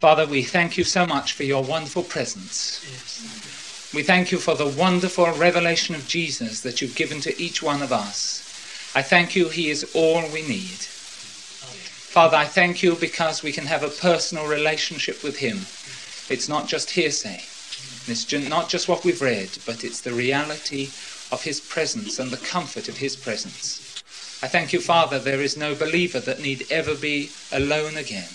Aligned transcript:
Father, 0.00 0.26
we 0.26 0.44
thank 0.44 0.78
you 0.78 0.84
so 0.84 1.04
much 1.04 1.32
for 1.32 1.42
your 1.42 1.64
wonderful 1.64 2.04
presence. 2.04 2.80
We 3.92 4.04
thank 4.04 4.30
you 4.30 4.38
for 4.38 4.54
the 4.54 4.68
wonderful 4.68 5.26
revelation 5.32 5.96
of 5.96 6.06
Jesus 6.06 6.60
that 6.60 6.80
you've 6.80 6.94
given 6.94 7.20
to 7.22 7.42
each 7.42 7.64
one 7.64 7.82
of 7.82 7.90
us. 7.90 8.92
I 8.94 9.02
thank 9.02 9.34
you, 9.34 9.48
He 9.48 9.70
is 9.70 9.90
all 9.96 10.22
we 10.32 10.42
need. 10.42 10.86
Father, 12.14 12.36
I 12.36 12.44
thank 12.44 12.80
you 12.80 12.94
because 12.94 13.42
we 13.42 13.50
can 13.50 13.66
have 13.66 13.82
a 13.82 13.88
personal 13.88 14.46
relationship 14.46 15.24
with 15.24 15.38
Him. 15.38 15.66
It's 16.32 16.48
not 16.48 16.68
just 16.68 16.90
hearsay, 16.90 17.42
it's 18.06 18.32
not 18.48 18.68
just 18.68 18.86
what 18.86 19.04
we've 19.04 19.20
read, 19.20 19.58
but 19.66 19.82
it's 19.82 20.02
the 20.02 20.12
reality 20.12 20.90
of 21.32 21.42
His 21.42 21.58
presence 21.60 22.20
and 22.20 22.30
the 22.30 22.36
comfort 22.36 22.88
of 22.88 22.98
His 22.98 23.16
presence. 23.16 23.80
I 24.44 24.46
thank 24.46 24.72
you, 24.72 24.80
Father, 24.80 25.18
there 25.18 25.40
is 25.40 25.56
no 25.56 25.74
believer 25.74 26.20
that 26.20 26.40
need 26.40 26.68
ever 26.70 26.94
be 26.94 27.30
alone 27.50 27.96
again 27.96 28.28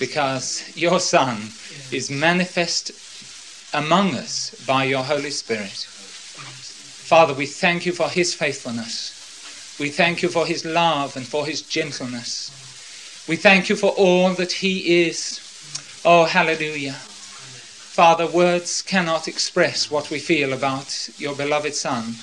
because 0.00 0.64
your 0.76 0.98
Son 0.98 1.52
is 1.92 2.10
manifest 2.10 2.90
among 3.72 4.16
us 4.16 4.56
by 4.66 4.84
your 4.84 5.04
Holy 5.04 5.30
Spirit. 5.30 5.86
Father, 7.06 7.34
we 7.34 7.46
thank 7.46 7.86
you 7.86 7.92
for 7.92 8.08
his 8.08 8.34
faithfulness. 8.34 9.14
We 9.78 9.90
thank 9.90 10.22
you 10.22 10.28
for 10.28 10.46
his 10.46 10.64
love 10.64 11.16
and 11.16 11.26
for 11.26 11.46
his 11.46 11.62
gentleness. 11.62 12.50
We 13.28 13.36
thank 13.36 13.68
you 13.68 13.76
for 13.76 13.90
all 13.90 14.34
that 14.34 14.52
he 14.52 15.04
is. 15.06 15.40
Oh, 16.04 16.24
hallelujah. 16.24 16.96
Father, 18.00 18.26
words 18.26 18.82
cannot 18.82 19.28
express 19.28 19.90
what 19.90 20.10
we 20.10 20.18
feel 20.18 20.52
about 20.52 21.10
your 21.18 21.34
beloved 21.34 21.74
Son. 21.74 22.14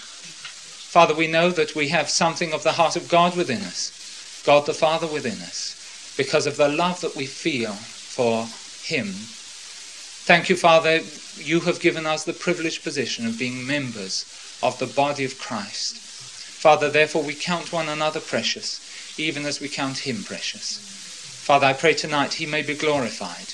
Father, 0.90 1.14
we 1.14 1.28
know 1.28 1.52
that 1.52 1.76
we 1.76 1.90
have 1.90 2.10
something 2.10 2.54
of 2.54 2.64
the 2.64 2.72
heart 2.72 2.96
of 2.96 3.08
God 3.08 3.38
within 3.38 3.62
us, 3.62 4.44
God 4.46 4.66
the 4.66 4.74
Father 4.74 5.06
within 5.06 5.40
us, 5.42 5.77
because 6.18 6.48
of 6.48 6.58
the 6.58 6.68
love 6.68 7.00
that 7.02 7.16
we 7.16 7.26
feel 7.26 7.74
for 7.74 8.48
him. 8.84 9.08
Thank 10.28 10.50
you, 10.50 10.58
Father, 10.58 11.02
you 11.38 11.62
have 11.62 11.80
given 11.80 12.06
us 12.06 12.26
the 12.26 12.34
privileged 12.34 12.84
position 12.84 13.26
of 13.26 13.40
being 13.40 13.66
members 13.66 14.26
of 14.62 14.78
the 14.80 14.88
body 14.88 15.24
of 15.24 15.40
Christ. 15.40 15.96
Father, 15.98 16.90
therefore 16.90 17.24
we 17.24 17.36
count 17.36 17.72
one 17.72 17.88
another 17.88 18.20
precious, 18.20 18.82
even 19.18 19.46
as 19.46 19.62
we 19.62 19.70
count 19.70 20.00
him 20.00 20.24
precious. 20.24 20.80
Father, 21.46 21.68
I 21.68 21.74
pray 21.74 21.94
tonight 21.94 22.34
he 22.34 22.46
may 22.46 22.62
be 22.62 22.74
glorified. 22.74 23.54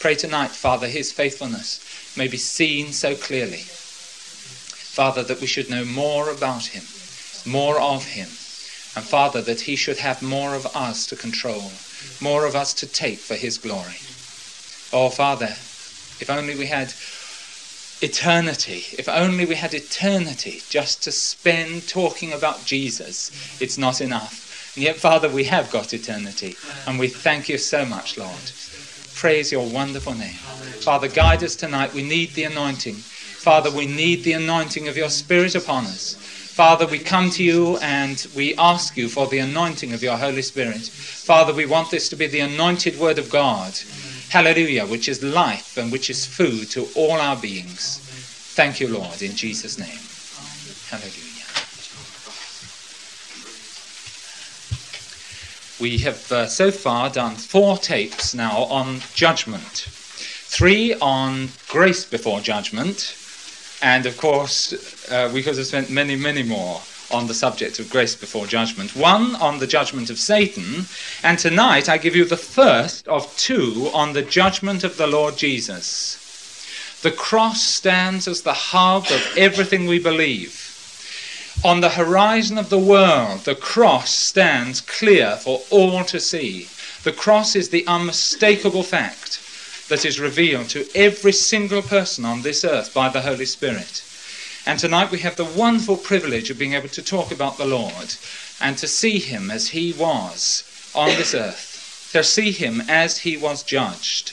Pray 0.00 0.14
tonight, 0.14 0.50
Father, 0.50 0.88
his 0.88 1.12
faithfulness 1.12 1.80
may 2.16 2.28
be 2.28 2.36
seen 2.36 2.92
so 2.92 3.14
clearly. 3.14 3.64
Father, 3.64 5.22
that 5.22 5.40
we 5.40 5.46
should 5.46 5.70
know 5.70 5.84
more 5.84 6.28
about 6.28 6.66
him, 6.66 6.84
more 7.50 7.80
of 7.80 8.04
him, 8.04 8.28
and 8.96 9.04
Father, 9.04 9.42
that 9.42 9.62
he 9.62 9.76
should 9.76 9.98
have 9.98 10.22
more 10.22 10.54
of 10.54 10.66
us 10.74 11.06
to 11.06 11.16
control, 11.16 11.70
more 12.20 12.44
of 12.46 12.54
us 12.54 12.72
to 12.74 12.86
take 12.86 13.18
for 13.18 13.34
his 13.34 13.58
glory. 13.58 13.98
Oh, 14.92 15.10
Father, 15.10 15.56
if 16.20 16.30
only 16.30 16.54
we 16.54 16.66
had 16.66 16.92
eternity, 18.00 18.84
if 18.98 19.08
only 19.08 19.44
we 19.44 19.56
had 19.56 19.74
eternity 19.74 20.62
just 20.68 21.02
to 21.02 21.10
spend 21.10 21.88
talking 21.88 22.32
about 22.32 22.64
Jesus, 22.64 23.30
it's 23.60 23.78
not 23.78 24.00
enough. 24.00 24.72
And 24.76 24.84
yet, 24.84 24.96
Father, 24.96 25.28
we 25.28 25.44
have 25.44 25.70
got 25.70 25.92
eternity, 25.94 26.56
and 26.86 26.98
we 26.98 27.08
thank 27.08 27.48
you 27.48 27.58
so 27.58 27.84
much, 27.84 28.16
Lord. 28.18 28.52
Praise 29.14 29.50
your 29.52 29.66
wonderful 29.66 30.14
name. 30.14 30.38
Father, 30.80 31.08
guide 31.08 31.42
us 31.42 31.56
tonight. 31.56 31.94
We 31.94 32.02
need 32.02 32.34
the 32.34 32.44
anointing. 32.44 32.94
Father, 32.94 33.70
we 33.70 33.86
need 33.86 34.22
the 34.22 34.32
anointing 34.34 34.86
of 34.86 34.96
your 34.96 35.08
Spirit 35.08 35.54
upon 35.54 35.86
us. 35.86 36.16
Father, 36.54 36.86
we 36.86 37.00
come 37.00 37.30
to 37.30 37.42
you 37.42 37.78
and 37.78 38.28
we 38.36 38.54
ask 38.54 38.96
you 38.96 39.08
for 39.08 39.26
the 39.26 39.40
anointing 39.40 39.92
of 39.92 40.04
your 40.04 40.16
Holy 40.16 40.40
Spirit. 40.40 40.86
Father, 40.86 41.52
we 41.52 41.66
want 41.66 41.90
this 41.90 42.08
to 42.08 42.14
be 42.14 42.28
the 42.28 42.38
anointed 42.38 42.96
word 42.96 43.18
of 43.18 43.28
God. 43.28 43.76
Hallelujah, 44.28 44.86
which 44.86 45.08
is 45.08 45.20
life 45.20 45.76
and 45.76 45.90
which 45.90 46.08
is 46.08 46.24
food 46.24 46.70
to 46.70 46.86
all 46.94 47.20
our 47.20 47.34
beings. 47.34 47.98
Thank 48.54 48.78
you, 48.78 48.86
Lord, 48.86 49.20
in 49.20 49.34
Jesus' 49.34 49.80
name. 49.80 49.98
Hallelujah. 50.86 51.42
We 55.80 55.98
have 56.04 56.30
uh, 56.30 56.46
so 56.46 56.70
far 56.70 57.10
done 57.10 57.34
four 57.34 57.78
tapes 57.78 58.32
now 58.32 58.62
on 58.70 59.00
judgment, 59.12 59.88
three 59.88 60.94
on 61.00 61.48
grace 61.68 62.04
before 62.04 62.38
judgment, 62.40 63.16
and 63.84 64.06
of 64.06 64.16
course, 64.16 64.72
uh, 65.10 65.30
we 65.34 65.42
could 65.42 65.58
have 65.58 65.66
spent 65.66 65.90
many, 65.90 66.16
many 66.16 66.42
more 66.42 66.80
on 67.10 67.26
the 67.26 67.34
subject 67.34 67.78
of 67.78 67.90
grace 67.90 68.14
before 68.14 68.46
judgment, 68.46 68.96
one 68.96 69.36
on 69.36 69.58
the 69.58 69.66
judgment 69.66 70.08
of 70.08 70.18
Satan, 70.18 70.86
and 71.22 71.38
tonight 71.38 71.86
I 71.86 71.98
give 71.98 72.16
you 72.16 72.24
the 72.24 72.38
first 72.38 73.06
of 73.06 73.36
two 73.36 73.90
on 73.92 74.14
the 74.14 74.22
judgment 74.22 74.84
of 74.84 74.96
the 74.96 75.06
Lord 75.06 75.36
Jesus. 75.36 76.18
The 77.02 77.10
cross 77.10 77.60
stands 77.60 78.26
as 78.26 78.40
the 78.40 78.54
hub 78.54 79.04
of 79.10 79.34
everything 79.36 79.86
we 79.86 79.98
believe. 79.98 80.62
On 81.62 81.80
the 81.80 81.90
horizon 81.90 82.56
of 82.56 82.70
the 82.70 82.78
world, 82.78 83.40
the 83.40 83.54
cross 83.54 84.10
stands 84.10 84.80
clear 84.80 85.36
for 85.36 85.60
all 85.68 86.04
to 86.04 86.18
see. 86.18 86.68
The 87.02 87.12
cross 87.12 87.54
is 87.54 87.68
the 87.68 87.86
unmistakable 87.86 88.82
fact 88.82 89.43
that 89.88 90.04
is 90.04 90.18
revealed 90.18 90.68
to 90.70 90.86
every 90.94 91.32
single 91.32 91.82
person 91.82 92.24
on 92.24 92.42
this 92.42 92.64
earth 92.64 92.94
by 92.94 93.08
the 93.08 93.22
Holy 93.22 93.44
Spirit. 93.44 94.02
And 94.66 94.78
tonight 94.78 95.10
we 95.10 95.18
have 95.18 95.36
the 95.36 95.44
wonderful 95.44 95.96
privilege 95.96 96.50
of 96.50 96.58
being 96.58 96.72
able 96.72 96.88
to 96.88 97.02
talk 97.02 97.30
about 97.30 97.58
the 97.58 97.66
Lord 97.66 98.14
and 98.60 98.78
to 98.78 98.88
see 98.88 99.18
him 99.18 99.50
as 99.50 99.68
he 99.68 99.92
was 99.92 100.64
on 100.94 101.08
this 101.08 101.34
earth, 101.46 102.08
to 102.12 102.24
see 102.24 102.50
him 102.50 102.82
as 102.88 103.18
he 103.18 103.36
was 103.36 103.62
judged. 103.62 104.32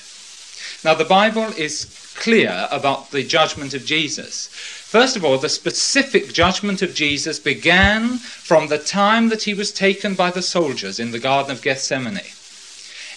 Now, 0.84 0.94
the 0.94 1.06
Bible 1.06 1.54
is 1.58 2.14
clear 2.16 2.68
about 2.72 3.12
the 3.12 3.24
judgment 3.24 3.74
of 3.74 3.86
Jesus. 3.86 4.48
First 4.48 5.16
of 5.16 5.26
all, 5.26 5.38
the 5.38 5.50
specific 5.50 6.34
judgment 6.34 6.82
of 6.82 6.94
Jesus 6.94 7.40
began 7.40 8.18
from 8.18 8.68
the 8.68 8.78
time 8.78 9.30
that 9.30 9.44
he 9.44 9.54
was 9.54 9.72
taken 9.72 10.16
by 10.16 10.32
the 10.32 10.42
soldiers 10.42 11.00
in 11.00 11.12
the 11.12 11.20
Garden 11.20 11.52
of 11.52 11.62
Gethsemane. 11.62 12.22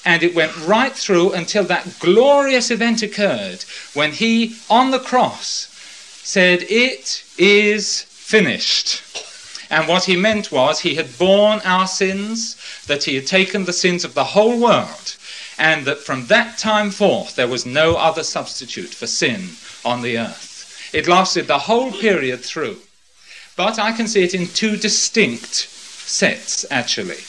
And 0.04 0.22
it 0.22 0.34
went 0.34 0.66
right 0.66 0.92
through 0.92 1.32
until 1.32 1.64
that 1.64 1.98
glorious 1.98 2.70
event 2.70 3.02
occurred 3.02 3.64
when 3.94 4.12
he, 4.12 4.56
on 4.68 4.90
the 4.90 4.98
cross, 4.98 5.68
said, 6.22 6.62
It 6.68 7.24
is 7.38 8.02
finished. 8.02 9.02
And 9.70 9.88
what 9.88 10.04
he 10.04 10.16
meant 10.16 10.52
was 10.52 10.80
he 10.80 10.94
had 10.94 11.18
borne 11.18 11.60
our 11.64 11.86
sins, 11.86 12.56
that 12.86 13.04
he 13.04 13.14
had 13.14 13.26
taken 13.26 13.64
the 13.64 13.72
sins 13.72 14.04
of 14.04 14.14
the 14.14 14.24
whole 14.24 14.60
world, 14.60 15.16
and 15.58 15.86
that 15.86 15.98
from 15.98 16.26
that 16.26 16.58
time 16.58 16.90
forth 16.90 17.34
there 17.34 17.48
was 17.48 17.64
no 17.64 17.96
other 17.96 18.22
substitute 18.22 18.94
for 18.94 19.06
sin 19.06 19.50
on 19.84 20.02
the 20.02 20.18
earth. 20.18 20.90
It 20.92 21.08
lasted 21.08 21.46
the 21.46 21.58
whole 21.58 21.92
period 21.92 22.44
through. 22.44 22.78
But 23.56 23.78
I 23.78 23.92
can 23.92 24.06
see 24.06 24.24
it 24.24 24.34
in 24.34 24.48
two 24.48 24.76
distinct 24.76 25.54
sets, 25.54 26.64
actually. 26.70 27.22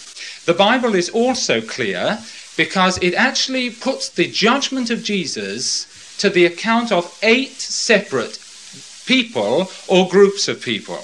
The 0.45 0.53
Bible 0.53 0.95
is 0.95 1.09
also 1.09 1.61
clear 1.61 2.19
because 2.57 2.97
it 2.99 3.13
actually 3.13 3.69
puts 3.69 4.09
the 4.09 4.27
judgment 4.27 4.89
of 4.89 5.03
Jesus 5.03 5.87
to 6.19 6.29
the 6.29 6.45
account 6.45 6.91
of 6.91 7.17
eight 7.21 7.59
separate 7.59 8.39
people 9.05 9.69
or 9.87 10.07
groups 10.09 10.47
of 10.47 10.61
people. 10.61 11.03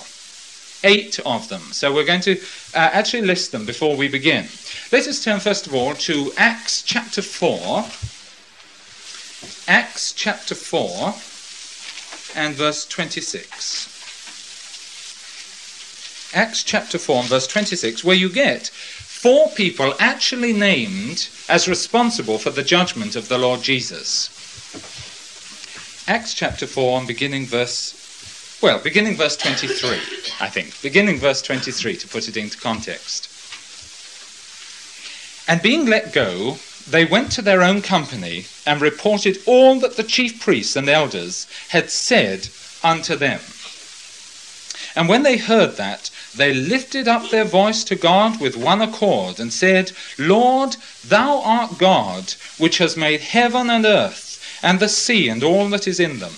Eight 0.83 1.19
of 1.25 1.47
them. 1.49 1.61
So 1.71 1.93
we're 1.93 2.05
going 2.05 2.21
to 2.21 2.39
uh, 2.73 2.89
actually 2.91 3.21
list 3.21 3.51
them 3.51 3.65
before 3.65 3.95
we 3.95 4.07
begin. 4.07 4.47
Let 4.91 5.07
us 5.07 5.23
turn 5.23 5.39
first 5.39 5.67
of 5.67 5.75
all 5.75 5.93
to 5.93 6.31
Acts 6.37 6.81
chapter 6.81 7.21
4. 7.21 7.85
Acts 9.67 10.11
chapter 10.13 10.55
4 10.55 11.13
and 12.35 12.55
verse 12.55 12.85
26. 12.87 13.89
Acts 16.33 16.63
chapter 16.63 16.97
4 16.97 17.19
and 17.19 17.29
verse 17.29 17.45
26, 17.47 18.03
where 18.03 18.15
you 18.15 18.29
get 18.29 18.71
four 19.21 19.49
people 19.49 19.93
actually 19.99 20.51
named 20.51 21.29
as 21.47 21.67
responsible 21.67 22.39
for 22.39 22.49
the 22.49 22.63
judgment 22.63 23.15
of 23.15 23.27
the 23.27 23.37
Lord 23.37 23.61
Jesus. 23.61 24.29
Acts 26.07 26.33
chapter 26.33 26.65
4 26.65 26.97
and 26.97 27.07
beginning 27.07 27.45
verse 27.45 27.99
well, 28.63 28.79
beginning 28.79 29.15
verse 29.15 29.37
23, 29.37 29.89
I 30.39 30.47
think. 30.47 30.79
Beginning 30.81 31.17
verse 31.17 31.41
23 31.41 31.97
to 31.97 32.07
put 32.07 32.27
it 32.27 32.37
into 32.37 32.57
context. 32.57 33.27
And 35.47 35.61
being 35.61 35.85
let 35.85 36.13
go, 36.13 36.57
they 36.87 37.05
went 37.05 37.31
to 37.33 37.41
their 37.41 37.61
own 37.61 37.81
company 37.81 38.45
and 38.65 38.81
reported 38.81 39.39
all 39.45 39.79
that 39.79 39.97
the 39.97 40.03
chief 40.03 40.39
priests 40.39 40.75
and 40.75 40.89
elders 40.89 41.47
had 41.69 41.89
said 41.91 42.49
unto 42.83 43.15
them. 43.15 43.39
And 44.95 45.07
when 45.07 45.23
they 45.23 45.37
heard 45.37 45.77
that, 45.77 46.09
they 46.35 46.53
lifted 46.53 47.07
up 47.07 47.29
their 47.29 47.45
voice 47.45 47.83
to 47.85 47.95
God 47.95 48.39
with 48.39 48.55
one 48.55 48.81
accord 48.81 49.39
and 49.39 49.51
said, 49.51 49.91
Lord, 50.17 50.77
thou 51.05 51.41
art 51.41 51.77
God, 51.77 52.33
which 52.57 52.77
has 52.77 52.95
made 52.95 53.21
heaven 53.21 53.69
and 53.69 53.85
earth, 53.85 54.41
and 54.63 54.79
the 54.79 54.89
sea 54.89 55.29
and 55.29 55.43
all 55.43 55.67
that 55.69 55.87
is 55.87 55.99
in 55.99 56.19
them 56.19 56.33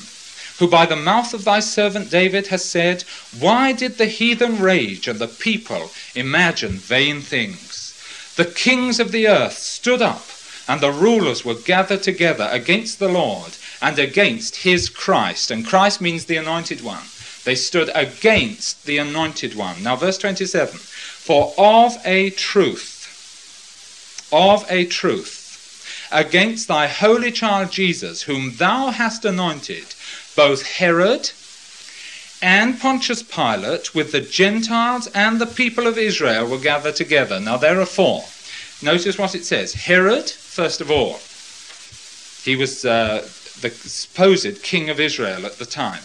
who 0.60 0.68
by 0.68 0.86
the 0.86 0.96
mouth 0.96 1.34
of 1.34 1.44
thy 1.44 1.60
servant 1.60 2.12
David 2.12 2.48
has 2.48 2.64
said, 2.64 3.04
Why 3.38 3.72
did 3.72 3.98
the 3.98 4.06
heathen 4.06 4.60
rage 4.60 5.08
and 5.08 5.20
the 5.20 5.28
people 5.28 5.92
imagine 6.16 6.74
vain 6.74 7.22
things? 7.22 7.94
The 8.36 8.46
kings 8.46 9.00
of 9.00 9.12
the 9.12 9.28
earth 9.28 9.58
stood 9.58 10.02
up, 10.02 10.26
and 10.68 10.80
the 10.80 10.92
rulers 10.92 11.44
were 11.44 11.56
gathered 11.56 12.04
together 12.04 12.48
against 12.52 13.00
the 13.00 13.10
Lord 13.10 13.58
and 13.82 14.00
against 14.00 14.58
his 14.58 14.90
Christ. 14.90 15.52
And 15.52 15.66
Christ 15.66 16.00
means 16.02 16.26
the 16.26 16.38
anointed 16.38 16.82
one. 16.82 17.04
They 17.44 17.56
stood 17.56 17.90
against 17.94 18.86
the 18.86 18.98
anointed 18.98 19.56
one. 19.56 19.84
Now, 19.84 19.96
verse 19.96 20.18
27 20.18 20.78
For 20.78 21.54
of 21.58 21.98
a 22.06 22.30
truth, 22.32 24.30
of 24.32 24.66
a 24.70 24.86
truth, 24.86 26.10
against 26.12 26.68
thy 26.68 26.88
holy 26.88 27.32
child 27.32 27.72
Jesus, 27.72 28.24
whom 28.24 28.56
thou 28.56 28.92
hast 28.92 29.26
anointed, 29.26 29.94
both 30.36 30.66
Herod 30.66 31.32
and 32.42 32.80
Pontius 32.80 33.24
Pilate 33.24 33.96
with 33.96 34.12
the 34.12 34.22
Gentiles 34.22 35.08
and 35.08 35.40
the 35.40 35.46
people 35.46 35.88
of 35.88 35.98
Israel 35.98 36.48
were 36.48 36.60
gathered 36.60 36.96
together. 36.96 37.40
Now 37.40 37.58
there 37.58 37.80
are 37.80 37.86
four. 37.86 38.26
Notice 38.82 39.18
what 39.18 39.34
it 39.34 39.46
says. 39.46 39.74
Herod, 39.74 40.30
first 40.30 40.82
of 40.82 40.92
all, 40.92 41.20
he 42.44 42.58
was 42.58 42.84
uh, 42.86 43.22
the 43.62 43.70
supposed 43.70 44.62
king 44.62 44.90
of 44.90 45.00
Israel 45.00 45.46
at 45.46 45.58
the 45.58 45.66
time. 45.66 46.02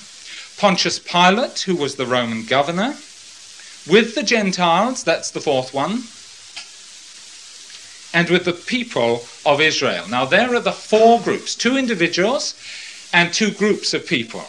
Pontius 0.58 0.98
Pilate, 0.98 1.60
who 1.60 1.76
was 1.76 1.94
the 1.94 2.06
Roman 2.06 2.44
governor, 2.44 2.96
with 3.88 4.16
the 4.16 4.24
Gentiles, 4.24 5.04
that's 5.04 5.30
the 5.30 5.40
fourth 5.40 5.72
one, 5.72 6.02
and 8.12 8.28
with 8.28 8.44
the 8.44 8.52
people 8.52 9.24
of 9.46 9.60
Israel. 9.60 10.08
Now 10.08 10.24
there 10.24 10.52
are 10.54 10.60
the 10.60 10.72
four 10.72 11.20
groups 11.20 11.54
two 11.54 11.76
individuals 11.76 12.54
and 13.12 13.32
two 13.32 13.52
groups 13.52 13.94
of 13.94 14.06
people. 14.06 14.44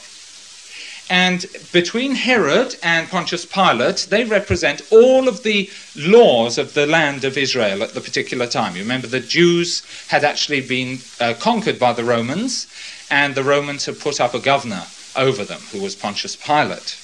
And 1.12 1.46
between 1.72 2.16
Herod 2.16 2.76
and 2.82 3.08
Pontius 3.08 3.46
Pilate, 3.46 4.08
they 4.10 4.24
represent 4.26 4.82
all 4.92 5.28
of 5.28 5.44
the 5.44 5.70
laws 5.96 6.58
of 6.58 6.74
the 6.74 6.88
land 6.88 7.24
of 7.24 7.38
Israel 7.38 7.84
at 7.84 7.94
the 7.94 8.02
particular 8.02 8.48
time. 8.48 8.76
You 8.76 8.82
remember 8.82 9.08
the 9.08 9.20
Jews 9.20 9.84
had 10.08 10.24
actually 10.24 10.62
been 10.62 11.00
uh, 11.20 11.36
conquered 11.40 11.78
by 11.78 11.94
the 11.94 12.04
Romans, 12.04 12.68
and 13.12 13.36
the 13.36 13.44
Romans 13.44 13.86
had 13.86 14.00
put 14.00 14.20
up 14.20 14.34
a 14.34 14.40
governor 14.40 14.86
over 15.16 15.44
them, 15.44 15.60
who 15.72 15.82
was 15.82 15.96
Pontius 15.96 16.36
Pilate. 16.36 16.98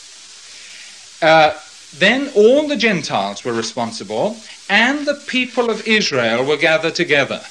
Uh, 1.22 1.58
then 1.98 2.30
all 2.36 2.68
the 2.68 2.76
Gentiles 2.76 3.44
were 3.44 3.54
responsible, 3.54 4.38
and 4.70 5.06
the 5.06 5.22
people 5.28 5.70
of 5.70 5.88
Israel 5.88 6.44
were 6.44 6.58
gathered 6.58 6.96
together. 6.96 7.42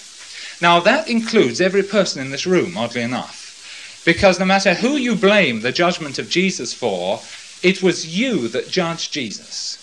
Now 0.60 0.80
that 0.80 1.08
includes 1.08 1.60
every 1.60 1.82
person 1.82 2.20
in 2.20 2.30
this 2.30 2.46
room, 2.46 2.76
oddly 2.76 3.02
enough. 3.02 4.02
Because 4.04 4.38
no 4.38 4.44
matter 4.44 4.74
who 4.74 4.96
you 4.96 5.14
blame 5.14 5.60
the 5.60 5.72
judgment 5.72 6.18
of 6.18 6.28
Jesus 6.28 6.74
for, 6.74 7.20
it 7.62 7.82
was 7.82 8.18
you 8.18 8.48
that 8.48 8.68
judged 8.68 9.12
Jesus. 9.12 9.78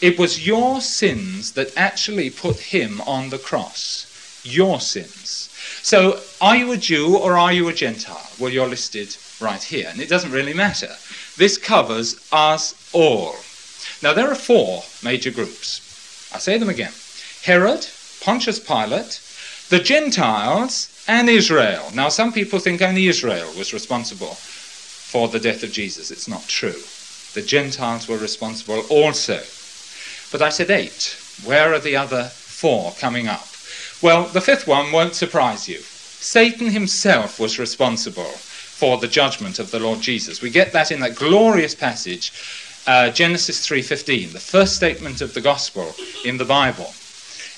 It 0.00 0.18
was 0.18 0.46
your 0.46 0.80
sins 0.80 1.52
that 1.52 1.76
actually 1.76 2.30
put 2.30 2.56
him 2.56 3.00
on 3.02 3.30
the 3.30 3.38
cross. 3.38 4.06
Your 4.44 4.80
sins. 4.80 5.49
So, 5.82 6.20
are 6.40 6.56
you 6.56 6.72
a 6.72 6.76
Jew 6.76 7.16
or 7.16 7.38
are 7.38 7.52
you 7.52 7.68
a 7.68 7.72
Gentile? 7.72 8.28
Well, 8.38 8.50
you're 8.50 8.68
listed 8.68 9.16
right 9.40 9.62
here, 9.62 9.88
and 9.90 10.00
it 10.00 10.08
doesn't 10.08 10.32
really 10.32 10.54
matter. 10.54 10.94
This 11.36 11.56
covers 11.56 12.20
us 12.32 12.74
all. 12.92 13.36
Now, 14.02 14.12
there 14.12 14.30
are 14.30 14.34
four 14.34 14.84
major 15.02 15.30
groups. 15.30 16.30
I 16.34 16.38
say 16.38 16.58
them 16.58 16.68
again 16.68 16.92
Herod, 17.42 17.86
Pontius 18.20 18.58
Pilate, 18.58 19.20
the 19.70 19.80
Gentiles, 19.80 20.88
and 21.08 21.28
Israel. 21.28 21.90
Now, 21.94 22.08
some 22.08 22.32
people 22.32 22.58
think 22.58 22.82
only 22.82 23.08
Israel 23.08 23.50
was 23.56 23.72
responsible 23.72 24.34
for 24.34 25.28
the 25.28 25.40
death 25.40 25.62
of 25.62 25.72
Jesus. 25.72 26.10
It's 26.10 26.28
not 26.28 26.46
true. 26.46 26.82
The 27.34 27.42
Gentiles 27.42 28.06
were 28.06 28.18
responsible 28.18 28.80
also. 28.90 29.40
But 30.30 30.42
I 30.42 30.50
said 30.50 30.70
eight. 30.70 31.16
Where 31.44 31.72
are 31.72 31.78
the 31.78 31.96
other 31.96 32.24
four 32.24 32.92
coming 32.98 33.26
up? 33.26 33.49
Well, 34.02 34.24
the 34.24 34.40
fifth 34.40 34.66
one 34.66 34.92
won't 34.92 35.14
surprise 35.14 35.68
you. 35.68 35.78
Satan 35.78 36.70
himself 36.70 37.38
was 37.38 37.58
responsible 37.58 38.24
for 38.24 38.96
the 38.96 39.08
judgment 39.08 39.58
of 39.58 39.70
the 39.70 39.78
Lord 39.78 40.00
Jesus. 40.00 40.40
We 40.40 40.48
get 40.48 40.72
that 40.72 40.90
in 40.90 41.00
that 41.00 41.16
glorious 41.16 41.74
passage, 41.74 42.32
uh, 42.86 43.10
Genesis 43.10 43.60
3:15, 43.66 44.32
the 44.32 44.40
first 44.40 44.74
statement 44.74 45.20
of 45.20 45.34
the 45.34 45.42
gospel 45.42 45.94
in 46.24 46.38
the 46.38 46.46
Bible. 46.46 46.94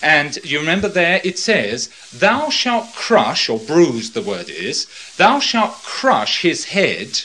And 0.02 0.36
you 0.42 0.58
remember 0.58 0.88
there 0.88 1.20
it 1.22 1.38
says, 1.38 1.88
Thou 2.12 2.50
shalt 2.50 2.92
crush, 2.92 3.48
or 3.48 3.60
bruise 3.60 4.10
the 4.10 4.22
word 4.22 4.50
is, 4.50 4.88
thou 5.16 5.38
shalt 5.38 5.74
crush 5.84 6.42
his 6.42 6.64
head, 6.64 7.20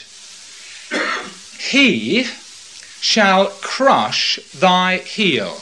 he 1.58 2.28
shall 3.00 3.46
crush 3.60 4.38
thy 4.54 4.98
heel. 4.98 5.60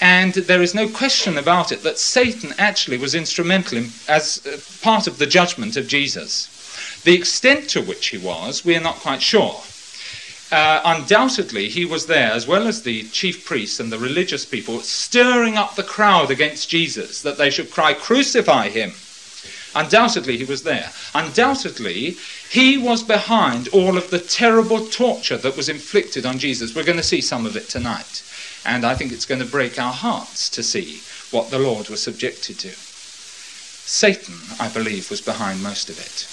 And 0.00 0.34
there 0.34 0.62
is 0.62 0.74
no 0.74 0.88
question 0.88 1.38
about 1.38 1.72
it 1.72 1.82
that 1.82 1.98
Satan 1.98 2.52
actually 2.58 2.98
was 2.98 3.14
instrumental 3.14 3.78
in, 3.78 3.90
as 4.08 4.46
uh, 4.46 4.58
part 4.82 5.06
of 5.06 5.18
the 5.18 5.26
judgment 5.26 5.76
of 5.76 5.88
Jesus. 5.88 6.52
The 7.04 7.14
extent 7.14 7.70
to 7.70 7.80
which 7.80 8.08
he 8.08 8.18
was, 8.18 8.64
we 8.64 8.76
are 8.76 8.80
not 8.80 8.96
quite 8.96 9.22
sure. 9.22 9.62
Uh, 10.52 10.80
undoubtedly, 10.84 11.68
he 11.68 11.84
was 11.84 12.06
there, 12.06 12.30
as 12.30 12.46
well 12.46 12.68
as 12.68 12.82
the 12.82 13.04
chief 13.04 13.44
priests 13.44 13.80
and 13.80 13.90
the 13.90 13.98
religious 13.98 14.44
people, 14.44 14.80
stirring 14.80 15.56
up 15.56 15.74
the 15.74 15.82
crowd 15.82 16.30
against 16.30 16.68
Jesus, 16.68 17.22
that 17.22 17.38
they 17.38 17.50
should 17.50 17.70
cry, 17.70 17.94
Crucify 17.94 18.68
him. 18.68 18.92
Undoubtedly, 19.74 20.36
he 20.36 20.44
was 20.44 20.62
there. 20.62 20.92
Undoubtedly, 21.14 22.16
he 22.48 22.78
was 22.78 23.02
behind 23.02 23.68
all 23.68 23.96
of 23.96 24.10
the 24.10 24.18
terrible 24.18 24.86
torture 24.86 25.36
that 25.36 25.56
was 25.56 25.68
inflicted 25.68 26.24
on 26.24 26.38
Jesus. 26.38 26.74
We're 26.74 26.84
going 26.84 26.96
to 26.96 27.02
see 27.02 27.20
some 27.20 27.44
of 27.44 27.56
it 27.56 27.68
tonight. 27.68 28.22
And 28.66 28.84
I 28.84 28.96
think 28.96 29.12
it's 29.12 29.26
going 29.26 29.40
to 29.40 29.46
break 29.46 29.78
our 29.78 29.92
hearts 29.92 30.50
to 30.50 30.62
see 30.62 31.00
what 31.30 31.50
the 31.50 31.58
Lord 31.58 31.88
was 31.88 32.02
subjected 32.02 32.58
to. 32.58 32.70
Satan, 32.70 34.34
I 34.58 34.68
believe, 34.68 35.08
was 35.08 35.20
behind 35.20 35.62
most 35.62 35.88
of 35.88 36.00
it. 36.00 36.26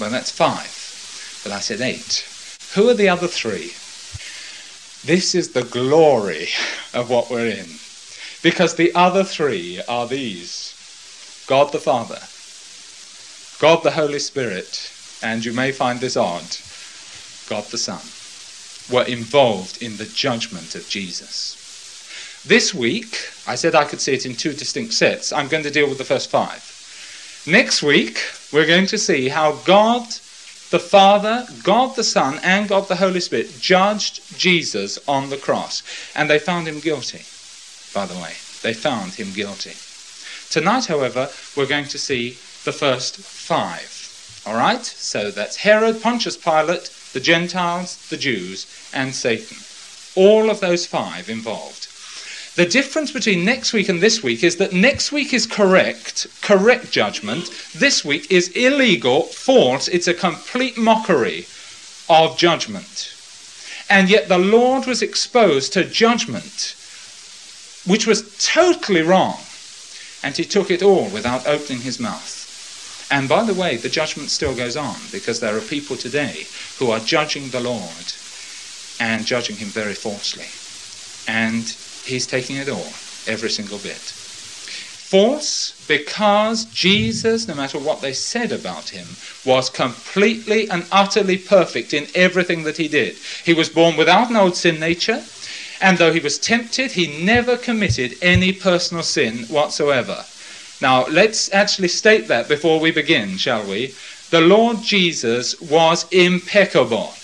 Well, 0.00 0.10
that's 0.10 0.30
five. 0.30 0.74
But 1.44 1.52
I 1.52 1.60
said 1.60 1.82
eight. 1.82 2.26
Who 2.74 2.88
are 2.88 2.94
the 2.94 3.10
other 3.10 3.28
three? 3.28 3.74
This 5.04 5.34
is 5.34 5.52
the 5.52 5.64
glory 5.64 6.48
of 6.94 7.10
what 7.10 7.30
we're 7.30 7.46
in. 7.46 7.68
Because 8.42 8.74
the 8.74 8.94
other 8.94 9.22
three 9.22 9.82
are 9.86 10.06
these 10.06 10.74
God 11.46 11.72
the 11.72 11.78
Father, 11.78 12.20
God 13.60 13.82
the 13.82 13.90
Holy 13.90 14.18
Spirit, 14.18 14.90
and 15.22 15.44
you 15.44 15.52
may 15.52 15.72
find 15.72 16.00
this 16.00 16.16
odd, 16.16 16.56
God 17.48 17.64
the 17.70 17.78
Son, 17.78 18.00
were 18.90 19.04
involved 19.04 19.82
in 19.82 19.96
the 19.96 20.06
judgment 20.06 20.74
of 20.74 20.88
Jesus. 20.88 21.54
This 22.46 22.72
week, 22.72 23.30
I 23.46 23.56
said 23.56 23.74
I 23.74 23.84
could 23.84 24.00
see 24.00 24.14
it 24.14 24.24
in 24.24 24.34
two 24.34 24.52
distinct 24.52 24.94
sets. 24.94 25.32
I'm 25.32 25.48
going 25.48 25.64
to 25.64 25.70
deal 25.70 25.88
with 25.88 25.98
the 25.98 26.04
first 26.04 26.30
five. 26.30 26.62
Next 27.46 27.82
week, 27.82 28.20
we're 28.52 28.66
going 28.66 28.86
to 28.86 28.98
see 28.98 29.28
how 29.28 29.52
God 29.64 30.06
the 30.70 30.78
Father, 30.78 31.46
God 31.62 31.96
the 31.96 32.04
Son, 32.04 32.38
and 32.42 32.68
God 32.68 32.88
the 32.88 32.96
Holy 32.96 33.20
Spirit 33.20 33.58
judged 33.58 34.38
Jesus 34.38 34.98
on 35.08 35.30
the 35.30 35.36
cross. 35.36 35.82
And 36.14 36.28
they 36.28 36.38
found 36.38 36.68
him 36.68 36.80
guilty, 36.80 37.24
by 37.94 38.06
the 38.06 38.20
way. 38.20 38.34
They 38.62 38.74
found 38.74 39.14
him 39.14 39.32
guilty. 39.32 39.72
Tonight, 40.50 40.86
however, 40.86 41.30
we're 41.56 41.66
going 41.66 41.86
to 41.86 41.98
see 41.98 42.30
the 42.64 42.72
first 42.72 43.16
five. 43.18 44.42
All 44.46 44.56
right? 44.56 44.84
So 44.84 45.30
that's 45.30 45.56
Herod, 45.56 46.02
Pontius 46.02 46.36
Pilate, 46.36 46.90
the 47.18 47.24
Gentiles, 47.24 47.96
the 48.10 48.16
Jews, 48.16 48.64
and 48.94 49.12
Satan. 49.12 49.56
All 50.14 50.50
of 50.50 50.60
those 50.60 50.86
five 50.86 51.28
involved. 51.28 51.88
The 52.54 52.64
difference 52.64 53.10
between 53.10 53.44
next 53.44 53.72
week 53.72 53.88
and 53.88 54.00
this 54.00 54.22
week 54.22 54.44
is 54.44 54.54
that 54.58 54.72
next 54.72 55.10
week 55.10 55.34
is 55.34 55.44
correct, 55.44 56.28
correct 56.42 56.92
judgment. 56.92 57.50
This 57.74 58.04
week 58.04 58.30
is 58.30 58.50
illegal, 58.50 59.22
false. 59.22 59.88
It's 59.88 60.06
a 60.06 60.14
complete 60.14 60.78
mockery 60.78 61.48
of 62.08 62.38
judgment. 62.38 63.12
And 63.90 64.08
yet 64.08 64.28
the 64.28 64.38
Lord 64.38 64.86
was 64.86 65.02
exposed 65.02 65.72
to 65.72 65.82
judgment, 65.82 66.76
which 67.84 68.06
was 68.06 68.38
totally 68.46 69.02
wrong. 69.02 69.40
And 70.22 70.36
he 70.36 70.44
took 70.44 70.70
it 70.70 70.84
all 70.84 71.08
without 71.08 71.48
opening 71.48 71.80
his 71.80 71.98
mouth. 71.98 72.37
And 73.10 73.28
by 73.28 73.44
the 73.44 73.54
way, 73.54 73.76
the 73.76 73.88
judgment 73.88 74.30
still 74.30 74.54
goes 74.54 74.76
on 74.76 74.96
because 75.12 75.40
there 75.40 75.56
are 75.56 75.60
people 75.60 75.96
today 75.96 76.46
who 76.78 76.90
are 76.90 77.00
judging 77.00 77.48
the 77.50 77.60
Lord 77.60 78.12
and 79.00 79.24
judging 79.24 79.56
him 79.56 79.68
very 79.68 79.94
falsely. 79.94 80.46
And 81.26 81.68
he's 82.04 82.26
taking 82.26 82.56
it 82.56 82.68
all, 82.68 82.92
every 83.26 83.50
single 83.50 83.78
bit. 83.78 84.14
False 85.08 85.72
because 85.88 86.66
Jesus, 86.66 87.48
no 87.48 87.54
matter 87.54 87.78
what 87.78 88.02
they 88.02 88.12
said 88.12 88.52
about 88.52 88.90
him, 88.90 89.06
was 89.46 89.70
completely 89.70 90.68
and 90.68 90.84
utterly 90.92 91.38
perfect 91.38 91.94
in 91.94 92.06
everything 92.14 92.64
that 92.64 92.76
he 92.76 92.88
did. 92.88 93.16
He 93.44 93.54
was 93.54 93.70
born 93.70 93.96
without 93.96 94.28
an 94.28 94.36
old 94.36 94.54
sin 94.54 94.78
nature, 94.78 95.24
and 95.80 95.96
though 95.96 96.12
he 96.12 96.20
was 96.20 96.38
tempted, 96.38 96.92
he 96.92 97.24
never 97.24 97.56
committed 97.56 98.18
any 98.20 98.52
personal 98.52 99.02
sin 99.02 99.44
whatsoever. 99.44 100.26
Now, 100.80 101.06
let's 101.06 101.52
actually 101.52 101.88
state 101.88 102.28
that 102.28 102.48
before 102.48 102.78
we 102.78 102.90
begin, 102.90 103.36
shall 103.36 103.64
we? 103.64 103.94
The 104.30 104.40
Lord 104.40 104.82
Jesus 104.82 105.60
was 105.60 106.06
impeccable. 106.12 107.14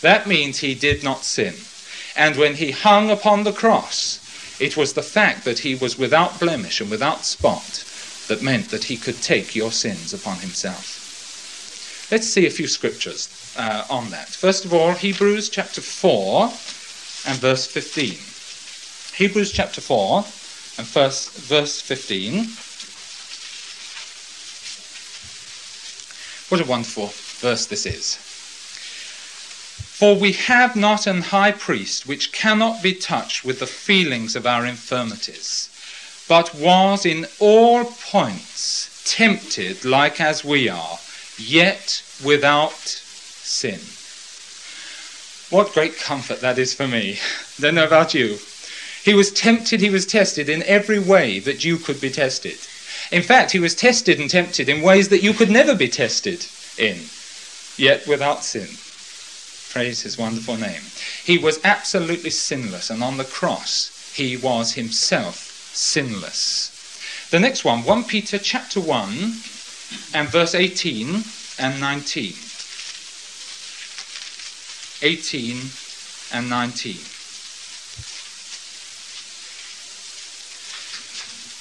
That 0.00 0.26
means 0.26 0.58
he 0.58 0.74
did 0.74 1.04
not 1.04 1.24
sin. 1.24 1.54
And 2.16 2.36
when 2.36 2.54
he 2.54 2.70
hung 2.70 3.10
upon 3.10 3.44
the 3.44 3.52
cross, 3.52 4.20
it 4.60 4.76
was 4.76 4.92
the 4.92 5.02
fact 5.02 5.44
that 5.44 5.60
he 5.60 5.74
was 5.74 5.98
without 5.98 6.40
blemish 6.40 6.80
and 6.80 6.90
without 6.90 7.24
spot 7.24 7.84
that 8.28 8.42
meant 8.42 8.70
that 8.70 8.84
he 8.84 8.96
could 8.96 9.20
take 9.20 9.54
your 9.54 9.70
sins 9.70 10.14
upon 10.14 10.38
himself. 10.38 11.02
Let's 12.10 12.26
see 12.26 12.46
a 12.46 12.50
few 12.50 12.66
scriptures 12.66 13.28
uh, 13.56 13.84
on 13.90 14.10
that. 14.10 14.28
First 14.28 14.64
of 14.64 14.72
all, 14.72 14.92
Hebrews 14.92 15.48
chapter 15.48 15.80
4 15.80 16.44
and 17.26 17.38
verse 17.38 17.66
15. 17.66 18.18
Hebrews 19.16 19.52
chapter 19.52 19.80
4 19.80 20.16
and 20.78 20.86
first, 20.86 21.30
verse 21.48 21.80
15. 21.80 22.46
What 26.48 26.60
a 26.60 26.64
wonderful 26.64 27.12
verse 27.40 27.66
this 27.66 27.86
is. 27.86 28.16
For 29.94 30.16
we 30.16 30.32
have 30.32 30.76
not 30.76 31.06
an 31.06 31.22
high 31.22 31.52
priest 31.52 32.06
which 32.06 32.32
cannot 32.32 32.82
be 32.82 32.92
touched 32.92 33.44
with 33.44 33.60
the 33.60 33.66
feelings 33.66 34.36
of 34.36 34.46
our 34.46 34.66
infirmities, 34.66 35.70
but 36.28 36.54
was 36.54 37.06
in 37.06 37.26
all 37.38 37.84
points 37.84 38.90
tempted 39.04 39.84
like 39.84 40.20
as 40.20 40.44
we 40.44 40.68
are, 40.68 40.98
yet 41.38 42.02
without 42.24 42.76
sin. 42.76 43.80
What 45.50 45.72
great 45.72 45.98
comfort 45.98 46.40
that 46.40 46.58
is 46.58 46.74
for 46.74 46.88
me. 46.88 47.18
Don't 47.60 47.76
know 47.76 47.86
about 47.86 48.14
you. 48.14 48.38
He 49.04 49.14
was 49.14 49.30
tempted, 49.30 49.80
he 49.80 49.90
was 49.90 50.06
tested 50.06 50.48
in 50.48 50.62
every 50.64 50.98
way 50.98 51.38
that 51.38 51.64
you 51.64 51.76
could 51.76 52.00
be 52.00 52.10
tested. 52.10 52.58
In 53.14 53.22
fact, 53.22 53.52
he 53.52 53.60
was 53.60 53.76
tested 53.76 54.18
and 54.18 54.28
tempted 54.28 54.68
in 54.68 54.82
ways 54.82 55.08
that 55.10 55.22
you 55.22 55.34
could 55.34 55.48
never 55.48 55.76
be 55.76 55.88
tested 55.88 56.46
in, 56.76 56.98
yet 57.76 58.08
without 58.08 58.42
sin. 58.42 58.66
Praise 59.72 60.02
his 60.02 60.18
wonderful 60.18 60.56
name. 60.56 60.82
He 61.24 61.38
was 61.38 61.60
absolutely 61.62 62.30
sinless, 62.30 62.90
and 62.90 63.04
on 63.04 63.16
the 63.16 63.24
cross, 63.24 64.12
he 64.16 64.36
was 64.36 64.72
himself 64.72 65.70
sinless. 65.72 66.72
The 67.30 67.38
next 67.38 67.64
one, 67.64 67.84
1 67.84 68.02
Peter 68.02 68.36
chapter 68.36 68.80
1 68.80 69.34
and 70.12 70.28
verse 70.28 70.56
18 70.56 71.22
and 71.60 71.80
19. 71.80 72.34
18 75.02 75.70
and 76.32 76.50
19. 76.50 76.96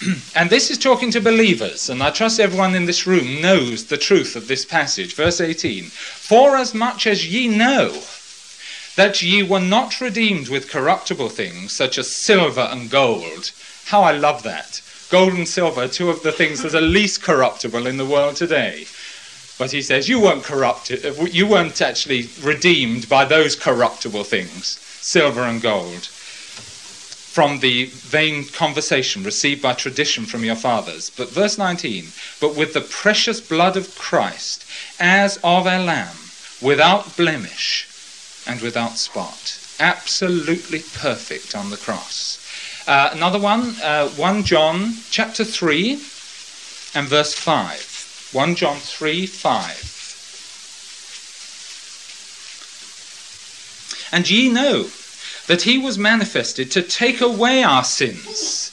and 0.36 0.50
this 0.50 0.72
is 0.72 0.78
talking 0.78 1.12
to 1.12 1.22
believers, 1.22 1.90
and 1.90 2.02
I 2.02 2.10
trust 2.10 2.40
everyone 2.40 2.76
in 2.76 2.86
this 2.86 3.06
room 3.08 3.42
knows 3.42 3.86
the 3.86 3.98
truth 3.98 4.36
of 4.36 4.48
this 4.48 4.66
passage. 4.66 5.14
Verse 5.16 5.40
18 5.40 5.86
For 5.86 6.56
as 6.56 6.74
much 6.74 7.08
as 7.08 7.32
ye 7.32 7.48
know 7.48 8.02
that 8.96 9.22
ye 9.22 9.44
were 9.44 9.60
not 9.60 10.02
redeemed 10.02 10.50
with 10.50 10.70
corruptible 10.70 11.30
things, 11.30 11.72
such 11.72 11.98
as 11.98 12.10
silver 12.10 12.68
and 12.72 12.90
gold. 12.90 13.52
How 13.86 14.02
I 14.02 14.12
love 14.12 14.44
that. 14.44 14.82
Gold 15.10 15.34
and 15.34 15.48
silver, 15.48 15.88
two 15.88 16.10
of 16.10 16.24
the 16.24 16.32
things 16.32 16.62
that 16.62 16.76
are 16.76 16.82
least 16.82 17.22
corruptible 17.22 17.88
in 17.88 17.98
the 17.98 18.06
world 18.06 18.36
today. 18.36 18.86
But 19.58 19.72
he 19.72 19.82
says, 19.82 20.10
you 20.10 20.20
weren't 20.20 20.44
corrupted, 20.44 21.06
uh, 21.06 21.26
you 21.26 21.46
weren't 21.46 21.82
actually 21.82 22.30
redeemed 22.42 23.08
by 23.08 23.26
those 23.26 23.56
corruptible 23.56 24.24
things, 24.24 24.80
silver 25.02 25.44
and 25.44 25.62
gold 25.62 26.10
from 27.34 27.60
the 27.62 27.86
vain 27.86 28.46
conversation 28.46 29.24
received 29.24 29.60
by 29.60 29.74
tradition 29.74 30.24
from 30.24 30.44
your 30.44 30.56
fathers. 30.56 31.10
But 31.10 31.32
verse 31.32 31.58
19, 31.58 32.10
but 32.40 32.56
with 32.56 32.74
the 32.74 32.82
precious 32.82 33.42
blood 33.42 33.76
of 33.76 33.98
Christ, 33.98 34.64
as 35.00 35.40
of 35.44 35.66
a 35.66 35.80
lamb, 35.84 36.16
without 36.62 37.18
blemish 37.18 37.88
and 38.48 38.62
without 38.62 39.00
spot. 39.00 39.58
Absolutely 39.80 40.84
perfect 40.94 41.56
on 41.56 41.72
the 41.72 41.78
cross. 41.78 42.38
Uh, 42.86 43.10
another 43.14 43.40
one, 43.40 43.78
uh, 43.82 44.10
1 44.10 44.44
John 44.44 44.94
chapter 45.10 45.44
3 45.44 45.94
and 46.94 47.08
verse 47.08 47.34
5. 47.34 48.30
1 48.32 48.56
John 48.56 48.78
3 48.78 49.26
5. 49.26 49.90
And 54.12 54.30
ye 54.30 54.50
know 54.50 54.92
that 55.48 55.64
he 55.64 55.78
was 55.78 55.98
manifested 55.98 56.72
to 56.72 56.82
take 56.82 57.22
away 57.22 57.64
our 57.64 57.84
sins, 57.84 58.72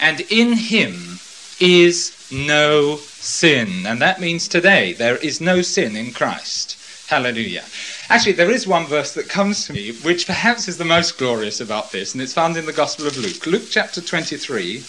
and 0.00 0.20
in 0.30 0.52
him 0.54 1.18
is 1.60 2.12
no 2.30 2.96
sin. 2.96 3.86
And 3.86 4.00
that 4.00 4.20
means 4.20 4.48
today 4.48 4.92
there 4.92 5.16
is 5.16 5.40
no 5.40 5.62
sin 5.62 5.96
in 5.96 6.12
Christ. 6.12 6.76
Hallelujah. 7.08 7.64
Actually, 8.08 8.32
there 8.32 8.50
is 8.50 8.66
one 8.66 8.86
verse 8.86 9.14
that 9.14 9.28
comes 9.28 9.66
to 9.66 9.72
me 9.72 9.92
which 9.98 10.26
perhaps 10.26 10.66
is 10.66 10.76
the 10.76 10.84
most 10.84 11.18
glorious 11.18 11.60
about 11.60 11.92
this, 11.92 12.14
and 12.14 12.22
it's 12.22 12.34
found 12.34 12.56
in 12.56 12.66
the 12.66 12.72
Gospel 12.72 13.06
of 13.06 13.16
Luke. 13.16 13.46
Luke 13.46 13.68
chapter 13.70 14.00
23. 14.00 14.82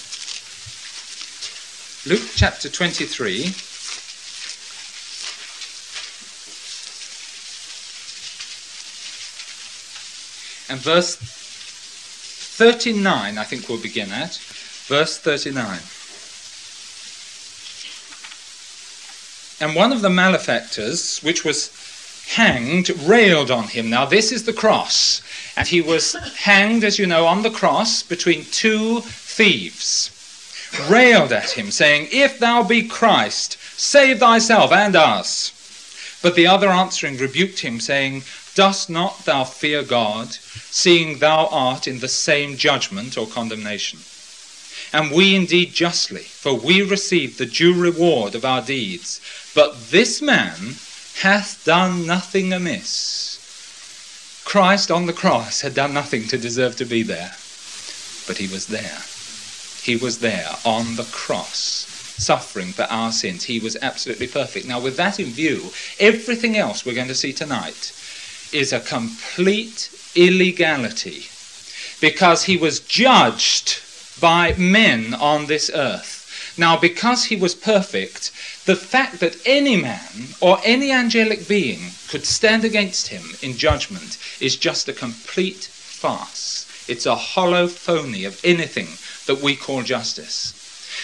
Luke 2.08 2.30
chapter 2.36 2.70
23. 2.70 3.54
And 10.70 10.80
verse 10.80 11.16
39, 12.58 13.38
I 13.38 13.44
think 13.44 13.70
we'll 13.70 13.82
begin 13.82 14.12
at. 14.12 14.36
Verse 14.88 15.18
39. 15.18 15.80
And 19.60 19.76
one 19.76 19.92
of 19.92 20.02
the 20.02 20.10
malefactors, 20.10 21.20
which 21.20 21.44
was 21.44 21.72
hanged, 22.36 22.90
railed 23.02 23.50
on 23.50 23.64
him. 23.66 23.90
Now, 23.90 24.06
this 24.06 24.32
is 24.32 24.44
the 24.44 24.54
cross. 24.54 25.22
And 25.56 25.68
he 25.68 25.82
was 25.82 26.14
hanged, 26.14 26.84
as 26.84 27.00
you 27.00 27.08
know, 27.08 27.26
on 27.26 27.42
the 27.42 27.50
cross 27.50 28.04
between 28.04 28.46
two 28.46 29.02
thieves. 29.02 30.12
Railed 30.90 31.32
at 31.32 31.52
him, 31.52 31.72
saying, 31.72 32.10
If 32.12 32.40
thou 32.40 32.64
be 32.64 32.88
Christ, 32.88 33.58
save 33.78 34.20
thyself 34.20 34.72
and 34.72 34.96
us. 34.96 35.54
But 36.22 36.36
the 36.36 36.48
other 36.48 36.70
answering 36.70 37.18
rebuked 37.18 37.60
him, 37.60 37.80
saying, 37.80 38.24
Dost 38.58 38.90
not 38.90 39.24
thou 39.24 39.44
fear 39.44 39.84
God, 39.84 40.34
seeing 40.34 41.20
thou 41.20 41.46
art 41.52 41.88
in 41.88 42.00
the 42.00 42.08
same 42.08 42.58
judgment 42.58 43.16
or 43.16 43.28
condemnation? 43.28 44.00
And 44.92 45.12
we 45.12 45.36
indeed 45.36 45.76
justly, 45.76 46.24
for 46.24 46.56
we 46.56 46.82
receive 46.82 47.38
the 47.38 47.46
due 47.46 47.80
reward 47.80 48.34
of 48.34 48.44
our 48.44 48.64
deeds. 48.64 49.22
But 49.54 49.92
this 49.92 50.24
man 50.24 50.78
hath 51.20 51.62
done 51.66 52.08
nothing 52.08 52.52
amiss. 52.52 54.42
Christ 54.44 54.90
on 54.90 55.06
the 55.06 55.14
cross 55.14 55.62
had 55.62 55.76
done 55.76 55.94
nothing 55.94 56.24
to 56.30 56.38
deserve 56.40 56.78
to 56.78 56.86
be 56.86 57.04
there, 57.04 57.36
but 58.26 58.40
he 58.40 58.48
was 58.48 58.66
there. 58.66 59.04
He 59.84 59.96
was 59.96 60.18
there 60.18 60.50
on 60.66 60.96
the 60.96 61.08
cross 61.12 61.86
suffering 62.18 62.72
for 62.74 62.86
our 62.86 63.12
sins. 63.12 63.44
He 63.44 63.60
was 63.60 63.78
absolutely 63.84 64.26
perfect. 64.26 64.66
Now, 64.68 64.80
with 64.80 64.98
that 64.98 65.20
in 65.20 65.28
view, 65.28 65.72
everything 66.00 66.58
else 66.58 66.84
we're 66.84 66.96
going 66.96 67.08
to 67.10 67.14
see 67.14 67.34
tonight 67.34 67.94
is 68.52 68.74
a 68.74 68.80
complete 68.80 69.90
illegality 70.16 71.26
because 72.00 72.44
he 72.44 72.58
was 72.58 72.80
judged 72.80 73.82
by 74.20 74.54
men 74.58 75.14
on 75.14 75.46
this 75.46 75.70
earth. 75.74 76.54
Now, 76.58 76.76
because 76.78 77.26
he 77.26 77.36
was 77.36 77.54
perfect, 77.54 78.32
the 78.66 78.76
fact 78.76 79.20
that 79.20 79.38
any 79.46 79.76
man 79.80 80.30
or 80.42 80.60
any 80.64 80.92
angelic 80.92 81.48
being 81.48 81.92
could 82.10 82.26
stand 82.26 82.64
against 82.64 83.10
him 83.10 83.24
in 83.42 83.58
judgment 83.58 84.18
is 84.42 84.56
just 84.56 84.90
a 84.90 84.94
complete 84.94 85.66
farce. 85.66 86.66
It's 86.88 87.06
a 87.06 87.16
hollow 87.16 87.68
phony 87.68 88.26
of 88.26 88.44
anything 88.44 88.88
that 89.28 89.44
we 89.44 89.56
call 89.56 89.84
justice. 89.84 90.54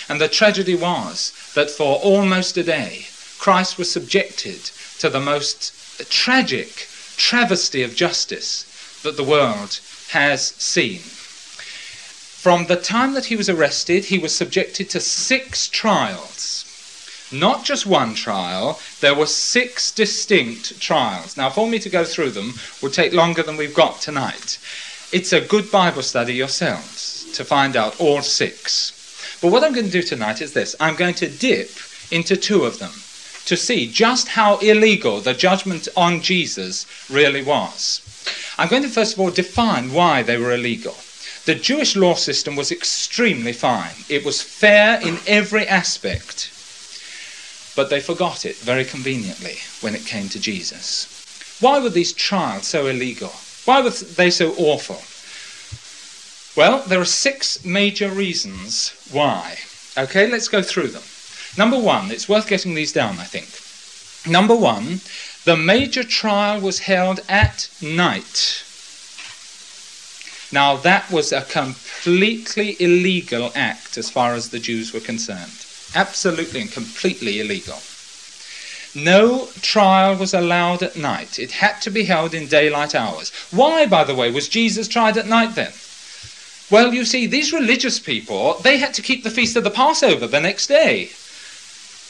And 0.09 0.19
the 0.19 0.27
tragedy 0.27 0.75
was 0.75 1.33
that 1.53 1.69
for 1.69 1.97
almost 1.97 2.57
a 2.57 2.63
day, 2.63 3.05
Christ 3.37 3.77
was 3.77 3.91
subjected 3.91 4.71
to 4.99 5.09
the 5.09 5.19
most 5.19 5.73
tragic 6.09 6.87
travesty 7.23 7.81
of 7.83 7.95
justice 7.95 8.65
that 9.01 9.15
the 9.15 9.23
world 9.23 9.79
has 10.09 10.47
seen. 10.57 10.99
From 10.99 12.65
the 12.65 12.75
time 12.75 13.13
that 13.13 13.27
he 13.27 13.37
was 13.37 13.49
arrested, 13.49 14.03
he 14.03 14.17
was 14.17 14.35
subjected 14.35 14.89
to 14.89 14.99
six 14.99 15.69
trials. 15.69 16.65
Not 17.31 17.63
just 17.63 17.85
one 17.85 18.13
trial, 18.13 18.77
there 18.99 19.15
were 19.15 19.25
six 19.25 19.89
distinct 19.89 20.81
trials. 20.81 21.37
Now, 21.37 21.49
for 21.49 21.65
me 21.65 21.79
to 21.79 21.89
go 21.89 22.03
through 22.03 22.31
them 22.31 22.55
would 22.81 22.93
take 22.93 23.13
longer 23.13 23.41
than 23.41 23.55
we've 23.55 23.73
got 23.73 24.01
tonight. 24.01 24.59
It's 25.13 25.31
a 25.31 25.39
good 25.39 25.71
Bible 25.71 26.01
study 26.01 26.33
yourselves 26.33 27.31
to 27.35 27.45
find 27.45 27.77
out 27.77 28.01
all 28.01 28.21
six. 28.21 28.91
But 29.41 29.53
what 29.53 29.63
I'm 29.63 29.73
going 29.73 29.85
to 29.85 29.99
do 29.99 30.03
tonight 30.03 30.41
is 30.41 30.51
this 30.51 30.75
I'm 30.77 30.97
going 30.97 31.15
to 31.15 31.29
dip 31.29 31.71
into 32.11 32.35
two 32.35 32.65
of 32.65 32.79
them 32.79 32.91
to 33.45 33.57
see 33.57 33.91
just 33.91 34.29
how 34.29 34.57
illegal 34.59 35.19
the 35.19 35.33
judgment 35.33 35.87
on 35.95 36.21
Jesus 36.21 36.85
really 37.09 37.43
was. 37.43 38.01
I'm 38.57 38.69
going 38.69 38.83
to 38.83 38.89
first 38.89 39.13
of 39.13 39.19
all 39.19 39.31
define 39.31 39.91
why 39.93 40.23
they 40.23 40.37
were 40.37 40.53
illegal. 40.53 40.95
The 41.45 41.55
Jewish 41.55 41.95
law 41.95 42.13
system 42.13 42.55
was 42.55 42.71
extremely 42.71 43.51
fine, 43.51 43.95
it 44.07 44.23
was 44.23 44.41
fair 44.41 45.01
in 45.01 45.17
every 45.27 45.67
aspect. 45.67 46.51
But 47.75 47.89
they 47.89 47.99
forgot 47.99 48.45
it 48.45 48.55
very 48.57 48.85
conveniently 48.85 49.57
when 49.81 49.95
it 49.95 50.05
came 50.05 50.29
to 50.29 50.39
Jesus. 50.39 51.57
Why 51.59 51.79
were 51.79 51.89
these 51.89 52.13
trials 52.13 52.67
so 52.67 52.87
illegal? 52.87 53.33
Why 53.65 53.81
were 53.81 53.89
they 53.89 54.29
so 54.29 54.53
awful? 54.57 55.01
Well, 56.55 56.83
there 56.83 57.01
are 57.01 57.05
six 57.05 57.65
major 57.65 58.09
reasons 58.09 58.93
why. 59.11 59.57
Okay, 59.97 60.27
let's 60.29 60.47
go 60.47 60.61
through 60.61 60.89
them. 60.89 61.03
Number 61.57 61.77
one, 61.77 62.11
it's 62.11 62.27
worth 62.27 62.47
getting 62.47 62.73
these 62.73 62.91
down, 62.91 63.19
I 63.19 63.25
think. 63.25 63.47
Number 64.31 64.55
one, 64.55 65.01
the 65.45 65.57
major 65.57 66.03
trial 66.03 66.61
was 66.61 66.79
held 66.79 67.19
at 67.27 67.69
night. 67.81 68.63
Now, 70.51 70.77
that 70.77 71.11
was 71.11 71.31
a 71.31 71.41
completely 71.41 72.77
illegal 72.79 73.51
act 73.55 73.97
as 73.97 74.09
far 74.09 74.33
as 74.33 74.49
the 74.49 74.59
Jews 74.59 74.93
were 74.93 74.99
concerned. 74.99 75.65
Absolutely 75.95 76.61
and 76.61 76.71
completely 76.71 77.39
illegal. 77.39 77.79
No 78.95 79.47
trial 79.61 80.15
was 80.15 80.33
allowed 80.33 80.83
at 80.83 80.95
night. 80.95 81.39
It 81.39 81.51
had 81.51 81.81
to 81.81 81.89
be 81.89 82.03
held 82.03 82.33
in 82.33 82.47
daylight 82.47 82.93
hours. 82.93 83.31
Why, 83.49 83.87
by 83.87 84.03
the 84.03 84.15
way, 84.15 84.31
was 84.31 84.47
Jesus 84.47 84.87
tried 84.87 85.17
at 85.17 85.27
night 85.27 85.55
then? 85.55 85.73
Well, 86.69 86.93
you 86.93 87.03
see, 87.03 87.25
these 87.25 87.51
religious 87.51 87.99
people, 87.99 88.59
they 88.61 88.77
had 88.77 88.93
to 88.93 89.01
keep 89.01 89.23
the 89.23 89.31
feast 89.31 89.55
of 89.55 89.63
the 89.63 89.71
Passover 89.71 90.27
the 90.27 90.39
next 90.39 90.67
day. 90.67 91.11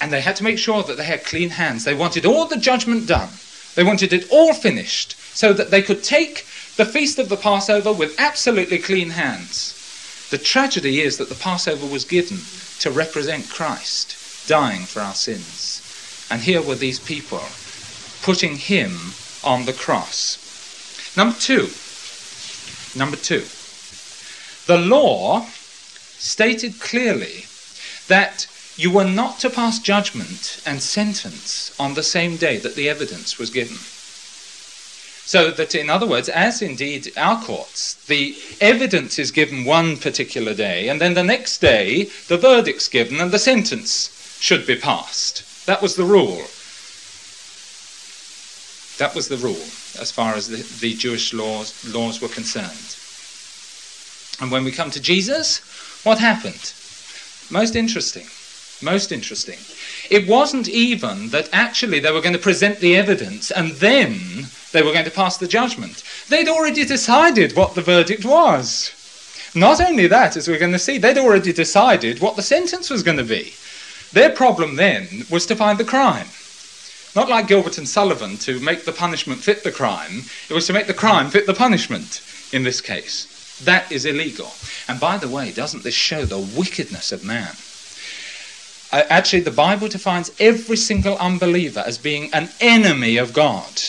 And 0.02 0.12
they 0.12 0.22
had 0.22 0.36
to 0.38 0.44
make 0.44 0.58
sure 0.58 0.84
that 0.84 0.98
they 0.98 1.06
had 1.06 1.26
clean 1.26 1.52
hands. 1.52 1.86
They 1.86 1.94
wanted 1.94 2.26
all 2.26 2.46
the 2.46 2.58
judgment 2.58 3.08
done. 3.08 3.30
They 3.76 3.84
wanted 3.84 4.14
it 4.14 4.28
all 4.30 4.54
finished 4.54 5.16
so 5.36 5.54
that 5.54 5.72
they 5.72 5.82
could 5.82 6.04
take 6.04 6.46
the 6.76 6.86
feast 6.86 7.20
of 7.20 7.30
the 7.30 7.38
Passover 7.38 7.94
with 7.94 8.20
absolutely 8.20 8.80
clean 8.80 9.12
hands. 9.12 10.28
The 10.30 10.38
tragedy 10.38 11.02
is 11.02 11.18
that 11.18 11.30
the 11.30 11.36
Passover 11.36 11.86
was 11.86 12.06
given 12.06 12.40
to 12.80 12.92
represent 12.92 13.50
Christ 13.50 14.48
dying 14.48 14.82
for 14.82 15.00
our 15.00 15.14
sins. 15.14 15.82
And 16.30 16.42
here 16.42 16.62
were 16.62 16.76
these 16.76 17.00
people 17.00 17.44
putting 18.22 18.56
him 18.58 18.92
on 19.44 19.66
the 19.66 19.74
cross. 19.74 21.14
Number 21.16 21.36
two. 21.38 21.70
Number 22.98 23.18
two. 23.18 23.46
The 24.66 24.78
law 24.78 25.48
stated 26.18 26.80
clearly 26.80 27.46
that 28.08 28.48
you 28.76 28.92
were 28.92 29.04
not 29.04 29.40
to 29.40 29.50
pass 29.50 29.80
judgment 29.80 30.62
and 30.66 30.82
sentence 30.82 31.76
on 31.80 31.94
the 31.94 32.04
same 32.04 32.38
day 32.38 32.58
that 32.58 32.76
the 32.76 32.90
evidence 32.90 33.38
was 33.38 33.50
given. 33.50 33.78
So 35.26 35.52
that, 35.52 35.74
in 35.74 35.90
other 35.90 36.08
words, 36.08 36.28
as 36.28 36.62
indeed 36.62 37.12
our 37.16 37.42
courts, 37.42 37.94
the 38.08 38.36
evidence 38.60 39.18
is 39.18 39.32
given 39.32 39.64
one 39.64 39.98
particular 39.98 40.54
day, 40.54 40.90
and 40.90 41.00
then 41.00 41.14
the 41.14 41.24
next 41.24 41.60
day 41.60 42.10
the 42.28 42.38
verdict's 42.38 42.90
given 42.90 43.22
and 43.22 43.32
the 43.32 43.40
sentence 43.40 44.38
should 44.42 44.68
be 44.68 44.76
passed. 44.76 45.66
That 45.66 45.82
was 45.82 45.96
the 45.96 46.04
rule. 46.04 46.44
That 48.98 49.16
was 49.16 49.30
the 49.30 49.38
rule 49.38 49.66
as 50.00 50.12
far 50.12 50.34
as 50.34 50.48
the, 50.50 50.58
the 50.82 50.94
Jewish 50.96 51.34
laws, 51.34 51.74
laws 51.94 52.22
were 52.22 52.28
concerned. 52.28 52.98
And 54.42 54.52
when 54.52 54.66
we 54.66 54.72
come 54.72 54.92
to 54.92 55.02
Jesus, 55.02 55.60
what 56.04 56.20
happened? 56.20 56.74
Most 57.50 57.76
interesting. 57.76 58.26
Most 58.84 59.12
interesting. 59.12 59.60
It 60.10 60.28
wasn't 60.28 60.68
even 60.68 61.30
that 61.30 61.50
actually 61.54 62.00
they 62.00 62.12
were 62.12 62.22
going 62.22 62.34
to 62.34 62.40
present 62.40 62.80
the 62.80 62.96
evidence 62.96 63.50
and 63.50 63.72
then 63.72 64.48
they 64.74 64.84
were 64.84 64.92
going 64.92 65.06
to 65.06 65.12
pass 65.12 65.38
the 65.38 65.48
judgment. 65.48 66.04
They'd 66.28 66.50
already 66.50 66.84
decided 66.84 67.56
what 67.56 67.76
the 67.76 67.82
verdict 67.82 68.26
was. 68.26 68.92
Not 69.56 69.80
only 69.80 70.08
that, 70.08 70.36
as 70.36 70.48
we're 70.48 70.60
going 70.60 70.72
to 70.72 70.80
see, 70.80 70.98
they'd 70.98 71.18
already 71.18 71.54
decided 71.54 72.20
what 72.20 72.36
the 72.36 72.42
sentence 72.42 72.90
was 72.90 73.04
going 73.04 73.18
to 73.18 73.24
be. 73.24 73.54
Their 74.12 74.32
problem 74.32 74.76
then 74.76 75.26
was 75.30 75.46
to 75.46 75.56
find 75.56 75.78
the 75.78 75.86
crime. 75.86 76.28
Not 77.16 77.30
like 77.30 77.48
Gilbert 77.48 77.78
and 77.78 77.88
Sullivan 77.88 78.38
to 78.38 78.60
make 78.60 78.86
the 78.86 78.92
punishment 78.92 79.42
fit 79.42 79.64
the 79.64 79.72
crime, 79.72 80.24
it 80.50 80.54
was 80.54 80.66
to 80.68 80.74
make 80.74 80.88
the 80.88 80.94
crime 80.94 81.30
fit 81.30 81.46
the 81.46 81.54
punishment 81.54 82.22
in 82.52 82.64
this 82.64 82.82
case. 82.82 83.60
That 83.64 83.92
is 83.92 84.06
illegal. 84.06 84.52
And 84.88 85.00
by 85.00 85.18
the 85.18 85.30
way, 85.30 85.52
doesn't 85.52 85.84
this 85.84 85.94
show 85.94 86.26
the 86.26 86.40
wickedness 86.40 87.12
of 87.12 87.24
man? 87.24 87.56
Actually, 88.94 89.40
the 89.40 89.50
Bible 89.50 89.88
defines 89.88 90.30
every 90.40 90.78
single 90.78 91.18
unbeliever 91.18 91.84
as 91.84 91.98
being 91.98 92.32
an 92.32 92.48
enemy 92.62 93.18
of 93.18 93.34
God. 93.34 93.82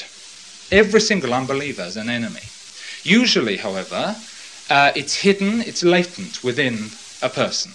Every 0.73 1.01
single 1.01 1.35
unbeliever 1.35 1.83
is 1.83 1.99
an 1.99 2.09
enemy. 2.09 2.41
Usually, 3.03 3.59
however, 3.59 4.17
uh, 4.71 4.93
it's 4.97 5.17
hidden, 5.17 5.61
it's 5.61 5.83
latent 5.83 6.43
within 6.43 6.89
a 7.21 7.29
person. 7.29 7.73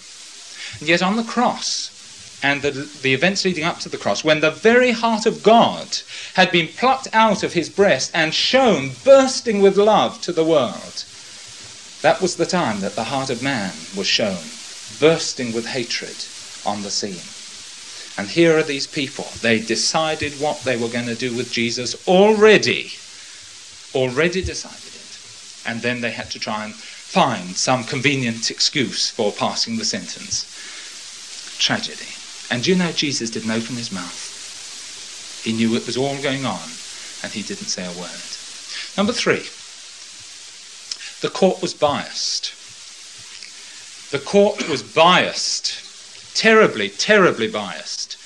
And 0.80 0.88
yet, 0.88 1.02
on 1.02 1.14
the 1.14 1.22
cross, 1.22 1.92
and 2.42 2.62
the, 2.62 2.72
the 3.02 3.14
events 3.14 3.44
leading 3.44 3.62
up 3.62 3.78
to 3.80 3.88
the 3.88 3.98
cross, 3.98 4.24
when 4.24 4.40
the 4.40 4.50
very 4.50 4.90
heart 4.90 5.24
of 5.24 5.44
God 5.44 5.98
had 6.34 6.50
been 6.50 6.66
plucked 6.66 7.14
out 7.14 7.44
of 7.44 7.52
his 7.52 7.68
breast 7.68 8.10
and 8.12 8.34
shown 8.34 8.90
bursting 9.04 9.60
with 9.60 9.76
love 9.76 10.20
to 10.22 10.32
the 10.32 10.44
world, 10.44 11.04
that 12.02 12.20
was 12.20 12.34
the 12.34 12.46
time 12.46 12.80
that 12.80 12.96
the 12.96 13.04
heart 13.04 13.30
of 13.30 13.40
man 13.40 13.70
was 13.94 14.08
shown, 14.08 14.50
bursting 14.98 15.52
with 15.52 15.66
hatred 15.66 16.24
on 16.66 16.82
the 16.82 16.90
scene. 16.90 17.26
And 18.18 18.28
here 18.28 18.58
are 18.58 18.62
these 18.62 18.86
people. 18.86 19.28
They 19.40 19.60
decided 19.60 20.32
what 20.40 20.62
they 20.62 20.76
were 20.76 20.88
going 20.88 21.06
to 21.06 21.14
do 21.14 21.34
with 21.34 21.52
Jesus 21.52 21.96
already. 22.06 22.92
Already 23.94 24.42
decided 24.42 24.94
it. 24.94 25.66
And 25.66 25.80
then 25.80 26.00
they 26.00 26.10
had 26.10 26.30
to 26.32 26.38
try 26.38 26.64
and 26.64 26.74
find 26.74 27.56
some 27.56 27.84
convenient 27.84 28.50
excuse 28.50 29.10
for 29.10 29.32
passing 29.32 29.76
the 29.76 29.84
sentence. 29.84 30.46
Tragedy. 31.58 32.06
And 32.50 32.66
you 32.66 32.74
know, 32.74 32.92
Jesus 32.92 33.30
didn't 33.30 33.50
open 33.50 33.76
his 33.76 33.92
mouth. 33.92 35.40
He 35.44 35.52
knew 35.52 35.74
it 35.74 35.86
was 35.86 35.96
all 35.96 36.20
going 36.20 36.44
on, 36.44 36.68
and 37.22 37.32
he 37.32 37.42
didn't 37.42 37.68
say 37.68 37.84
a 37.84 37.98
word. 37.98 38.20
Number 38.96 39.12
three, 39.12 39.48
the 41.20 41.32
court 41.32 41.62
was 41.62 41.74
biased. 41.74 42.52
The 44.10 44.18
court 44.18 44.68
was 44.68 44.82
biased, 44.82 45.89
terribly, 46.34 46.88
terribly 46.88 47.48
biased. 47.48 48.16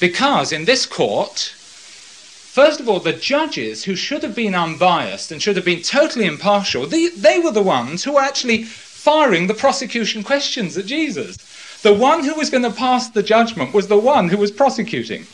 Because 0.00 0.52
in 0.52 0.64
this 0.64 0.86
court, 0.86 1.38
first 1.38 2.80
of 2.80 2.88
all, 2.88 3.00
the 3.00 3.12
judges 3.12 3.84
who 3.84 3.96
should 3.96 4.22
have 4.22 4.34
been 4.34 4.54
unbiased 4.54 5.32
and 5.32 5.42
should 5.42 5.56
have 5.56 5.64
been 5.64 5.82
totally 5.82 6.26
impartial, 6.26 6.86
they, 6.86 7.08
they 7.08 7.38
were 7.38 7.50
the 7.50 7.62
ones 7.62 8.04
who 8.04 8.12
were 8.12 8.20
actually 8.20 8.62
firing 8.62 9.46
the 9.46 9.54
prosecution 9.54 10.22
questions 10.22 10.76
at 10.76 10.86
Jesus. 10.86 11.36
The 11.82 11.94
one 11.94 12.24
who 12.24 12.34
was 12.34 12.50
going 12.50 12.64
to 12.64 12.70
pass 12.70 13.08
the 13.10 13.22
judgment 13.22 13.72
was 13.72 13.88
the 13.88 13.98
one 13.98 14.28
who 14.28 14.36
was 14.36 14.50
prosecuting. 14.50 15.26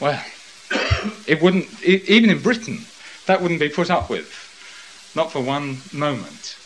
Well, 0.00 0.22
it 1.26 1.40
wouldn't, 1.40 1.82
even 1.82 2.30
in 2.30 2.40
Britain, 2.40 2.84
that 3.26 3.40
wouldn't 3.40 3.60
be 3.60 3.68
put 3.68 3.90
up 3.90 4.10
with. 4.10 5.12
Not 5.14 5.32
for 5.32 5.40
one 5.40 5.78
moment. 5.92 6.56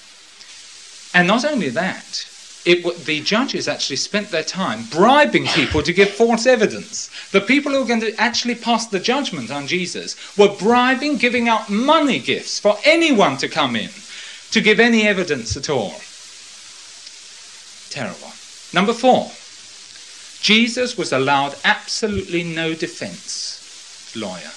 And 1.14 1.26
not 1.26 1.44
only 1.44 1.70
that, 1.70 2.26
it, 2.64 3.06
the 3.06 3.20
judges 3.22 3.66
actually 3.66 3.96
spent 3.96 4.30
their 4.30 4.42
time 4.42 4.84
bribing 4.90 5.46
people 5.46 5.82
to 5.82 5.92
give 5.92 6.10
false 6.10 6.46
evidence. 6.46 7.08
The 7.30 7.40
people 7.40 7.72
who 7.72 7.80
were 7.80 7.86
going 7.86 8.00
to 8.02 8.14
actually 8.20 8.56
pass 8.56 8.86
the 8.86 9.00
judgment 9.00 9.50
on 9.50 9.66
Jesus 9.66 10.16
were 10.36 10.54
bribing, 10.54 11.16
giving 11.16 11.48
out 11.48 11.70
money 11.70 12.18
gifts 12.18 12.58
for 12.58 12.76
anyone 12.84 13.38
to 13.38 13.48
come 13.48 13.74
in 13.74 13.90
to 14.50 14.60
give 14.60 14.80
any 14.80 15.06
evidence 15.06 15.56
at 15.56 15.70
all. 15.70 16.00
Terrible. 17.90 18.32
Number 18.74 18.92
four, 18.92 19.30
Jesus 20.42 20.98
was 20.98 21.12
allowed 21.12 21.56
absolutely 21.64 22.42
no 22.42 22.74
defense 22.74 24.12
lawyer. 24.14 24.52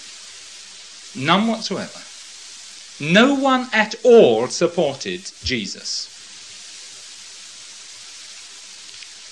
None 1.15 1.47
whatsoever. 1.47 1.99
No 2.99 3.35
one 3.35 3.67
at 3.73 3.95
all 4.03 4.47
supported 4.47 5.31
Jesus. 5.43 6.10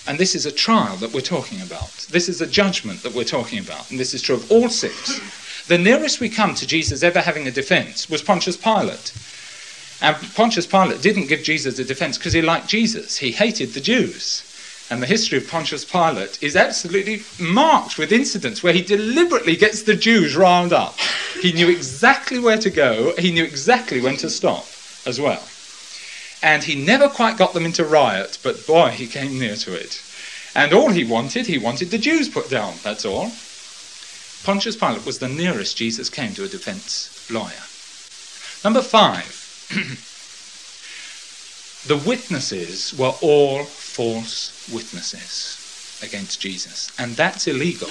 And 0.08 0.20
this 0.20 0.36
is 0.36 0.46
a 0.46 0.52
trial 0.52 0.96
that 0.98 1.14
we're 1.14 1.22
talking 1.22 1.62
about. 1.62 2.08
This 2.10 2.30
is 2.30 2.42
a 2.42 2.48
judgment 2.48 3.04
that 3.04 3.14
we're 3.14 3.24
talking 3.24 3.60
about. 3.60 3.90
And 3.92 4.00
this 4.00 4.14
is 4.14 4.22
true 4.22 4.36
of 4.36 4.52
all 4.52 4.70
six. 4.70 5.20
The 5.68 5.78
nearest 5.78 6.20
we 6.20 6.30
come 6.30 6.56
to 6.56 6.66
Jesus 6.66 7.04
ever 7.04 7.22
having 7.22 7.48
a 7.48 7.52
defense 7.52 8.10
was 8.10 8.22
Pontius 8.24 8.58
Pilate. 8.58 9.14
And 10.02 10.16
Pontius 10.34 10.66
Pilate 10.66 11.02
didn't 11.02 11.28
give 11.28 11.44
Jesus 11.44 11.78
a 11.78 11.84
defense 11.84 12.18
because 12.18 12.34
he 12.34 12.42
liked 12.42 12.68
Jesus. 12.68 13.18
He 13.18 13.32
hated 13.32 13.74
the 13.74 13.82
Jews. 13.82 14.46
And 14.90 15.04
the 15.04 15.08
history 15.08 15.38
of 15.38 15.48
Pontius 15.48 15.86
Pilate 15.86 16.42
is 16.42 16.56
absolutely 16.56 17.22
marked 17.40 18.00
with 18.00 18.12
incidents 18.12 18.64
where 18.64 18.74
he 18.74 18.82
deliberately 18.82 19.56
gets 19.56 19.84
the 19.84 19.96
Jews 19.96 20.36
riled 20.36 20.74
up. 20.74 20.98
He 21.42 21.52
knew 21.52 21.70
exactly 21.70 22.40
where 22.40 22.58
to 22.58 22.70
go, 22.72 23.14
he 23.20 23.32
knew 23.32 23.44
exactly 23.44 24.02
when 24.02 24.18
to 24.18 24.30
stop 24.30 24.66
as 25.06 25.22
well. 25.22 25.44
And 26.42 26.64
he 26.64 26.76
never 26.76 27.10
quite 27.10 27.38
got 27.38 27.54
them 27.54 27.66
into 27.66 27.84
riot, 27.84 28.40
but 28.44 28.66
boy, 28.66 28.90
he 28.90 29.08
came 29.08 29.38
near 29.38 29.56
to 29.58 29.74
it. 29.74 30.02
And 30.56 30.74
all 30.74 30.90
he 30.90 31.04
wanted, 31.04 31.48
he 31.48 31.58
wanted 31.58 31.92
the 31.92 31.98
Jews 31.98 32.30
put 32.30 32.50
down, 32.50 32.76
that's 32.84 33.06
all. 33.06 33.32
Pontius 34.44 34.78
Pilate 34.78 35.06
was 35.06 35.20
the 35.20 35.28
nearest 35.28 35.78
Jesus 35.78 36.10
came 36.10 36.34
to 36.34 36.46
a 36.46 36.48
defense 36.48 37.30
lawyer. 37.30 37.64
Number 38.64 38.82
five, 38.82 39.36
the 41.88 42.08
witnesses 42.08 42.98
were 42.98 43.14
all 43.22 43.66
false 43.66 44.70
witnesses 44.74 46.00
against 46.02 46.40
Jesus, 46.40 46.90
and 46.98 47.16
that's 47.16 47.48
illegal. 47.48 47.90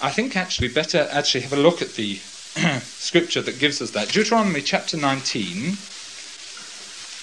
I 0.00 0.10
think 0.10 0.36
actually 0.36 0.68
better 0.68 1.08
actually 1.10 1.42
have 1.42 1.54
a 1.54 1.56
look 1.56 1.80
at 1.80 1.94
the 1.94 2.16
scripture 2.82 3.42
that 3.42 3.58
gives 3.58 3.80
us 3.80 3.92
that. 3.92 4.08
Deuteronomy 4.08 4.60
chapter 4.60 4.96
19. 4.96 5.76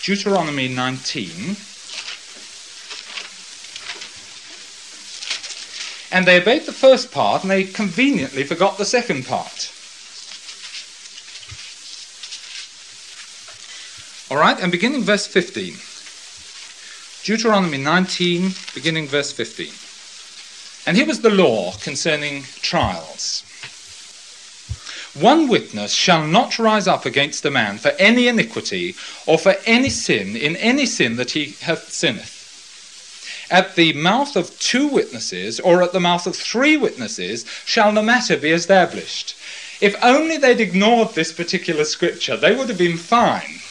Deuteronomy 0.01 0.67
19. 0.67 1.55
And 6.11 6.25
they 6.25 6.41
obeyed 6.41 6.65
the 6.65 6.73
first 6.73 7.11
part 7.11 7.43
and 7.43 7.51
they 7.51 7.63
conveniently 7.65 8.43
forgot 8.43 8.77
the 8.77 8.85
second 8.85 9.25
part. 9.25 9.71
All 14.31 14.37
right, 14.37 14.61
and 14.61 14.71
beginning 14.71 15.03
verse 15.03 15.25
15. 15.25 15.73
Deuteronomy 17.23 17.77
19, 17.77 18.51
beginning 18.73 19.07
verse 19.07 19.31
15. 19.31 19.71
And 20.87 20.95
here 20.95 21.07
was 21.07 21.21
the 21.21 21.29
law 21.29 21.73
concerning 21.81 22.43
trials. 22.61 23.43
One 25.15 25.47
witness 25.47 25.91
shall 25.91 26.27
not 26.27 26.59
rise 26.59 26.87
up 26.87 27.05
against 27.05 27.43
a 27.45 27.51
man 27.51 27.77
for 27.79 27.89
any 27.99 28.27
iniquity 28.27 28.95
or 29.25 29.37
for 29.39 29.55
any 29.65 29.89
sin 29.89 30.35
in 30.35 30.55
any 30.57 30.85
sin 30.85 31.15
that 31.15 31.31
he 31.31 31.55
hath 31.61 31.91
sinneth. 31.91 33.47
At 33.51 33.75
the 33.75 33.93
mouth 33.93 34.35
of 34.35 34.57
two 34.59 34.87
witnesses 34.87 35.59
or 35.59 35.81
at 35.81 35.93
the 35.93 35.99
mouth 35.99 36.27
of 36.27 36.35
three 36.35 36.77
witnesses 36.77 37.45
shall 37.65 37.91
the 37.91 38.03
matter 38.03 38.37
be 38.37 38.51
established. 38.51 39.35
If 39.81 39.95
only 40.03 40.37
they'd 40.37 40.61
ignored 40.61 41.15
this 41.15 41.33
particular 41.33 41.85
scripture, 41.85 42.37
they 42.37 42.55
would 42.55 42.69
have 42.69 42.77
been 42.77 42.97
fine. 42.97 43.61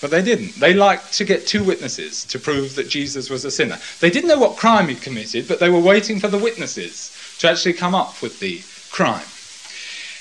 But 0.00 0.10
they 0.10 0.22
didn't. 0.22 0.54
They 0.54 0.72
liked 0.72 1.12
to 1.14 1.24
get 1.24 1.46
two 1.46 1.62
witnesses 1.62 2.24
to 2.24 2.38
prove 2.38 2.74
that 2.76 2.88
Jesus 2.88 3.28
was 3.28 3.44
a 3.44 3.50
sinner. 3.50 3.78
They 4.00 4.08
didn't 4.08 4.28
know 4.28 4.38
what 4.38 4.56
crime 4.56 4.88
he'd 4.88 5.02
committed, 5.02 5.46
but 5.46 5.60
they 5.60 5.68
were 5.68 5.78
waiting 5.78 6.18
for 6.18 6.28
the 6.28 6.38
witnesses 6.38 7.14
to 7.40 7.50
actually 7.50 7.74
come 7.74 7.94
up 7.94 8.22
with 8.22 8.40
the 8.40 8.62
crime. 8.90 9.26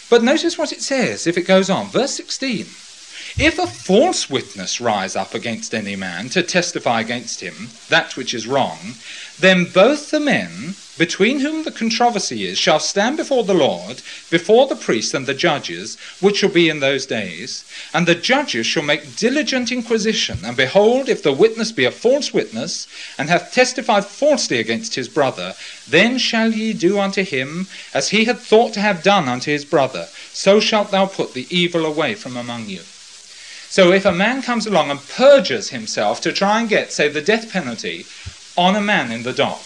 But 0.09 0.23
notice 0.23 0.57
what 0.57 0.71
it 0.71 0.81
says 0.81 1.27
if 1.27 1.37
it 1.37 1.43
goes 1.47 1.69
on. 1.69 1.89
Verse 1.89 2.11
16. 2.15 2.65
If 3.37 3.59
a 3.59 3.67
false 3.67 4.29
witness 4.29 4.81
rise 4.81 5.15
up 5.15 5.33
against 5.33 5.73
any 5.73 5.95
man 5.95 6.29
to 6.29 6.41
testify 6.41 7.01
against 7.01 7.41
him 7.41 7.69
that 7.89 8.15
which 8.17 8.33
is 8.33 8.47
wrong, 8.47 8.95
then 9.39 9.65
both 9.65 10.11
the 10.11 10.19
men 10.19 10.75
between 10.99 11.39
whom 11.39 11.63
the 11.63 11.71
controversy 11.71 12.45
is 12.45 12.57
shall 12.57 12.79
stand 12.79 13.15
before 13.15 13.45
the 13.45 13.53
Lord, 13.53 14.01
before 14.29 14.67
the 14.67 14.75
priests 14.75 15.13
and 15.13 15.25
the 15.25 15.33
judges, 15.33 15.97
which 16.19 16.37
shall 16.37 16.49
be 16.49 16.67
in 16.67 16.81
those 16.81 17.05
days. 17.05 17.63
And 17.93 18.05
the 18.05 18.13
judges 18.13 18.67
shall 18.67 18.83
make 18.83 19.15
diligent 19.15 19.71
inquisition. 19.71 20.39
And 20.43 20.57
behold, 20.57 21.07
if 21.07 21.23
the 21.23 21.31
witness 21.31 21.71
be 21.71 21.85
a 21.85 21.91
false 21.91 22.33
witness, 22.33 22.85
and 23.17 23.29
hath 23.29 23.53
testified 23.53 24.05
falsely 24.05 24.59
against 24.59 24.95
his 24.95 25.07
brother, 25.07 25.55
then 25.87 26.17
shall 26.17 26.51
ye 26.51 26.73
do 26.73 26.99
unto 26.99 27.23
him 27.23 27.67
as 27.93 28.09
he 28.09 28.25
had 28.25 28.37
thought 28.37 28.73
to 28.73 28.81
have 28.81 29.01
done 29.01 29.29
unto 29.29 29.49
his 29.51 29.63
brother. 29.63 30.07
So 30.33 30.59
shalt 30.59 30.91
thou 30.91 31.05
put 31.05 31.33
the 31.33 31.47
evil 31.49 31.85
away 31.85 32.13
from 32.13 32.35
among 32.35 32.67
you. 32.67 32.81
So 33.69 33.93
if 33.93 34.03
a 34.03 34.11
man 34.11 34.41
comes 34.41 34.67
along 34.67 34.91
and 34.91 34.99
perjures 35.07 35.69
himself 35.69 36.19
to 36.21 36.33
try 36.33 36.59
and 36.59 36.67
get, 36.67 36.91
say, 36.91 37.07
the 37.07 37.21
death 37.21 37.49
penalty 37.49 38.05
on 38.57 38.75
a 38.75 38.81
man 38.81 39.13
in 39.13 39.23
the 39.23 39.31
dock, 39.31 39.63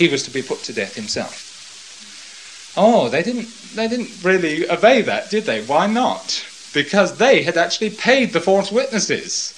he 0.00 0.08
was 0.08 0.22
to 0.22 0.30
be 0.30 0.40
put 0.42 0.62
to 0.62 0.72
death 0.72 0.94
himself. 0.94 2.72
Oh, 2.74 3.10
they 3.10 3.22
didn't, 3.22 3.48
they 3.74 3.86
didn't 3.86 4.24
really 4.24 4.68
obey 4.70 5.02
that, 5.02 5.28
did 5.28 5.44
they? 5.44 5.62
Why 5.62 5.86
not? 5.86 6.42
Because 6.72 7.18
they 7.18 7.42
had 7.42 7.58
actually 7.58 7.90
paid 7.90 8.32
the 8.32 8.40
false 8.40 8.72
witnesses. 8.72 9.52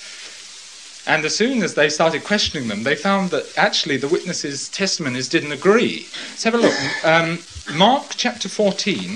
And 1.06 1.24
as 1.24 1.36
soon 1.36 1.62
as 1.62 1.74
they 1.74 1.88
started 1.88 2.24
questioning 2.24 2.66
them, 2.66 2.82
they 2.82 2.96
found 2.96 3.30
that 3.30 3.56
actually 3.56 3.98
the 3.98 4.08
witnesses' 4.08 4.68
testimonies 4.68 5.28
didn't 5.28 5.52
agree. 5.52 6.08
Let's 6.30 6.42
have 6.42 6.54
a 6.54 6.58
look. 6.58 6.74
Um, 7.04 7.38
Mark 7.76 8.14
chapter 8.16 8.48
14, 8.48 9.06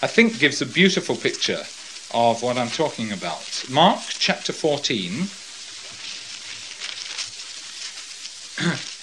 I 0.00 0.06
think, 0.06 0.38
gives 0.38 0.62
a 0.62 0.66
beautiful 0.66 1.16
picture 1.16 1.62
of 2.14 2.42
what 2.42 2.56
I'm 2.56 2.68
talking 2.68 3.12
about. 3.12 3.64
Mark 3.68 4.00
chapter 4.08 4.54
14. 4.54 5.28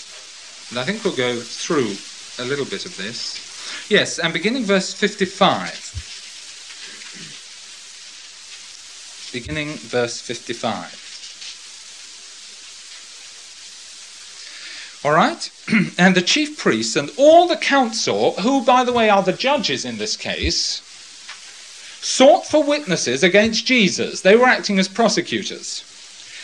and 0.71 0.79
I 0.79 0.83
think 0.85 1.03
we'll 1.03 1.15
go 1.15 1.37
through 1.37 1.95
a 2.39 2.47
little 2.47 2.65
bit 2.65 2.85
of 2.85 2.95
this. 2.95 3.89
Yes, 3.89 4.19
and 4.19 4.33
beginning 4.33 4.63
verse 4.63 4.93
55. 4.93 5.99
Beginning 9.33 9.73
verse 9.73 10.21
55. 10.21 11.09
All 15.03 15.11
right? 15.11 15.51
and 15.97 16.15
the 16.15 16.21
chief 16.21 16.57
priests 16.57 16.95
and 16.95 17.11
all 17.17 17.49
the 17.49 17.57
council, 17.57 18.33
who, 18.39 18.63
by 18.63 18.85
the 18.85 18.93
way, 18.93 19.09
are 19.09 19.23
the 19.23 19.33
judges 19.33 19.83
in 19.83 19.97
this 19.97 20.15
case, 20.15 20.81
sought 22.01 22.45
for 22.45 22.63
witnesses 22.63 23.23
against 23.23 23.65
Jesus. 23.65 24.21
They 24.21 24.37
were 24.37 24.45
acting 24.45 24.79
as 24.79 24.87
prosecutors 24.87 25.83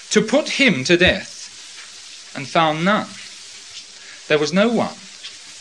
to 0.10 0.22
put 0.22 0.50
him 0.50 0.84
to 0.84 0.98
death 0.98 2.34
and 2.36 2.46
found 2.46 2.84
none. 2.84 3.08
There 4.28 4.40
was 4.40 4.54
no 4.54 4.68
one 4.68 4.96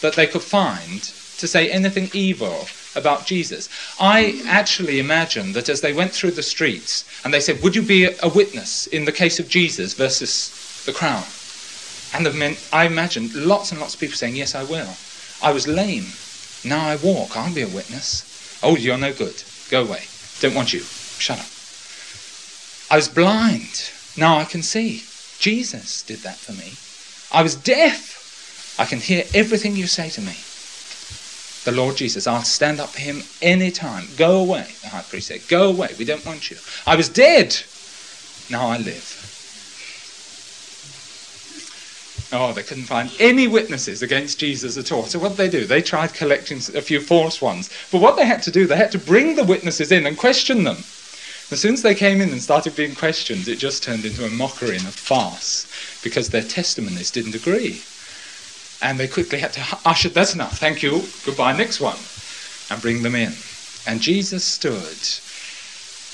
that 0.01 0.15
they 0.15 0.27
could 0.27 0.43
find 0.43 1.03
to 1.39 1.47
say 1.47 1.71
anything 1.71 2.11
evil 2.13 2.67
about 2.95 3.27
Jesus. 3.27 3.69
I 4.01 4.43
actually 4.47 4.99
imagine 4.99 5.53
that 5.53 5.69
as 5.69 5.81
they 5.81 5.93
went 5.93 6.13
through 6.13 6.33
the 6.33 6.43
streets 6.43 7.05
and 7.25 7.33
they 7.33 7.41
said, 7.41 7.63
Would 7.63 7.77
you 7.77 7.83
be 7.83 8.05
a 8.05 8.29
witness 8.29 8.87
in 8.87 9.05
the 9.05 9.13
case 9.13 9.39
of 9.39 9.49
Jesus 9.49 9.95
versus 9.95 10.85
the 10.87 10.93
crown? 10.93 11.25
And 12.15 12.25
the 12.25 12.33
men, 12.33 12.57
I 12.73 12.87
imagine 12.87 13.31
lots 13.35 13.71
and 13.71 13.81
lots 13.81 13.95
of 13.95 14.01
people 14.01 14.17
saying, 14.17 14.37
Yes, 14.37 14.55
I 14.55 14.63
will. 14.65 14.89
I 15.43 15.53
was 15.53 15.69
lame. 15.69 16.07
Now 16.65 16.89
I 16.89 16.97
walk. 16.97 17.37
I'll 17.37 17.55
be 17.55 17.63
a 17.63 17.69
witness. 17.69 18.25
Oh, 18.63 18.77
you're 18.77 18.99
no 18.99 19.13
good. 19.13 19.43
Go 19.71 19.83
away. 19.83 20.05
Don't 20.41 20.55
want 20.55 20.73
you. 20.73 20.81
Shut 20.81 21.39
up. 21.39 21.47
I 22.91 22.97
was 22.97 23.09
blind. 23.09 23.91
Now 24.17 24.39
I 24.39 24.45
can 24.45 24.63
see. 24.63 25.05
Jesus 25.39 26.03
did 26.03 26.21
that 26.21 26.37
for 26.37 26.53
me. 26.53 26.73
I 27.31 27.43
was 27.43 27.55
deaf. 27.55 28.16
I 28.79 28.85
can 28.85 29.01
hear 29.01 29.25
everything 29.35 29.77
you 29.77 29.87
say 29.87 30.11
to 30.11 30.21
me. 30.21 30.37
The 31.65 31.73
Lord 31.73 31.97
Jesus, 31.97 32.27
I'll 32.27 32.45
stand 32.45 32.79
up 32.79 32.91
for 32.91 33.01
him 33.01 33.25
any 33.43 33.71
time. 33.71 34.15
Go 34.17 34.39
away, 34.41 34.77
the 34.83 34.89
high 34.89 35.03
priest 35.03 35.29
said. 35.29 35.49
Go 35.49 35.69
away. 35.71 35.95
We 35.99 36.05
don't 36.05 36.25
want 36.25 36.51
you. 36.51 36.59
I 36.87 36.95
was 36.95 37.09
dead. 37.09 37.57
Now 38.51 38.69
I 38.69 38.79
live. 38.79 39.23
Oh, 42.33 42.53
they 42.53 42.63
couldn't 42.63 42.85
find 42.85 43.11
any 43.19 43.49
witnesses 43.49 44.03
against 44.03 44.39
Jesus 44.41 44.77
at 44.77 44.93
all. 44.93 45.05
So 45.07 45.19
what 45.19 45.31
did 45.31 45.39
they 45.39 45.49
do? 45.49 45.65
They 45.65 45.81
tried 45.81 46.13
collecting 46.13 46.59
a 46.75 46.83
few 46.83 47.01
false 47.01 47.41
ones. 47.41 47.71
But 47.91 48.01
what 48.01 48.17
they 48.17 48.27
had 48.27 48.43
to 48.43 48.51
do, 48.51 48.67
they 48.67 48.77
had 48.77 48.93
to 48.93 48.99
bring 48.99 49.37
the 49.37 49.45
witnesses 49.45 49.91
in 49.91 50.07
and 50.07 50.19
question 50.19 50.65
them. 50.65 50.85
As 51.51 51.61
soon 51.61 51.75
as 51.75 51.83
they 51.83 51.95
came 51.95 52.21
in 52.21 52.31
and 52.31 52.43
started 52.43 52.75
being 52.75 52.95
questioned, 52.95 53.49
it 53.49 53.57
just 53.57 53.83
turned 53.83 54.05
into 54.05 54.25
a 54.25 54.31
mockery 54.31 54.77
and 54.77 54.87
a 54.87 54.91
farce 54.91 55.67
because 56.03 56.31
their 56.31 56.43
testimonies 56.43 57.11
didn't 57.13 57.37
agree. 57.37 57.85
And 58.81 59.01
they 59.01 59.09
quickly 59.09 59.39
had 59.41 59.53
to 59.55 59.81
usher, 59.85 60.09
that's 60.11 60.35
enough, 60.35 60.59
thank 60.59 60.83
you, 60.83 61.13
goodbye, 61.23 61.53
next 61.57 61.81
one, 61.81 62.09
and 62.71 62.83
bring 62.83 63.03
them 63.03 63.15
in. 63.15 63.43
And 63.87 64.01
Jesus 64.03 64.45
stood 64.45 65.09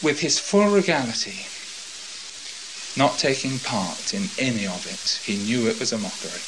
with 0.03 0.21
his 0.21 0.39
full 0.39 0.69
regality 0.69 1.49
not 2.97 3.19
taking 3.19 3.59
part 3.61 4.13
in 4.13 4.33
any 4.39 4.67
of 4.67 4.87
it. 4.87 5.21
He 5.25 5.37
knew 5.39 5.67
it 5.67 5.79
was 5.79 5.93
a 5.93 5.99
mockery. 5.99 6.45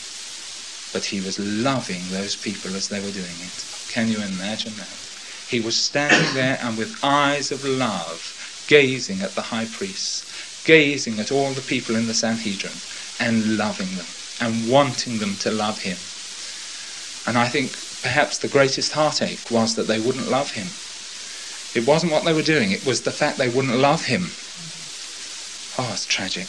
But 0.92 1.07
he 1.07 1.20
was 1.20 1.38
loving 1.38 2.11
those 2.11 2.37
people 2.37 2.77
as 2.77 2.88
they 2.88 3.00
were 3.00 3.11
doing 3.11 3.40
it. 3.40 3.64
Can 3.88 4.11
you 4.11 4.20
imagine 4.22 4.77
that? 4.77 5.09
He 5.48 5.61
was 5.61 5.83
standing 5.83 6.35
there 6.35 6.59
and 6.61 6.77
with 6.79 6.96
eyes 7.03 7.50
of 7.50 7.64
love, 7.64 8.35
gazing 8.66 9.22
at 9.22 9.35
the 9.35 9.42
high 9.42 9.66
priests, 9.66 10.24
gazing 10.64 11.18
at 11.18 11.33
all 11.33 11.55
the 11.55 11.62
people 11.62 11.96
in 11.96 12.07
the 12.07 12.14
Sanhedrin, 12.14 12.83
and 13.18 13.57
loving 13.57 13.96
them, 13.96 14.14
and 14.40 14.68
wanting 14.70 15.18
them 15.18 15.37
to 15.37 15.51
love 15.51 15.83
him. 15.83 15.97
And 17.27 17.38
I 17.38 17.49
think 17.49 17.73
perhaps 18.03 18.38
the 18.38 18.49
greatest 18.49 18.92
heartache 18.92 19.51
was 19.51 19.75
that 19.77 19.87
they 19.87 20.01
wouldn't 20.01 20.31
love 20.31 20.53
him. 20.53 20.68
It 21.75 21.88
wasn't 21.88 22.12
what 22.12 22.25
they 22.25 22.33
were 22.33 22.42
doing, 22.42 22.70
it 22.70 22.87
was 22.87 23.03
the 23.03 23.11
fact 23.11 23.38
they 23.38 23.49
wouldn't 23.49 23.77
love 23.77 24.05
him. 24.07 24.31
Oh, 25.77 25.90
it's 25.92 26.07
tragic. 26.07 26.47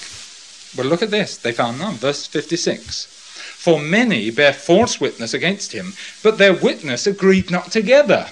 Well, 0.77 0.87
look 0.87 1.01
at 1.01 1.11
this. 1.11 1.37
They 1.37 1.51
found 1.51 1.79
none. 1.79 1.95
Verse 1.95 2.27
56. 2.27 3.05
For 3.05 3.79
many 3.79 4.29
bear 4.29 4.53
false 4.53 4.99
witness 4.99 5.33
against 5.33 5.71
him, 5.71 5.93
but 6.21 6.37
their 6.37 6.53
witness 6.53 7.07
agreed 7.07 7.49
not 7.49 7.71
together. 7.71 8.27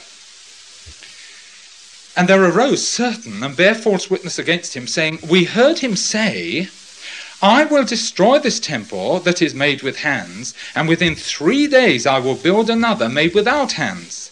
And 2.15 2.27
there 2.27 2.43
arose 2.43 2.87
certain 2.87 3.41
and 3.41 3.57
bear 3.57 3.73
false 3.73 4.09
witness 4.09 4.37
against 4.37 4.75
him, 4.75 4.85
saying, 4.85 5.19
We 5.27 5.45
heard 5.45 5.79
him 5.79 5.95
say, 5.95 6.69
I 7.43 7.65
will 7.65 7.83
destroy 7.83 8.39
this 8.39 8.57
temple 8.57 9.19
that 9.19 9.41
is 9.41 9.53
made 9.53 9.81
with 9.83 9.97
hands, 9.97 10.53
and 10.75 10.87
within 10.87 11.13
three 11.13 11.67
days 11.67 12.05
I 12.07 12.19
will 12.19 12.35
build 12.35 12.69
another 12.69 13.09
made 13.09 13.35
without 13.35 13.73
hands. 13.73 14.31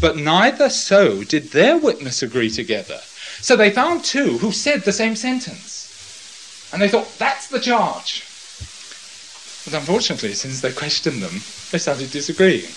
But 0.00 0.16
neither 0.16 0.70
so 0.70 1.22
did 1.22 1.50
their 1.50 1.76
witness 1.76 2.22
agree 2.22 2.48
together. 2.48 3.00
So 3.42 3.56
they 3.56 3.68
found 3.68 4.04
two 4.04 4.38
who 4.38 4.52
said 4.52 4.84
the 4.84 4.92
same 4.94 5.16
sentence. 5.16 6.70
And 6.72 6.80
they 6.80 6.88
thought, 6.88 7.18
that's 7.18 7.48
the 7.48 7.60
charge. 7.60 8.24
But 9.66 9.78
unfortunately, 9.78 10.32
since 10.32 10.62
they 10.62 10.72
questioned 10.72 11.20
them, 11.20 11.42
they 11.72 11.78
started 11.78 12.10
disagreeing. 12.10 12.72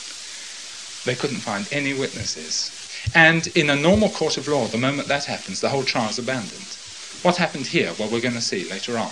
They 1.06 1.16
couldn't 1.16 1.40
find 1.40 1.66
any 1.72 1.94
witnesses. 1.94 2.76
And 3.16 3.48
in 3.56 3.70
a 3.70 3.78
normal 3.78 4.10
court 4.10 4.36
of 4.36 4.50
law, 4.50 4.68
the 4.68 4.78
moment 4.78 5.08
that 5.08 5.24
happens, 5.24 5.62
the 5.62 5.70
whole 5.70 5.84
trial 5.84 6.10
is 6.10 6.20
abandoned. 6.20 6.68
What 7.22 7.38
happened 7.38 7.68
here? 7.68 7.94
Well, 7.98 8.10
we're 8.12 8.20
going 8.20 8.34
to 8.34 8.42
see 8.42 8.70
later 8.70 8.98
on. 8.98 9.12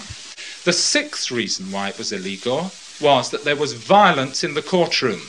The 0.68 0.74
sixth 0.74 1.32
reason 1.32 1.72
why 1.72 1.88
it 1.88 1.98
was 1.98 2.12
illegal 2.12 2.74
was 3.00 3.30
that 3.30 3.46
there 3.46 3.56
was 3.56 3.72
violence 3.72 4.44
in 4.44 4.54
the 4.54 4.62
courtroom. 4.62 5.22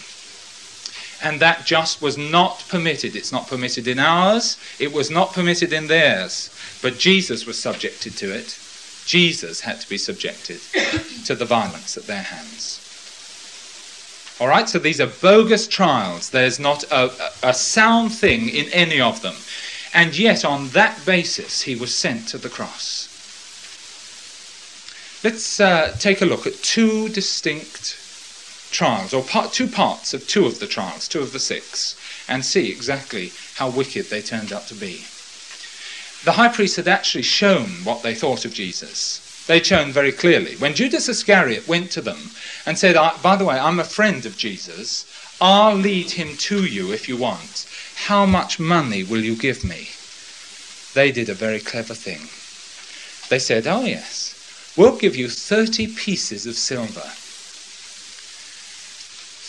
And 1.23 1.39
that 1.39 1.65
just 1.65 2.03
was 2.03 2.19
not 2.19 2.65
permitted. 2.69 3.15
It's 3.15 3.31
not 3.31 3.47
permitted 3.47 3.87
in 3.87 4.01
ours, 4.01 4.57
it 4.81 4.93
was 4.93 5.13
not 5.13 5.33
permitted 5.33 5.73
in 5.73 5.87
theirs. 5.87 6.51
But 6.83 6.99
Jesus 6.99 7.47
was 7.47 7.57
subjected 7.57 8.17
to 8.17 8.35
it. 8.35 8.59
Jesus 9.07 9.61
had 9.61 9.81
to 9.81 9.89
be 9.89 9.97
subjected 9.97 10.61
to 11.27 11.37
the 11.37 11.45
violence 11.45 11.97
at 11.97 12.09
their 12.09 12.25
hands. 12.25 12.81
All 14.41 14.49
right, 14.49 14.69
so 14.69 14.81
these 14.81 15.01
are 15.01 15.07
bogus 15.07 15.69
trials. 15.69 16.31
There's 16.31 16.59
not 16.59 16.83
a, 16.91 17.13
a, 17.45 17.55
sound 17.55 18.13
thing 18.13 18.49
in 18.49 18.67
any 18.73 19.01
of 19.01 19.23
them. 19.23 19.37
And 19.95 20.19
yet, 20.19 20.45
on 20.45 20.71
that 20.71 21.07
basis, 21.07 21.63
he 21.63 21.77
was 21.77 21.95
sent 21.95 22.27
to 22.31 22.39
the 22.39 22.49
cross. 22.49 22.98
Let's 25.25 25.59
uh, 25.59 25.97
take 25.99 26.23
a 26.23 26.27
look 26.27 26.47
at 26.47 26.63
two 26.63 27.09
distinct 27.09 27.97
trials, 28.71 29.13
or 29.13 29.23
part, 29.23 29.53
two 29.53 29.67
parts 29.67 30.15
of 30.15 30.29
two 30.29 30.47
of 30.47 30.61
the 30.61 30.67
trials, 30.67 31.09
two 31.09 31.21
of 31.21 31.33
the 31.33 31.41
six, 31.41 31.97
and 32.29 32.45
see 32.45 32.71
exactly 32.71 33.33
how 33.57 33.69
wicked 33.69 34.11
they 34.11 34.23
turned 34.23 34.53
out 34.53 34.69
to 34.69 34.75
be. 34.75 35.05
The 36.25 36.33
high 36.33 36.49
priest 36.49 36.77
had 36.77 36.87
actually 36.87 37.23
shown 37.23 37.85
what 37.85 38.03
they 38.03 38.15
thought 38.15 38.45
of 38.45 38.55
Jesus. 38.55 39.45
They'd 39.49 39.67
shown 39.67 39.93
very 39.93 40.13
clearly. 40.13 40.57
When 40.57 40.75
Judas 40.75 41.09
Iscariot 41.09 41.67
went 41.67 41.91
to 41.93 42.01
them 42.01 42.31
and 42.67 42.79
said, 42.79 42.95
By 43.23 43.35
the 43.35 43.45
way, 43.45 43.59
I'm 43.59 43.81
a 43.81 43.85
friend 43.85 44.27
of 44.27 44.37
Jesus, 44.37 45.07
I'll 45.41 45.75
lead 45.75 46.13
him 46.13 46.37
to 46.37 46.65
you 46.65 46.93
if 46.93 47.09
you 47.09 47.17
want. 47.17 47.67
How 48.07 48.27
much 48.27 48.61
money 48.61 49.03
will 49.03 49.25
you 49.25 49.35
give 49.35 49.65
me? 49.65 49.89
They 50.95 51.11
did 51.11 51.29
a 51.29 51.35
very 51.35 51.61
clever 51.61 51.95
thing. 51.95 52.29
They 53.31 53.39
said, 53.39 53.67
Oh, 53.67 53.85
yes, 53.85 54.28
we'll 54.79 54.97
give 54.97 55.17
you 55.17 55.29
30 55.29 55.89
pieces 55.97 56.47
of 56.47 56.55
silver. 56.55 57.03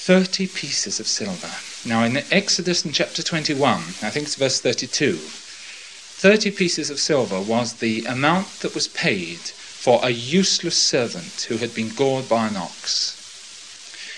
30 0.10 0.48
pieces 0.48 1.00
of 1.00 1.06
silver. 1.06 1.52
Now, 1.86 2.04
in 2.04 2.18
Exodus 2.32 2.84
in 2.84 2.92
chapter 2.92 3.22
21, 3.22 3.80
I 4.02 4.10
think 4.10 4.26
it's 4.26 4.36
verse 4.36 4.60
32, 4.60 5.18
30 5.18 6.52
pieces 6.52 6.90
of 6.90 7.00
silver 7.00 7.40
was 7.40 7.74
the 7.76 8.04
amount 8.06 8.48
that 8.62 8.74
was 8.74 8.88
paid 8.88 9.38
for 9.38 10.00
a 10.04 10.10
useless 10.10 10.76
servant 10.76 11.46
who 11.48 11.58
had 11.58 11.76
been 11.76 11.90
gored 11.90 12.28
by 12.28 12.48
an 12.48 12.58
ox. 12.58 13.16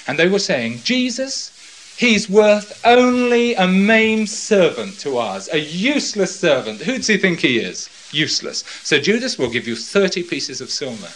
And 0.07 0.17
they 0.17 0.29
were 0.29 0.39
saying, 0.39 0.79
Jesus, 0.83 1.51
he's 1.97 2.29
worth 2.29 2.79
only 2.85 3.53
a 3.55 3.67
maimed 3.67 4.29
servant 4.29 4.97
to 4.99 5.17
us, 5.17 5.49
a 5.51 5.59
useless 5.59 6.39
servant. 6.39 6.81
Who 6.81 6.95
does 6.95 7.07
he 7.07 7.17
think 7.17 7.41
he 7.41 7.59
is? 7.59 7.89
Useless. 8.11 8.63
So 8.83 8.99
Judas 8.99 9.37
will 9.37 9.49
give 9.49 9.67
you 9.67 9.75
30 9.75 10.23
pieces 10.23 10.61
of 10.61 10.69
silver. 10.69 11.09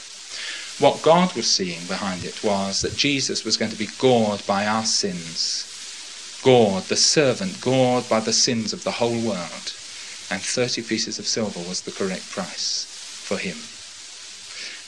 What 0.84 1.02
God 1.04 1.34
was 1.36 1.50
seeing 1.50 1.86
behind 1.88 2.26
it 2.26 2.44
was 2.44 2.82
that 2.82 2.98
Jesus 2.98 3.46
was 3.46 3.58
going 3.58 3.72
to 3.72 3.78
be 3.78 3.88
gored 4.00 4.46
by 4.46 4.66
our 4.66 4.84
sins. 4.84 5.72
Gored, 6.44 6.84
the 6.84 6.96
servant, 6.96 7.62
gored 7.62 8.10
by 8.10 8.20
the 8.20 8.34
sins 8.34 8.74
of 8.74 8.84
the 8.84 8.92
whole 8.92 9.20
world. 9.22 9.74
And 10.30 10.42
30 10.42 10.82
pieces 10.84 11.18
of 11.18 11.28
silver 11.28 11.60
was 11.60 11.82
the 11.82 11.92
correct 11.92 12.30
price 12.32 12.86
for 13.24 13.38
him. 13.38 13.56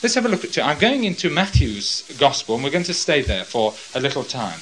Let's 0.03 0.15
have 0.15 0.25
a 0.25 0.29
look 0.29 0.43
at. 0.43 0.57
it. 0.57 0.65
I'm 0.65 0.77
going 0.77 1.05
into 1.05 1.29
Matthew's 1.29 2.03
Gospel, 2.19 2.55
and 2.55 2.63
we're 2.63 2.69
going 2.69 2.83
to 2.83 2.93
stay 2.93 3.21
there 3.21 3.43
for 3.43 3.73
a 3.95 3.99
little 3.99 4.23
time. 4.23 4.59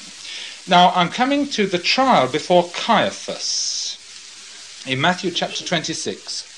Now, 0.67 0.91
I'm 0.95 1.09
coming 1.09 1.47
to 1.49 1.67
the 1.67 1.77
trial 1.77 2.27
before 2.27 2.69
Caiaphas 2.73 3.97
in 4.87 5.01
Matthew 5.01 5.31
chapter 5.31 5.65
26. 5.65 6.54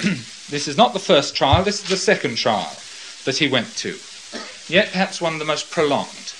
This 0.50 0.68
is 0.68 0.76
not 0.76 0.92
the 0.92 0.98
first 0.98 1.34
trial, 1.34 1.64
this 1.64 1.82
is 1.82 1.88
the 1.88 1.96
second 1.96 2.36
trial 2.36 2.76
that 3.24 3.38
he 3.38 3.48
went 3.48 3.74
to, 3.78 3.98
yet 4.68 4.92
perhaps 4.92 5.20
one 5.20 5.32
of 5.32 5.38
the 5.38 5.44
most 5.44 5.70
prolonged. 5.70 6.34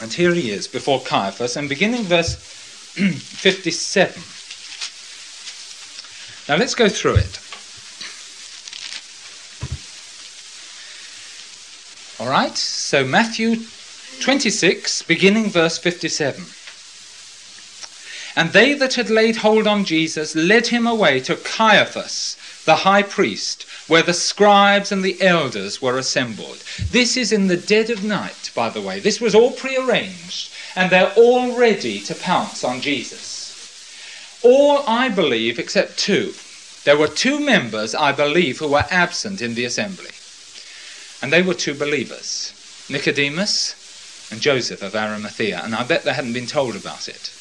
And 0.00 0.12
here 0.12 0.34
he 0.34 0.50
is 0.50 0.68
before 0.68 1.00
Caiaphas, 1.00 1.56
and 1.56 1.68
beginning 1.68 2.04
verse 2.04 2.34
57. 2.36 4.22
Now 6.48 6.58
let's 6.58 6.74
go 6.74 6.88
through 6.88 7.16
it. 7.16 7.40
All 12.20 12.28
right, 12.28 12.56
so 12.56 13.04
Matthew 13.04 13.64
26, 14.20 15.02
beginning 15.02 15.50
verse 15.50 15.78
57. 15.78 16.44
And 18.38 18.52
they 18.52 18.72
that 18.74 18.94
had 18.94 19.10
laid 19.10 19.38
hold 19.38 19.66
on 19.66 19.84
Jesus 19.84 20.36
led 20.36 20.68
him 20.68 20.86
away 20.86 21.18
to 21.22 21.34
Caiaphas, 21.34 22.36
the 22.66 22.76
high 22.86 23.02
priest, 23.02 23.66
where 23.88 24.04
the 24.04 24.14
scribes 24.14 24.92
and 24.92 25.02
the 25.02 25.20
elders 25.20 25.82
were 25.82 25.98
assembled. 25.98 26.62
This 26.92 27.16
is 27.16 27.32
in 27.32 27.48
the 27.48 27.56
dead 27.56 27.90
of 27.90 28.04
night, 28.04 28.52
by 28.54 28.68
the 28.70 28.80
way. 28.80 29.00
This 29.00 29.20
was 29.20 29.34
all 29.34 29.50
prearranged, 29.50 30.52
and 30.76 30.88
they're 30.88 31.12
all 31.16 31.58
ready 31.58 31.98
to 32.02 32.14
pounce 32.14 32.62
on 32.62 32.80
Jesus. 32.80 34.38
All, 34.44 34.84
I 34.86 35.08
believe, 35.08 35.58
except 35.58 35.98
two. 35.98 36.32
There 36.84 36.96
were 36.96 37.08
two 37.08 37.40
members, 37.40 37.92
I 37.92 38.12
believe, 38.12 38.60
who 38.60 38.68
were 38.68 38.84
absent 38.88 39.42
in 39.42 39.56
the 39.56 39.64
assembly. 39.64 40.12
And 41.20 41.32
they 41.32 41.42
were 41.42 41.54
two 41.54 41.74
believers 41.74 42.52
Nicodemus 42.88 44.28
and 44.30 44.40
Joseph 44.40 44.80
of 44.80 44.94
Arimathea. 44.94 45.60
And 45.64 45.74
I 45.74 45.82
bet 45.82 46.04
they 46.04 46.12
hadn't 46.12 46.34
been 46.34 46.46
told 46.46 46.76
about 46.76 47.08
it. 47.08 47.32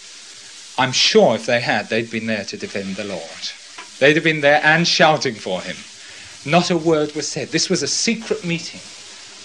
I'm 0.78 0.92
sure 0.92 1.36
if 1.36 1.46
they 1.46 1.62
had, 1.62 1.90
they'd 1.90 2.12
been 2.12 2.28
there 2.28 2.46
to 2.46 2.58
defend 2.58 2.96
the 2.96 3.04
Lord. 3.04 3.52
They'd 4.00 4.16
have 4.16 4.24
been 4.24 4.42
there 4.42 4.62
and 4.64 4.88
shouting 4.88 5.34
for 5.34 5.62
him. 5.62 5.76
Not 6.46 6.70
a 6.70 6.78
word 6.78 7.16
was 7.16 7.28
said. 7.28 7.50
This 7.50 7.70
was 7.70 7.82
a 7.82 7.88
secret 7.88 8.46
meeting, 8.46 8.80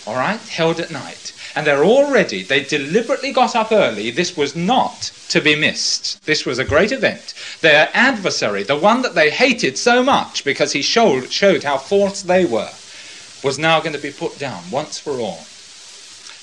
all 0.06 0.18
right, 0.18 0.40
held 0.40 0.78
at 0.78 0.90
night. 0.90 1.32
And 1.54 1.66
they're 1.66 1.84
all 1.84 2.10
ready. 2.10 2.42
They 2.42 2.64
deliberately 2.64 3.32
got 3.32 3.56
up 3.56 3.72
early. 3.72 4.10
This 4.10 4.36
was 4.36 4.54
not 4.54 5.10
to 5.28 5.40
be 5.40 5.54
missed. 5.54 6.24
This 6.24 6.46
was 6.46 6.58
a 6.58 6.64
great 6.64 6.92
event. 6.92 7.34
Their 7.60 7.90
adversary, 7.92 8.62
the 8.62 8.76
one 8.76 9.02
that 9.02 9.14
they 9.14 9.30
hated 9.30 9.76
so 9.76 10.02
much 10.02 10.44
because 10.44 10.72
he 10.72 10.82
showed, 10.82 11.30
showed 11.30 11.64
how 11.64 11.78
false 11.78 12.22
they 12.22 12.44
were, 12.44 12.70
was 13.42 13.58
now 13.58 13.80
going 13.80 13.94
to 13.94 13.98
be 13.98 14.12
put 14.12 14.38
down 14.38 14.62
once 14.70 14.98
for 14.98 15.12
all. 15.12 15.44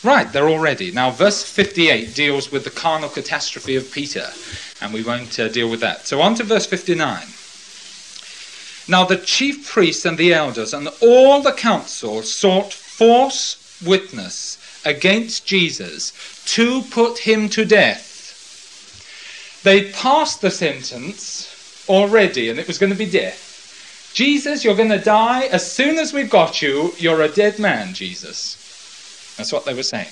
Right, 0.02 0.32
they're 0.32 0.48
all 0.48 0.60
ready. 0.60 0.92
Now, 0.92 1.12
verse 1.12 1.44
58 1.44 2.16
deals 2.16 2.52
with 2.52 2.64
the 2.64 2.70
carnal 2.70 3.10
catastrophe 3.10 3.76
of 3.76 3.92
Peter, 3.92 4.30
and 4.82 4.94
we 4.94 5.04
won't 5.04 5.40
uh, 5.40 5.48
deal 5.50 5.70
with 5.70 5.82
that. 5.82 6.08
So, 6.08 6.22
on 6.22 6.36
to 6.36 6.44
verse 6.44 6.66
59. 6.66 7.28
Now, 8.88 9.06
the 9.06 9.18
chief 9.18 9.70
priests 9.70 10.06
and 10.06 10.18
the 10.18 10.34
elders 10.34 10.74
and 10.74 10.90
all 11.02 11.42
the 11.42 11.54
council 11.54 12.24
sought 12.24 12.74
false 12.74 13.82
witness 13.86 14.58
against 14.86 15.46
Jesus 15.46 16.12
to 16.46 16.82
put 16.84 17.20
him 17.20 17.50
to 17.50 17.66
death. 17.66 18.08
They 19.64 19.92
passed 19.92 20.42
the 20.42 20.52
sentence 20.52 21.86
already, 21.88 22.50
and 22.50 22.60
it 22.60 22.68
was 22.68 22.78
going 22.78 22.92
to 22.92 22.98
be 22.98 23.10
death. 23.10 24.12
Jesus, 24.14 24.64
you're 24.64 24.76
going 24.76 24.90
to 24.90 24.98
die. 24.98 25.44
As 25.46 25.72
soon 25.72 25.98
as 25.98 26.14
we've 26.14 26.30
got 26.30 26.62
you, 26.62 26.94
you're 26.98 27.22
a 27.22 27.28
dead 27.28 27.60
man, 27.60 27.94
Jesus. 27.94 29.36
That's 29.38 29.52
what 29.52 29.66
they 29.66 29.74
were 29.74 29.84
saying. 29.84 30.08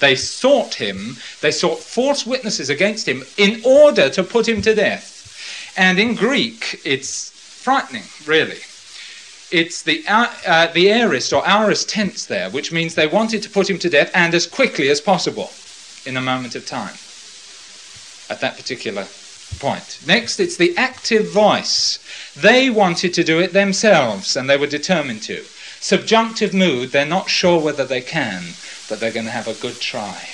They 0.00 0.14
sought 0.14 0.74
him, 0.74 1.16
they 1.40 1.50
sought 1.50 1.80
false 1.80 2.24
witnesses 2.24 2.70
against 2.70 3.08
him 3.08 3.24
in 3.36 3.60
order 3.64 4.08
to 4.10 4.22
put 4.22 4.48
him 4.48 4.62
to 4.62 4.74
death. 4.74 5.74
And 5.76 5.98
in 5.98 6.14
Greek, 6.14 6.80
it's 6.84 7.30
frightening, 7.30 8.04
really. 8.26 8.60
It's 9.50 9.82
the, 9.82 10.06
uh, 10.06 10.32
uh, 10.46 10.66
the 10.68 10.90
aorist 10.90 11.32
or 11.32 11.46
aorist 11.48 11.88
tense 11.88 12.26
there, 12.26 12.50
which 12.50 12.70
means 12.70 12.94
they 12.94 13.06
wanted 13.06 13.42
to 13.42 13.50
put 13.50 13.68
him 13.68 13.78
to 13.78 13.88
death 13.88 14.10
and 14.14 14.34
as 14.34 14.46
quickly 14.46 14.88
as 14.88 15.00
possible 15.00 15.50
in 16.04 16.16
a 16.16 16.20
moment 16.20 16.54
of 16.54 16.66
time 16.66 16.94
at 18.30 18.40
that 18.40 18.56
particular 18.56 19.06
point. 19.58 20.00
Next, 20.06 20.38
it's 20.38 20.56
the 20.56 20.76
active 20.76 21.30
voice. 21.30 21.98
They 22.36 22.70
wanted 22.70 23.14
to 23.14 23.24
do 23.24 23.40
it 23.40 23.52
themselves 23.52 24.36
and 24.36 24.48
they 24.48 24.56
were 24.56 24.66
determined 24.66 25.22
to. 25.22 25.42
Subjunctive 25.80 26.52
mood, 26.52 26.90
they're 26.90 27.06
not 27.06 27.30
sure 27.30 27.60
whether 27.60 27.84
they 27.84 28.00
can, 28.00 28.42
but 28.88 29.00
they're 29.00 29.12
going 29.12 29.26
to 29.26 29.32
have 29.32 29.48
a 29.48 29.54
good 29.54 29.80
try. 29.80 30.28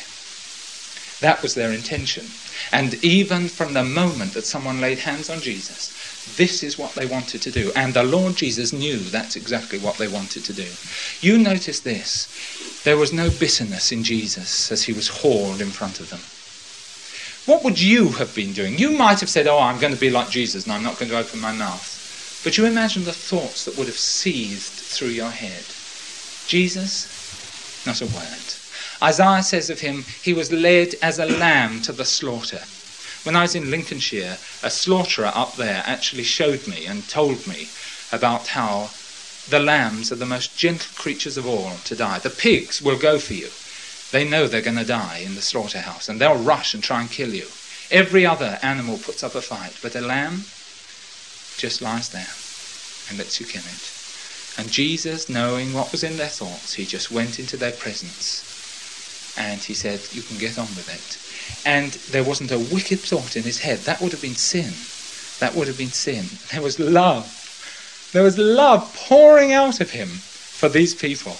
That 1.20 1.42
was 1.42 1.54
their 1.54 1.72
intention. 1.72 2.28
And 2.70 3.02
even 3.04 3.48
from 3.48 3.72
the 3.72 3.84
moment 3.84 4.34
that 4.34 4.44
someone 4.44 4.80
laid 4.80 4.98
hands 4.98 5.30
on 5.30 5.40
Jesus, 5.40 5.92
this 6.36 6.62
is 6.62 6.78
what 6.78 6.94
they 6.94 7.06
wanted 7.06 7.40
to 7.42 7.50
do. 7.50 7.72
And 7.74 7.94
the 7.94 8.02
Lord 8.02 8.36
Jesus 8.36 8.72
knew 8.72 8.98
that's 8.98 9.36
exactly 9.36 9.78
what 9.78 9.96
they 9.96 10.08
wanted 10.08 10.44
to 10.44 10.52
do. 10.52 10.66
You 11.20 11.38
notice 11.38 11.80
this. 11.80 12.28
There 12.84 12.98
was 12.98 13.12
no 13.12 13.30
bitterness 13.30 13.90
in 13.92 14.04
Jesus 14.04 14.70
as 14.70 14.84
he 14.84 14.92
was 14.92 15.08
hauled 15.08 15.62
in 15.62 15.70
front 15.70 16.00
of 16.00 16.10
them. 16.10 16.20
What 17.46 17.64
would 17.64 17.80
you 17.80 18.10
have 18.10 18.34
been 18.34 18.52
doing? 18.52 18.78
You 18.78 18.90
might 18.90 19.20
have 19.20 19.30
said, 19.30 19.46
Oh, 19.46 19.58
I'm 19.58 19.78
going 19.78 19.94
to 19.94 20.00
be 20.00 20.10
like 20.10 20.30
Jesus 20.30 20.64
and 20.64 20.72
I'm 20.72 20.82
not 20.82 20.98
going 20.98 21.10
to 21.10 21.18
open 21.18 21.40
my 21.40 21.52
mouth. 21.52 22.42
But 22.44 22.58
you 22.58 22.66
imagine 22.66 23.04
the 23.04 23.12
thoughts 23.12 23.64
that 23.64 23.76
would 23.78 23.86
have 23.86 23.98
seethed 23.98 24.80
through 24.80 25.08
your 25.08 25.30
head. 25.30 25.64
Jesus, 26.46 27.13
not 27.86 28.00
a 28.00 28.06
word. 28.06 28.54
Isaiah 29.02 29.42
says 29.42 29.70
of 29.70 29.80
him, 29.80 30.04
he 30.22 30.32
was 30.32 30.52
led 30.52 30.94
as 31.02 31.18
a 31.18 31.26
lamb 31.26 31.82
to 31.82 31.92
the 31.92 32.04
slaughter. 32.04 32.62
When 33.24 33.36
I 33.36 33.42
was 33.42 33.54
in 33.54 33.70
Lincolnshire, 33.70 34.38
a 34.62 34.70
slaughterer 34.70 35.32
up 35.34 35.56
there 35.56 35.82
actually 35.86 36.24
showed 36.24 36.66
me 36.66 36.86
and 36.86 37.08
told 37.08 37.46
me 37.46 37.68
about 38.12 38.48
how 38.48 38.90
the 39.48 39.60
lambs 39.60 40.10
are 40.12 40.16
the 40.16 40.26
most 40.26 40.56
gentle 40.56 40.90
creatures 40.94 41.36
of 41.36 41.46
all 41.46 41.72
to 41.84 41.94
die. 41.94 42.18
The 42.18 42.30
pigs 42.30 42.80
will 42.80 42.98
go 42.98 43.18
for 43.18 43.34
you. 43.34 43.48
They 44.10 44.28
know 44.28 44.46
they're 44.46 44.60
going 44.62 44.76
to 44.76 44.84
die 44.84 45.18
in 45.18 45.34
the 45.34 45.42
slaughterhouse, 45.42 46.08
and 46.08 46.20
they'll 46.20 46.36
rush 46.36 46.72
and 46.72 46.82
try 46.82 47.00
and 47.00 47.10
kill 47.10 47.34
you. 47.34 47.48
Every 47.90 48.24
other 48.24 48.58
animal 48.62 48.98
puts 48.98 49.22
up 49.22 49.34
a 49.34 49.42
fight, 49.42 49.78
but 49.82 49.96
a 49.96 50.00
lamb 50.00 50.44
just 51.56 51.82
lies 51.82 52.10
there 52.10 52.32
and 53.08 53.18
lets 53.18 53.40
you 53.40 53.46
kill 53.46 53.62
it. 53.62 53.93
And 54.56 54.70
Jesus, 54.70 55.28
knowing 55.28 55.72
what 55.72 55.90
was 55.90 56.04
in 56.04 56.16
their 56.16 56.28
thoughts, 56.28 56.74
he 56.74 56.84
just 56.84 57.10
went 57.10 57.38
into 57.38 57.56
their 57.56 57.72
presence 57.72 58.44
and 59.36 59.60
he 59.60 59.74
said, 59.74 60.00
You 60.12 60.22
can 60.22 60.38
get 60.38 60.58
on 60.58 60.68
with 60.76 60.88
it. 60.88 61.18
And 61.66 61.92
there 62.12 62.24
wasn't 62.24 62.52
a 62.52 62.58
wicked 62.58 63.00
thought 63.00 63.36
in 63.36 63.42
his 63.42 63.58
head. 63.60 63.78
That 63.80 64.00
would 64.00 64.12
have 64.12 64.22
been 64.22 64.36
sin. 64.36 64.72
That 65.40 65.54
would 65.54 65.66
have 65.66 65.78
been 65.78 65.92
sin. 65.92 66.26
There 66.52 66.62
was 66.62 66.78
love. 66.78 67.28
There 68.12 68.22
was 68.22 68.38
love 68.38 68.94
pouring 68.94 69.52
out 69.52 69.80
of 69.80 69.90
him 69.90 70.08
for 70.08 70.68
these 70.68 70.94
people. 70.94 71.36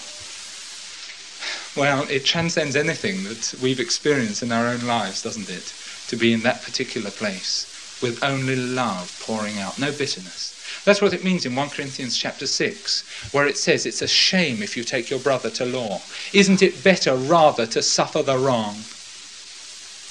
Well, 1.77 2.07
it 2.09 2.25
transcends 2.25 2.77
anything 2.77 3.25
that 3.25 3.55
we've 3.61 3.81
experienced 3.81 4.43
in 4.43 4.53
our 4.53 4.67
own 4.67 4.87
lives, 4.87 5.23
doesn't 5.23 5.51
it? 5.51 5.73
To 6.09 6.17
be 6.17 6.33
in 6.33 6.43
that 6.43 6.63
particular 6.63 7.11
place 7.11 7.67
with 8.03 8.23
only 8.23 8.57
love 8.57 9.17
pouring 9.21 9.59
out, 9.59 9.79
no 9.79 9.91
bitterness. 9.91 10.54
That's 10.85 11.01
what 11.01 11.15
it 11.15 11.25
means 11.25 11.47
in 11.47 11.57
1 11.57 11.71
Corinthians 11.71 12.17
chapter 12.17 12.47
6, 12.47 13.33
where 13.33 13.47
it 13.47 13.57
says 13.57 13.87
it's 13.87 14.03
a 14.03 14.09
shame 14.09 14.63
if 14.63 14.77
you 14.77 14.85
take 14.85 15.09
your 15.09 15.19
brother 15.19 15.49
to 15.51 15.65
law. 15.65 16.01
Isn't 16.33 16.63
it 16.63 16.85
better 16.85 17.17
rather 17.17 17.65
to 17.67 17.83
suffer 17.83 18.23
the 18.23 18.37
wrong? 18.37 18.75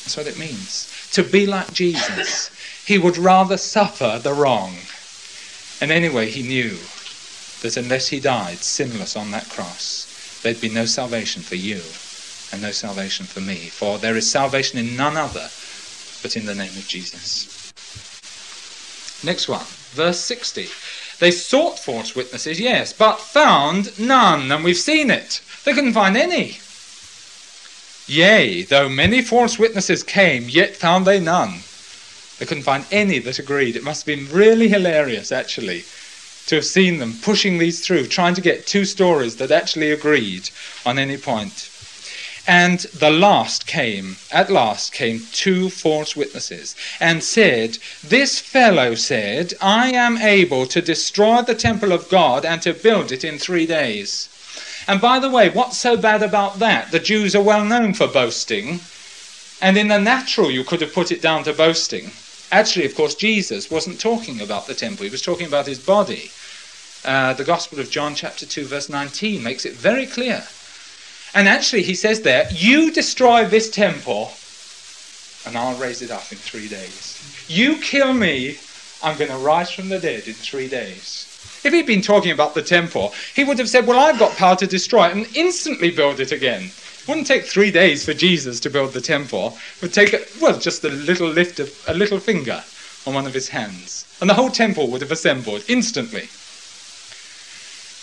That's 0.04 0.18
what 0.18 0.28
it 0.28 0.40
means. 0.40 0.90
To 1.12 1.24
be 1.24 1.46
like 1.46 1.74
Jesus, 1.74 2.50
he 2.86 2.98
would 2.98 3.18
rather 3.18 3.58
suffer 3.58 4.20
the 4.22 4.34
wrong. 4.34 4.76
And 5.80 5.92
anyway, 5.92 6.30
he 6.30 6.42
knew 6.42 6.78
that 7.62 7.78
unless 7.78 8.08
he 8.08 8.20
died 8.20 8.64
sinless 8.64 9.16
on 9.16 9.32
that 9.32 9.50
cross, 9.50 10.42
there'd 10.42 10.60
be 10.60 10.70
no 10.70 10.86
salvation 10.86 11.44
for 11.44 11.56
you 11.56 11.82
and 12.52 12.62
no 12.62 12.72
salvation 12.72 13.26
for 13.26 13.42
me. 13.42 13.70
For 13.70 14.00
there 14.00 14.18
is 14.18 14.30
salvation 14.30 14.80
in 14.80 14.96
none 14.96 15.18
other 15.18 15.50
but 16.24 16.38
in 16.38 16.46
the 16.46 16.56
name 16.56 16.70
of 16.70 16.88
Jesus. 16.88 17.50
Next 19.24 19.48
one. 19.48 19.66
Verse 19.94 20.20
60. 20.20 20.68
They 21.20 21.32
sought 21.32 21.80
false 21.80 22.16
witnesses, 22.16 22.60
yes, 22.60 22.92
but 22.92 23.20
found 23.20 23.98
none, 24.00 24.52
and 24.52 24.64
we've 24.64 24.76
seen 24.76 25.12
it. 25.12 25.42
They 25.64 25.74
couldn't 25.74 25.94
find 25.94 26.18
any. 26.18 26.58
Yea, 28.08 28.64
though 28.64 28.90
many 28.90 29.22
false 29.22 29.58
witnesses 29.58 30.04
came, 30.04 30.50
yet 30.50 30.76
found 30.76 31.06
they 31.06 31.20
none. 31.20 31.60
They 32.40 32.46
couldn't 32.46 32.64
find 32.64 32.86
any 32.92 33.20
that 33.20 33.40
agreed. 33.40 33.76
It 33.76 33.84
must 33.84 34.06
have 34.06 34.18
been 34.18 34.36
really 34.36 34.68
hilarious, 34.68 35.32
actually, 35.32 35.86
to 36.48 36.56
have 36.56 36.66
seen 36.66 36.98
them 36.98 37.14
pushing 37.22 37.58
these 37.58 37.86
through, 37.86 38.08
trying 38.08 38.34
to 38.34 38.42
get 38.42 38.68
two 38.68 38.84
stories 38.84 39.38
that 39.38 39.52
actually 39.52 39.92
agreed 39.92 40.50
on 40.86 41.00
any 41.00 41.18
point. 41.18 41.70
And 42.46 42.80
the 42.80 43.10
last 43.10 43.66
came, 43.66 44.18
at 44.30 44.52
last 44.52 44.92
came 44.92 45.28
two 45.32 45.70
false 45.70 46.14
witnesses, 46.14 46.76
and 47.00 47.24
said, 47.24 47.78
This 48.04 48.40
fellow 48.40 48.96
said, 48.96 49.54
I 49.62 49.92
am 49.92 50.18
able 50.18 50.66
to 50.68 50.82
destroy 50.82 51.42
the 51.42 51.56
temple 51.56 51.94
of 51.94 52.10
God 52.10 52.44
and 52.44 52.62
to 52.64 52.74
build 52.74 53.14
it 53.14 53.24
in 53.24 53.40
three 53.40 53.66
days. 53.66 54.28
And 54.90 55.00
by 55.00 55.20
the 55.20 55.30
way, 55.30 55.50
what's 55.50 55.78
so 55.78 55.96
bad 55.96 56.22
about 56.22 56.60
that? 56.60 56.92
The 56.92 57.00
Jews 57.00 57.34
are 57.34 57.42
well 57.42 57.64
known 57.64 57.94
for 57.94 58.08
boasting, 58.08 58.82
and 59.62 59.78
in 59.78 59.88
the 59.88 60.00
natural 60.00 60.52
you 60.52 60.66
could 60.66 60.82
have 60.82 60.94
put 60.94 61.14
it 61.14 61.22
down 61.22 61.46
to 61.46 61.54
boasting. 61.54 62.12
Actually, 62.52 62.86
of 62.86 62.94
course, 62.94 63.16
Jesus 63.16 63.72
wasn't 63.72 64.02
talking 64.02 64.42
about 64.42 64.68
the 64.68 64.76
temple, 64.76 65.06
he 65.06 65.10
was 65.10 65.22
talking 65.22 65.48
about 65.48 65.68
his 65.68 65.80
body. 65.80 66.30
Uh, 67.06 67.34
the 67.34 67.46
Gospel 67.46 67.80
of 67.80 67.90
John, 67.90 68.16
chapter 68.16 68.46
2, 68.46 68.66
verse 68.66 68.90
19, 68.90 69.42
makes 69.42 69.66
it 69.66 69.74
very 69.74 70.06
clear 70.06 70.46
and 71.36 71.48
actually, 71.48 71.84
he 71.84 71.96
says 71.96 72.22
there, 72.22 72.48
You 72.52 72.92
destroy 72.92 73.46
this 73.46 73.70
temple, 73.70 74.32
and 75.46 75.58
I'll 75.58 75.78
raise 75.80 76.02
it 76.02 76.12
up 76.12 76.32
in 76.32 76.38
three 76.38 76.68
days. 76.68 77.46
You 77.48 77.78
kill 77.78 78.14
me, 78.14 78.58
I'm 79.02 79.18
going 79.18 79.32
to 79.32 79.38
rise 79.38 79.72
from 79.72 79.90
the 79.90 80.00
dead 80.00 80.28
in 80.28 80.34
three 80.34 80.68
days. 80.68 81.30
If 81.64 81.74
he'd 81.74 81.88
been 81.88 82.02
talking 82.02 82.32
about 82.32 82.54
the 82.54 82.62
temple, 82.62 83.14
he 83.34 83.44
would 83.44 83.58
have 83.60 83.70
said, 83.70 83.88
Well, 83.88 84.00
I've 84.00 84.20
got 84.20 84.38
power 84.38 84.56
to 84.58 84.68
destroy 84.68 85.08
it 85.08 85.16
and 85.16 85.28
instantly 85.36 85.92
build 85.92 86.20
it 86.20 86.32
again. 86.32 86.64
It 86.64 87.08
wouldn't 87.08 87.28
take 87.28 87.46
three 87.46 87.72
days 87.72 88.06
for 88.06 88.14
Jesus 88.14 88.60
to 88.62 88.70
build 88.70 88.94
the 88.94 89.02
temple. 89.02 89.58
It 89.78 89.82
would 89.82 89.94
take, 89.94 90.16
well, 90.40 90.58
just 90.58 90.84
a 90.84 90.90
little 90.90 91.28
lift 91.28 91.60
of 91.60 91.72
a 91.88 91.94
little 91.94 92.20
finger 92.20 92.64
on 93.06 93.14
one 93.14 93.28
of 93.28 93.34
his 93.34 93.50
hands. 93.50 94.06
And 94.22 94.30
the 94.30 94.36
whole 94.36 94.50
temple 94.50 94.88
would 94.90 95.02
have 95.02 95.12
assembled 95.12 95.64
instantly. 95.68 96.30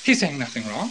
He's 0.05 0.21
saying 0.21 0.39
nothing 0.39 0.67
wrong. 0.69 0.91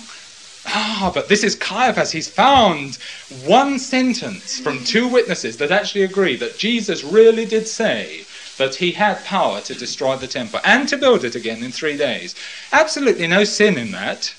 Ah, 0.71 1.11
but 1.11 1.27
this 1.29 1.43
is 1.43 1.55
Caiaphas. 1.55 2.11
He's 2.11 2.29
found 2.29 2.99
one 3.43 3.79
sentence 3.79 4.59
from 4.59 4.83
two 4.83 5.07
witnesses 5.07 5.57
that 5.57 5.71
actually 5.71 6.03
agree 6.03 6.35
that 6.35 6.59
Jesus 6.59 7.03
really 7.03 7.45
did 7.45 7.67
say 7.67 8.25
that 8.57 8.75
he 8.75 8.91
had 8.91 9.25
power 9.25 9.61
to 9.61 9.73
destroy 9.73 10.15
the 10.15 10.27
temple 10.27 10.59
and 10.63 10.87
to 10.87 10.97
build 10.97 11.23
it 11.23 11.33
again 11.33 11.63
in 11.63 11.71
three 11.71 11.97
days. 11.97 12.35
Absolutely 12.71 13.25
no 13.25 13.43
sin 13.43 13.79
in 13.79 13.91
that, 13.91 14.31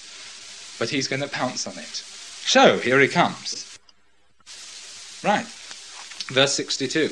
but 0.78 0.90
he's 0.90 1.08
going 1.08 1.22
to 1.22 1.28
pounce 1.28 1.66
on 1.66 1.76
it. 1.78 2.04
So, 2.46 2.78
here 2.78 3.00
he 3.00 3.08
comes. 3.08 3.76
Right, 5.24 5.46
verse 6.28 6.54
62. 6.54 7.10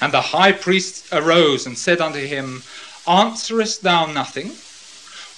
And 0.00 0.12
the 0.12 0.20
high 0.20 0.52
priest 0.52 1.06
arose 1.12 1.66
and 1.66 1.78
said 1.78 2.00
unto 2.00 2.18
him, 2.18 2.64
Answerest 3.06 3.82
thou 3.82 4.06
nothing? 4.06 4.56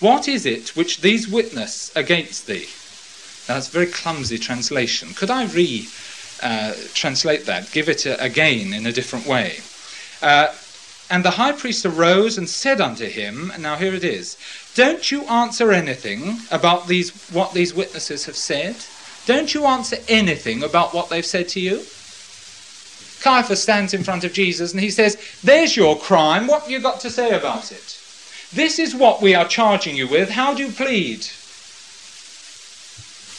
What 0.00 0.28
is 0.28 0.46
it 0.46 0.74
which 0.76 1.02
these 1.02 1.28
witness 1.28 1.94
against 1.94 2.46
thee? 2.46 2.68
That's 3.48 3.68
a 3.68 3.72
very 3.72 3.86
clumsy 3.86 4.38
translation. 4.38 5.14
Could 5.14 5.30
I 5.30 5.46
re 5.46 5.88
uh, 6.42 6.74
translate 6.92 7.46
that, 7.46 7.72
give 7.72 7.88
it 7.88 8.04
a, 8.04 8.22
again 8.22 8.74
in 8.74 8.86
a 8.86 8.92
different 8.92 9.26
way? 9.26 9.60
Uh, 10.20 10.54
and 11.10 11.24
the 11.24 11.32
high 11.32 11.52
priest 11.52 11.86
arose 11.86 12.36
and 12.36 12.48
said 12.48 12.80
unto 12.80 13.06
him, 13.06 13.50
and 13.50 13.62
now 13.62 13.76
here 13.76 13.94
it 13.94 14.04
is, 14.04 14.36
don't 14.74 15.10
you 15.10 15.22
answer 15.24 15.72
anything 15.72 16.40
about 16.50 16.86
these 16.88 17.10
what 17.30 17.54
these 17.54 17.72
witnesses 17.72 18.26
have 18.26 18.36
said? 18.36 18.76
Don't 19.24 19.54
you 19.54 19.64
answer 19.64 19.96
anything 20.08 20.62
about 20.62 20.92
what 20.92 21.08
they've 21.08 21.24
said 21.24 21.48
to 21.50 21.60
you? 21.60 21.78
Caiaphas 23.22 23.62
stands 23.62 23.94
in 23.94 24.04
front 24.04 24.24
of 24.24 24.32
Jesus 24.34 24.72
and 24.72 24.82
he 24.82 24.90
says, 24.90 25.16
There's 25.42 25.74
your 25.74 25.98
crime. 25.98 26.46
What 26.46 26.62
have 26.62 26.70
you 26.70 26.80
got 26.80 27.00
to 27.00 27.10
say 27.10 27.30
about 27.30 27.72
it? 27.72 27.98
This 28.52 28.78
is 28.78 28.94
what 28.94 29.22
we 29.22 29.34
are 29.34 29.48
charging 29.48 29.96
you 29.96 30.06
with. 30.06 30.30
How 30.30 30.54
do 30.54 30.62
you 30.62 30.72
plead? 30.72 31.26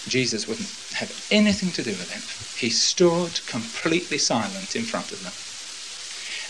Jesus 0.10 0.48
wouldn't 0.48 0.70
have 0.94 1.28
anything 1.32 1.72
to 1.72 1.84
do 1.84 1.92
with 1.92 2.12
him. 2.12 2.22
He 2.60 2.70
stood 2.70 3.46
completely 3.48 4.18
silent 4.18 4.76
in 4.76 4.84
front 4.84 5.12
of 5.12 5.24
them. 5.24 5.34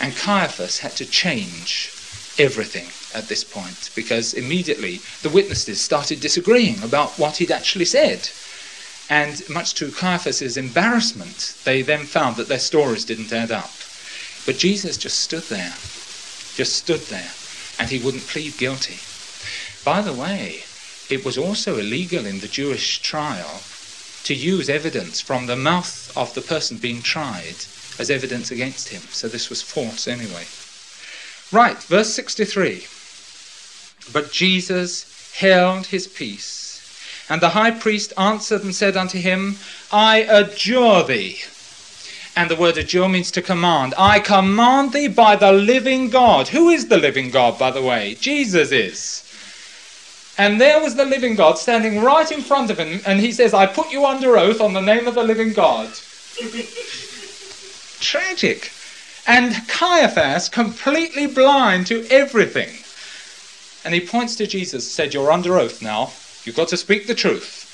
And 0.02 0.16
Caiaphas 0.16 0.80
had 0.80 0.94
to 0.98 1.06
change 1.06 1.92
everything 2.38 2.88
at 3.14 3.28
this 3.28 3.44
point 3.44 3.92
because 3.96 4.34
immediately 4.34 5.02
the 5.22 5.30
witnesses 5.30 5.82
started 5.82 6.22
disagreeing 6.22 6.82
about 6.82 7.20
what 7.20 7.38
he'd 7.38 7.52
actually 7.52 7.86
said. 7.86 8.30
And 9.10 9.42
much 9.50 9.74
to 9.76 9.92
Caiaphas's 9.92 10.56
embarrassment, 10.56 11.56
they 11.66 11.82
then 11.82 12.06
found 12.06 12.36
that 12.38 12.48
their 12.48 12.60
stories 12.60 13.06
didn't 13.06 13.34
add 13.34 13.52
up. 13.52 13.72
But 14.46 14.58
Jesus 14.58 14.98
just 14.98 15.20
stood 15.20 15.44
there, 15.44 15.74
just 16.56 16.76
stood 16.76 17.02
there, 17.08 17.32
and 17.78 17.90
he 17.90 18.00
wouldn't 18.00 18.28
plead 18.28 18.58
guilty. 18.58 19.00
By 19.84 20.02
the 20.02 20.14
way, 20.14 20.64
it 21.10 21.26
was 21.26 21.38
also 21.38 21.78
illegal 21.78 22.26
in 22.26 22.40
the 22.40 22.48
Jewish 22.48 23.02
trial 23.02 23.62
to 24.24 24.34
use 24.34 24.70
evidence 24.70 25.20
from 25.20 25.48
the 25.48 25.56
mouth 25.56 26.16
of 26.16 26.34
the 26.34 26.42
person 26.42 26.78
being 26.78 27.02
tried 27.02 27.56
as 27.98 28.10
evidence 28.10 28.52
against 28.52 28.90
him. 28.90 29.02
So 29.10 29.28
this 29.28 29.50
was 29.50 29.62
false 29.62 30.08
anyway. 30.08 30.46
Right, 31.52 31.82
verse 31.84 32.14
63. 32.14 32.86
But 34.14 34.32
Jesus 34.32 35.34
held 35.36 35.88
his 35.88 36.08
peace. 36.08 36.68
And 37.30 37.42
the 37.42 37.50
high 37.50 37.72
priest 37.72 38.14
answered 38.18 38.64
and 38.64 38.74
said 38.74 38.98
unto 38.98 39.20
him, 39.20 39.58
I 39.92 40.18
adjure 40.18 41.04
thee. 41.04 41.40
And 42.36 42.50
the 42.50 42.56
word 42.56 42.78
adjure 42.78 43.10
means 43.10 43.32
to 43.32 43.42
command. 43.42 43.94
I 43.98 44.20
command 44.20 44.94
thee 44.94 45.08
by 45.08 45.36
the 45.36 45.52
living 45.52 46.10
God. 46.10 46.50
Who 46.50 46.70
is 46.70 46.88
the 46.88 46.98
living 46.98 47.32
God, 47.32 47.60
by 47.60 47.72
the 47.72 47.82
way? 47.82 48.16
Jesus 48.20 48.72
is. 48.72 49.24
And 50.40 50.60
there 50.60 50.82
was 50.82 50.96
the 50.96 51.04
living 51.04 51.36
God 51.36 51.58
standing 51.58 52.02
right 52.02 52.32
in 52.32 52.42
front 52.42 52.72
of 52.72 52.80
him, 52.80 53.02
and 53.06 53.20
he 53.20 53.34
says, 53.34 53.54
I 53.54 53.66
put 53.66 53.92
you 53.92 54.06
under 54.06 54.38
oath 54.38 54.62
on 54.62 54.72
the 54.72 54.80
name 54.80 55.06
of 55.06 55.16
the 55.16 55.24
living 55.24 55.52
God. 55.52 55.90
Tragic. 58.00 58.72
And 59.28 59.68
Caiaphas, 59.68 60.48
completely 60.48 61.28
blind 61.28 61.88
to 61.88 62.08
everything. 62.10 62.70
And 63.84 63.94
he 63.94 64.00
points 64.00 64.38
to 64.38 64.48
Jesus, 64.48 64.90
said, 64.90 65.14
You're 65.14 65.30
under 65.30 65.60
oath 65.60 65.82
now. 65.82 66.14
You've 66.46 66.56
got 66.56 66.70
to 66.70 66.78
speak 66.78 67.08
the 67.08 67.16
truth. 67.16 67.66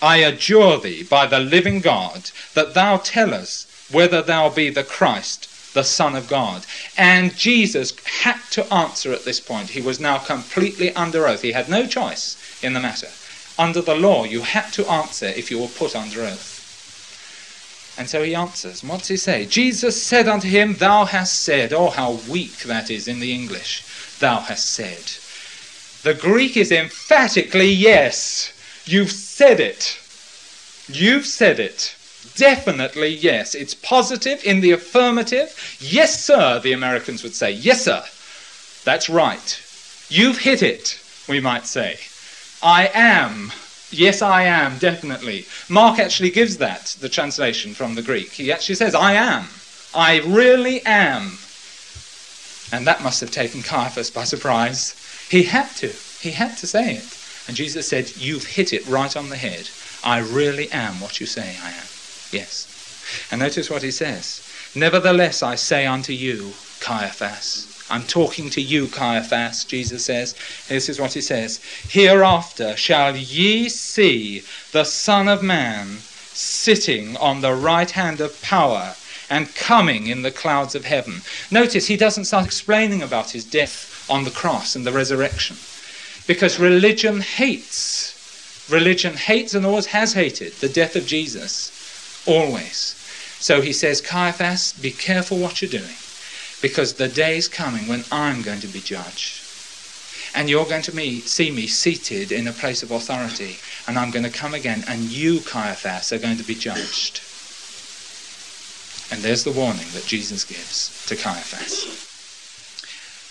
I 0.00 0.18
adjure 0.18 0.78
thee 0.78 1.02
by 1.02 1.26
the 1.26 1.40
living 1.40 1.80
God 1.80 2.30
that 2.54 2.74
thou 2.74 2.98
tell 2.98 3.34
us 3.34 3.66
whether 3.90 4.22
thou 4.22 4.50
be 4.50 4.70
the 4.70 4.84
Christ, 4.84 5.48
the 5.72 5.84
Son 5.84 6.14
of 6.14 6.28
God. 6.28 6.66
And 6.96 7.36
Jesus 7.36 7.92
had 8.04 8.40
to 8.50 8.72
answer 8.72 9.12
at 9.12 9.24
this 9.24 9.40
point. 9.40 9.70
He 9.70 9.80
was 9.80 10.00
now 10.00 10.18
completely 10.18 10.94
under 10.94 11.26
oath. 11.26 11.42
He 11.42 11.52
had 11.52 11.68
no 11.68 11.86
choice 11.86 12.36
in 12.62 12.72
the 12.72 12.80
matter. 12.80 13.08
Under 13.58 13.80
the 13.80 13.94
law, 13.94 14.24
you 14.24 14.42
had 14.42 14.72
to 14.72 14.86
answer 14.90 15.26
if 15.26 15.50
you 15.50 15.58
were 15.58 15.68
put 15.68 15.94
under 15.94 16.22
oath. 16.22 16.52
And 17.98 18.08
so 18.08 18.22
he 18.22 18.34
answers. 18.34 18.82
What 18.82 19.00
does 19.00 19.08
he 19.08 19.16
say? 19.16 19.44
Jesus 19.44 20.02
said 20.02 20.26
unto 20.26 20.48
him, 20.48 20.74
Thou 20.74 21.04
hast 21.04 21.40
said. 21.40 21.72
Oh, 21.72 21.90
how 21.90 22.12
weak 22.28 22.60
that 22.60 22.90
is 22.90 23.06
in 23.06 23.20
the 23.20 23.32
English. 23.32 23.84
Thou 24.18 24.40
hast 24.40 24.70
said. 24.70 25.04
The 26.02 26.18
Greek 26.18 26.56
is 26.56 26.72
emphatically 26.72 27.70
yes. 27.70 28.52
You've 28.86 29.12
said 29.12 29.60
it. 29.60 29.98
You've 30.88 31.26
said 31.26 31.60
it. 31.60 31.94
Definitely 32.36 33.08
yes. 33.08 33.54
It's 33.54 33.74
positive 33.74 34.44
in 34.44 34.60
the 34.60 34.72
affirmative. 34.72 35.76
Yes, 35.80 36.24
sir, 36.24 36.58
the 36.60 36.72
Americans 36.72 37.22
would 37.22 37.34
say. 37.34 37.50
Yes, 37.50 37.84
sir. 37.84 38.02
That's 38.84 39.08
right. 39.08 39.60
You've 40.08 40.38
hit 40.38 40.62
it, 40.62 41.00
we 41.28 41.40
might 41.40 41.66
say. 41.66 41.98
I 42.62 42.90
am. 42.94 43.52
Yes, 43.90 44.22
I 44.22 44.44
am, 44.44 44.78
definitely. 44.78 45.46
Mark 45.68 45.98
actually 45.98 46.30
gives 46.30 46.56
that, 46.58 46.96
the 47.00 47.08
translation 47.08 47.74
from 47.74 47.94
the 47.94 48.02
Greek. 48.02 48.30
He 48.30 48.50
actually 48.50 48.76
says, 48.76 48.94
I 48.94 49.12
am. 49.12 49.48
I 49.94 50.20
really 50.20 50.84
am. 50.86 51.38
And 52.72 52.86
that 52.86 53.02
must 53.02 53.20
have 53.20 53.30
taken 53.30 53.62
Caiaphas 53.62 54.10
by 54.10 54.24
surprise. 54.24 54.94
He 55.30 55.42
had 55.42 55.68
to. 55.76 55.88
He 56.20 56.30
had 56.30 56.56
to 56.58 56.66
say 56.66 56.94
it. 56.94 57.18
And 57.46 57.56
Jesus 57.56 57.86
said, 57.88 58.16
You've 58.16 58.46
hit 58.46 58.72
it 58.72 58.86
right 58.86 59.14
on 59.14 59.28
the 59.28 59.36
head. 59.36 59.68
I 60.02 60.20
really 60.20 60.70
am 60.72 61.00
what 61.00 61.20
you 61.20 61.26
say 61.26 61.56
I 61.62 61.70
am. 61.70 61.86
Yes. 62.32 62.66
And 63.30 63.40
notice 63.40 63.70
what 63.70 63.82
he 63.82 63.90
says. 63.90 64.42
Nevertheless, 64.74 65.42
I 65.42 65.54
say 65.54 65.86
unto 65.86 66.12
you, 66.12 66.54
Caiaphas. 66.80 67.68
I'm 67.90 68.06
talking 68.06 68.48
to 68.50 68.60
you, 68.62 68.88
Caiaphas, 68.88 69.64
Jesus 69.64 70.06
says. 70.06 70.34
This 70.68 70.88
is 70.88 70.98
what 70.98 71.12
he 71.12 71.20
says. 71.20 71.60
Hereafter 71.88 72.76
shall 72.76 73.14
ye 73.16 73.68
see 73.68 74.42
the 74.72 74.84
Son 74.84 75.28
of 75.28 75.42
Man 75.42 75.98
sitting 76.32 77.16
on 77.18 77.42
the 77.42 77.54
right 77.54 77.90
hand 77.90 78.20
of 78.22 78.40
power 78.40 78.96
and 79.28 79.54
coming 79.54 80.06
in 80.06 80.22
the 80.22 80.30
clouds 80.30 80.74
of 80.74 80.86
heaven. 80.86 81.22
Notice 81.50 81.86
he 81.86 81.96
doesn't 81.96 82.24
start 82.24 82.46
explaining 82.46 83.02
about 83.02 83.30
his 83.30 83.44
death 83.44 84.04
on 84.08 84.24
the 84.24 84.30
cross 84.30 84.74
and 84.74 84.86
the 84.86 84.92
resurrection. 84.92 85.58
Because 86.26 86.58
religion 86.58 87.20
hates, 87.20 88.14
religion 88.70 89.14
hates 89.14 89.54
and 89.54 89.66
always 89.66 89.86
has 89.86 90.14
hated 90.14 90.60
the 90.60 90.68
death 90.68 90.96
of 90.96 91.04
Jesus. 91.04 91.72
Always. 92.26 92.96
So 93.38 93.60
he 93.60 93.72
says, 93.72 94.00
Caiaphas, 94.00 94.72
be 94.74 94.92
careful 94.92 95.38
what 95.38 95.60
you're 95.60 95.70
doing. 95.70 95.96
Because 96.60 96.94
the 96.94 97.08
day 97.08 97.36
is 97.36 97.48
coming 97.48 97.88
when 97.88 98.04
I'm 98.12 98.42
going 98.42 98.60
to 98.60 98.68
be 98.68 98.80
judged. 98.80 99.40
And 100.34 100.48
you're 100.48 100.64
going 100.64 100.82
to 100.82 101.20
see 101.22 101.50
me 101.50 101.66
seated 101.66 102.30
in 102.32 102.46
a 102.46 102.52
place 102.52 102.82
of 102.82 102.90
authority. 102.90 103.56
And 103.86 103.98
I'm 103.98 104.10
going 104.12 104.24
to 104.24 104.30
come 104.30 104.54
again, 104.54 104.84
and 104.86 105.00
you, 105.02 105.40
Caiaphas, 105.40 106.12
are 106.12 106.18
going 106.18 106.36
to 106.36 106.44
be 106.44 106.54
judged. 106.54 107.20
And 109.12 109.20
there's 109.22 109.44
the 109.44 109.52
warning 109.52 109.88
that 109.92 110.06
Jesus 110.06 110.44
gives 110.44 111.04
to 111.06 111.16
Caiaphas. 111.16 112.08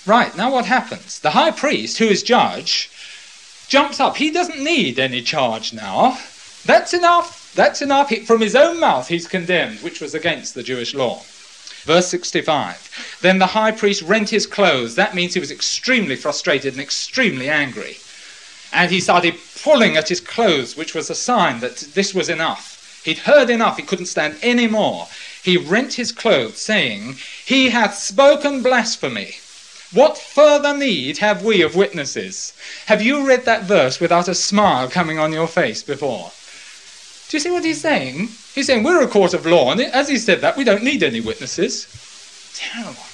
Right, 0.05 0.35
now 0.35 0.51
what 0.51 0.65
happens? 0.65 1.19
The 1.19 1.31
high 1.31 1.51
priest, 1.51 1.97
who 1.97 2.05
is 2.05 2.21
judge, 2.21 2.91
jumps 3.67 3.99
up. 3.99 4.17
He 4.17 4.29
doesn't 4.29 4.63
need 4.63 4.99
any 4.99 5.21
charge 5.21 5.73
now. 5.73 6.19
That's 6.65 6.93
enough. 6.93 7.40
That's 7.55 7.81
enough. 7.81 8.09
He, 8.09 8.17
from 8.21 8.41
his 8.41 8.55
own 8.55 8.79
mouth, 8.79 9.07
he's 9.07 9.27
condemned, 9.27 9.79
which 9.79 9.99
was 9.99 10.13
against 10.13 10.53
the 10.53 10.63
Jewish 10.63 10.93
law. 10.93 11.21
Verse 11.83 12.07
65. 12.07 13.17
Then 13.21 13.39
the 13.39 13.47
high 13.47 13.71
priest 13.71 14.03
rent 14.03 14.29
his 14.29 14.45
clothes. 14.45 14.95
That 14.95 15.15
means 15.15 15.33
he 15.33 15.39
was 15.39 15.51
extremely 15.51 16.15
frustrated 16.15 16.73
and 16.73 16.81
extremely 16.81 17.49
angry. 17.49 17.97
And 18.71 18.91
he 18.91 19.01
started 19.01 19.35
pulling 19.61 19.97
at 19.97 20.07
his 20.07 20.21
clothes, 20.21 20.77
which 20.77 20.95
was 20.95 21.09
a 21.09 21.15
sign 21.15 21.59
that 21.59 21.77
this 21.93 22.13
was 22.13 22.29
enough. 22.29 23.01
He'd 23.03 23.19
heard 23.19 23.49
enough. 23.49 23.77
He 23.77 23.83
couldn't 23.83 24.05
stand 24.05 24.37
any 24.41 24.67
more. 24.67 25.07
He 25.43 25.57
rent 25.57 25.93
his 25.93 26.11
clothes, 26.11 26.59
saying, 26.59 27.17
He 27.45 27.71
hath 27.71 27.97
spoken 27.97 28.61
blasphemy. 28.61 29.37
What 29.91 30.17
further 30.17 30.77
need 30.77 31.17
have 31.17 31.43
we 31.43 31.63
of 31.63 31.75
witnesses? 31.75 32.53
Have 32.85 33.01
you 33.01 33.27
read 33.27 33.43
that 33.45 33.63
verse 33.63 33.99
without 33.99 34.27
a 34.27 34.35
smile 34.35 34.87
coming 34.87 35.17
on 35.19 35.33
your 35.33 35.47
face 35.47 35.83
before? 35.83 36.31
Do 37.31 37.37
you 37.37 37.41
see 37.41 37.51
what 37.51 37.63
he's 37.63 37.79
saying? 37.79 38.27
He's 38.53 38.67
saying 38.67 38.83
we're 38.83 39.01
a 39.01 39.07
court 39.07 39.33
of 39.33 39.45
law, 39.45 39.71
and 39.71 39.79
as 39.79 40.09
he 40.09 40.17
said 40.17 40.41
that, 40.41 40.57
we 40.57 40.65
don't 40.65 40.83
need 40.83 41.01
any 41.01 41.21
witnesses. 41.21 41.87
Terrible. 42.53 43.05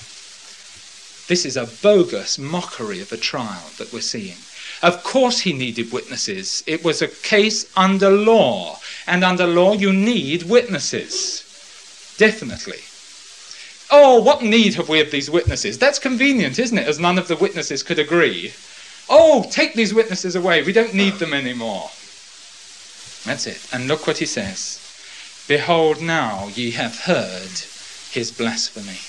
This 1.27 1.45
is 1.45 1.55
a 1.55 1.69
bogus 1.83 2.39
mockery 2.39 2.99
of 2.99 3.11
a 3.11 3.17
trial 3.17 3.69
that 3.77 3.93
we're 3.93 4.01
seeing. 4.01 4.37
Of 4.81 5.03
course, 5.03 5.41
he 5.41 5.53
needed 5.53 5.91
witnesses. 5.91 6.63
It 6.65 6.83
was 6.83 7.03
a 7.03 7.07
case 7.07 7.71
under 7.77 8.09
law, 8.09 8.79
and 9.05 9.23
under 9.23 9.45
law, 9.45 9.73
you 9.73 9.93
need 9.93 10.49
witnesses. 10.49 11.43
Definitely. 12.17 12.79
Oh, 13.91 14.19
what 14.23 14.41
need 14.41 14.73
have 14.73 14.89
we 14.89 14.99
of 14.99 15.11
these 15.11 15.29
witnesses? 15.29 15.77
That's 15.77 15.99
convenient, 15.99 16.57
isn't 16.57 16.79
it, 16.79 16.87
as 16.87 16.97
none 16.97 17.19
of 17.19 17.27
the 17.27 17.35
witnesses 17.35 17.83
could 17.83 17.99
agree? 17.99 18.51
Oh, 19.07 19.45
take 19.51 19.75
these 19.75 19.93
witnesses 19.93 20.35
away. 20.35 20.63
We 20.63 20.73
don't 20.73 20.95
need 20.95 21.19
them 21.19 21.35
anymore. 21.35 21.91
That's 23.25 23.47
it. 23.47 23.67
And 23.71 23.87
look 23.87 24.07
what 24.07 24.19
he 24.19 24.25
says 24.25 24.79
Behold, 25.47 26.01
now 26.01 26.47
ye 26.47 26.71
have 26.71 27.01
heard 27.01 27.61
his 28.11 28.31
blasphemy. 28.31 28.99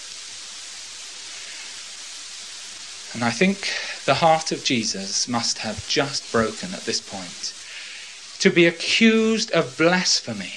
And 3.15 3.25
I 3.25 3.31
think 3.31 3.69
the 4.05 4.15
heart 4.15 4.53
of 4.53 4.63
Jesus 4.63 5.27
must 5.29 5.59
have 5.59 5.87
just 5.89 6.31
broken 6.31 6.75
at 6.75 6.85
this 6.85 7.01
point. 7.01 7.55
To 8.41 8.51
be 8.51 8.67
accused 8.67 9.51
of 9.51 9.77
blasphemy, 9.77 10.53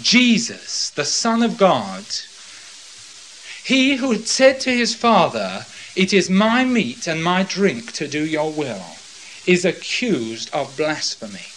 Jesus, 0.00 0.90
the 0.90 1.04
Son 1.04 1.42
of 1.42 1.56
God, 1.56 2.04
he 3.64 3.96
who 3.96 4.12
had 4.12 4.28
said 4.28 4.60
to 4.60 4.70
his 4.70 4.94
father, 4.94 5.66
It 5.94 6.12
is 6.12 6.28
my 6.28 6.64
meat 6.64 7.06
and 7.06 7.24
my 7.24 7.42
drink 7.42 7.92
to 7.92 8.06
do 8.06 8.26
your 8.26 8.52
will, 8.52 8.84
is 9.46 9.64
accused 9.64 10.50
of 10.52 10.76
blasphemy. 10.76 11.55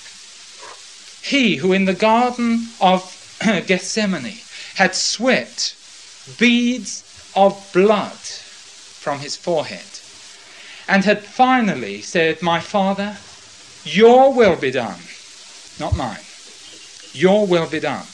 He 1.21 1.57
who 1.57 1.73
in 1.73 1.85
the 1.85 1.93
Garden 1.93 2.69
of 2.79 3.15
Gethsemane 3.67 4.39
had 4.75 4.95
sweat 4.95 5.75
beads 6.37 7.03
of 7.35 7.69
blood 7.73 8.17
from 8.17 9.19
his 9.19 9.35
forehead 9.35 9.85
and 10.87 11.05
had 11.05 11.23
finally 11.23 12.01
said, 12.01 12.41
My 12.41 12.59
Father, 12.59 13.17
your 13.83 14.33
will 14.33 14.55
be 14.55 14.71
done, 14.71 14.99
not 15.79 15.95
mine. 15.95 16.19
Your 17.13 17.45
will 17.45 17.67
be 17.67 17.79
done. 17.79 18.05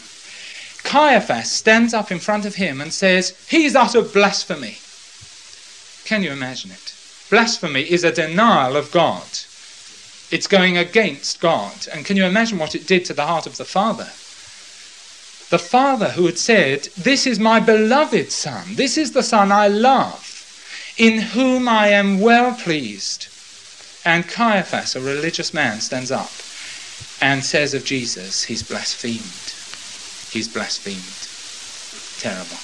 Caiaphas 0.83 1.51
stands 1.51 1.93
up 1.93 2.11
in 2.11 2.19
front 2.19 2.45
of 2.45 2.55
him 2.55 2.81
and 2.81 2.93
says, 2.93 3.35
He's 3.47 3.75
uttered 3.75 4.13
blasphemy. 4.13 4.77
Can 6.05 6.21
you 6.21 6.31
imagine 6.31 6.71
it? 6.71 6.93
Blasphemy 7.29 7.81
is 7.81 8.03
a 8.03 8.11
denial 8.11 8.75
of 8.75 8.91
God. 8.91 9.25
It's 10.31 10.47
going 10.47 10.77
against 10.77 11.39
God. 11.39 11.87
And 11.93 12.05
can 12.05 12.17
you 12.17 12.25
imagine 12.25 12.57
what 12.57 12.75
it 12.75 12.87
did 12.87 13.05
to 13.05 13.13
the 13.13 13.25
heart 13.25 13.45
of 13.45 13.57
the 13.57 13.65
Father? 13.65 14.09
The 15.49 15.59
Father 15.59 16.11
who 16.11 16.25
had 16.25 16.37
said, 16.37 16.89
This 16.97 17.27
is 17.27 17.39
my 17.39 17.59
beloved 17.59 18.31
Son, 18.31 18.75
this 18.75 18.97
is 18.97 19.11
the 19.11 19.23
Son 19.23 19.51
I 19.51 19.67
love, 19.67 20.93
in 20.97 21.19
whom 21.19 21.67
I 21.69 21.89
am 21.89 22.19
well 22.19 22.55
pleased. 22.55 23.27
And 24.05 24.27
Caiaphas, 24.27 24.95
a 24.95 25.01
religious 25.01 25.53
man, 25.53 25.81
stands 25.81 26.11
up 26.11 26.31
and 27.21 27.43
says 27.43 27.73
of 27.73 27.85
Jesus, 27.85 28.43
He's 28.43 28.63
blasphemed 28.63 29.55
he's 30.35 30.51
blasphemed. 30.51 31.23
Terrible. 32.19 32.59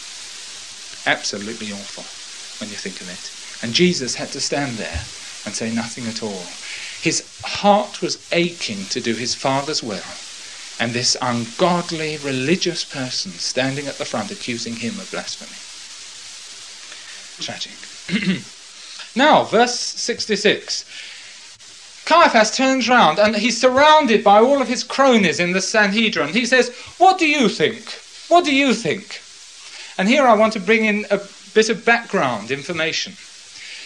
Absolutely 1.08 1.72
awful 1.72 2.04
when 2.60 2.70
you 2.70 2.76
think 2.76 3.00
of 3.00 3.08
it. 3.08 3.32
And 3.64 3.74
Jesus 3.74 4.16
had 4.16 4.28
to 4.36 4.42
stand 4.42 4.76
there 4.76 5.08
and 5.48 5.56
say 5.56 5.72
nothing 5.72 6.06
at 6.06 6.22
all. 6.22 6.44
His 7.02 7.24
heart 7.44 8.02
was 8.02 8.20
aching 8.32 8.86
to 8.86 9.02
do 9.02 9.16
his 9.16 9.34
Father's 9.34 9.82
will, 9.82 10.04
and 10.80 10.94
this 10.94 11.18
ungodly 11.20 12.18
religious 12.18 12.86
person 12.86 13.32
standing 13.32 13.88
at 13.88 13.98
the 13.98 14.06
front 14.06 14.30
accusing 14.30 14.76
him 14.76 15.00
of 15.00 15.10
blasphemy. 15.10 15.58
Tragic. 17.42 17.74
now, 19.16 19.44
verse 19.46 19.80
66. 19.80 20.86
Caiaphas 22.06 22.56
turns 22.56 22.88
round 22.88 23.20
and 23.20 23.36
he's 23.36 23.60
surrounded 23.60 24.24
by 24.24 24.40
all 24.40 24.62
of 24.62 24.68
his 24.68 24.84
cronies 24.84 25.40
in 25.40 25.54
the 25.54 25.62
Sanhedrin. 25.62 26.34
He 26.34 26.46
says, 26.46 26.70
What 26.98 27.18
do 27.18 27.28
you 27.28 27.50
think? 27.50 28.00
What 28.28 28.46
do 28.46 28.54
you 28.54 28.74
think? 28.74 29.22
And 29.98 30.08
here 30.08 30.28
I 30.28 30.36
want 30.36 30.54
to 30.54 30.60
bring 30.60 30.86
in 30.86 31.06
a 31.10 31.20
bit 31.54 31.70
of 31.70 31.84
background 31.86 32.52
information. 32.52 33.14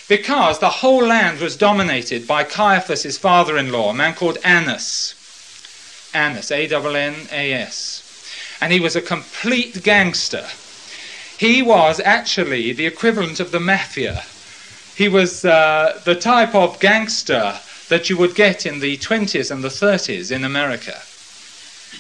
Because 0.08 0.60
the 0.60 0.70
whole 0.70 1.04
land 1.04 1.40
was 1.40 1.58
dominated 1.58 2.28
by 2.28 2.44
Caiaphas' 2.44 3.18
father 3.18 3.58
in 3.58 3.72
law, 3.72 3.90
a 3.90 3.94
man 3.94 4.14
called 4.14 4.38
Annas. 4.44 5.16
Annas, 6.14 6.52
A 6.52 6.68
N 6.68 6.96
N 6.96 7.28
A 7.32 7.54
S. 7.54 8.04
And 8.62 8.72
he 8.72 8.80
was 8.80 8.96
a 8.96 9.02
complete 9.02 9.82
gangster. 9.82 10.48
He 11.38 11.64
was 11.64 12.00
actually 12.00 12.72
the 12.72 12.86
equivalent 12.86 13.40
of 13.40 13.52
the 13.52 13.60
mafia. 13.60 14.24
He 14.96 15.10
was 15.10 15.44
uh, 15.44 16.00
the 16.06 16.16
type 16.16 16.54
of 16.54 16.80
gangster 16.80 17.60
that 17.90 18.08
you 18.08 18.16
would 18.18 18.36
get 18.36 18.66
in 18.66 18.80
the 18.80 18.98
20s 18.98 19.52
and 19.52 19.64
the 19.64 19.70
30s 19.70 20.32
in 20.32 20.44
America. 20.44 21.02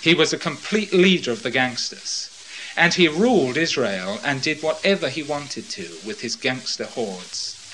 He 0.01 0.13
was 0.13 0.31
a 0.31 0.37
complete 0.37 0.93
leader 0.93 1.31
of 1.31 1.41
the 1.41 1.51
gangsters. 1.51 2.29
And 2.77 2.93
he 2.93 3.07
ruled 3.07 3.57
Israel 3.57 4.19
and 4.23 4.41
did 4.41 4.61
whatever 4.61 5.09
he 5.09 5.23
wanted 5.23 5.69
to 5.71 5.97
with 6.05 6.21
his 6.21 6.35
gangster 6.35 6.85
hordes. 6.85 7.64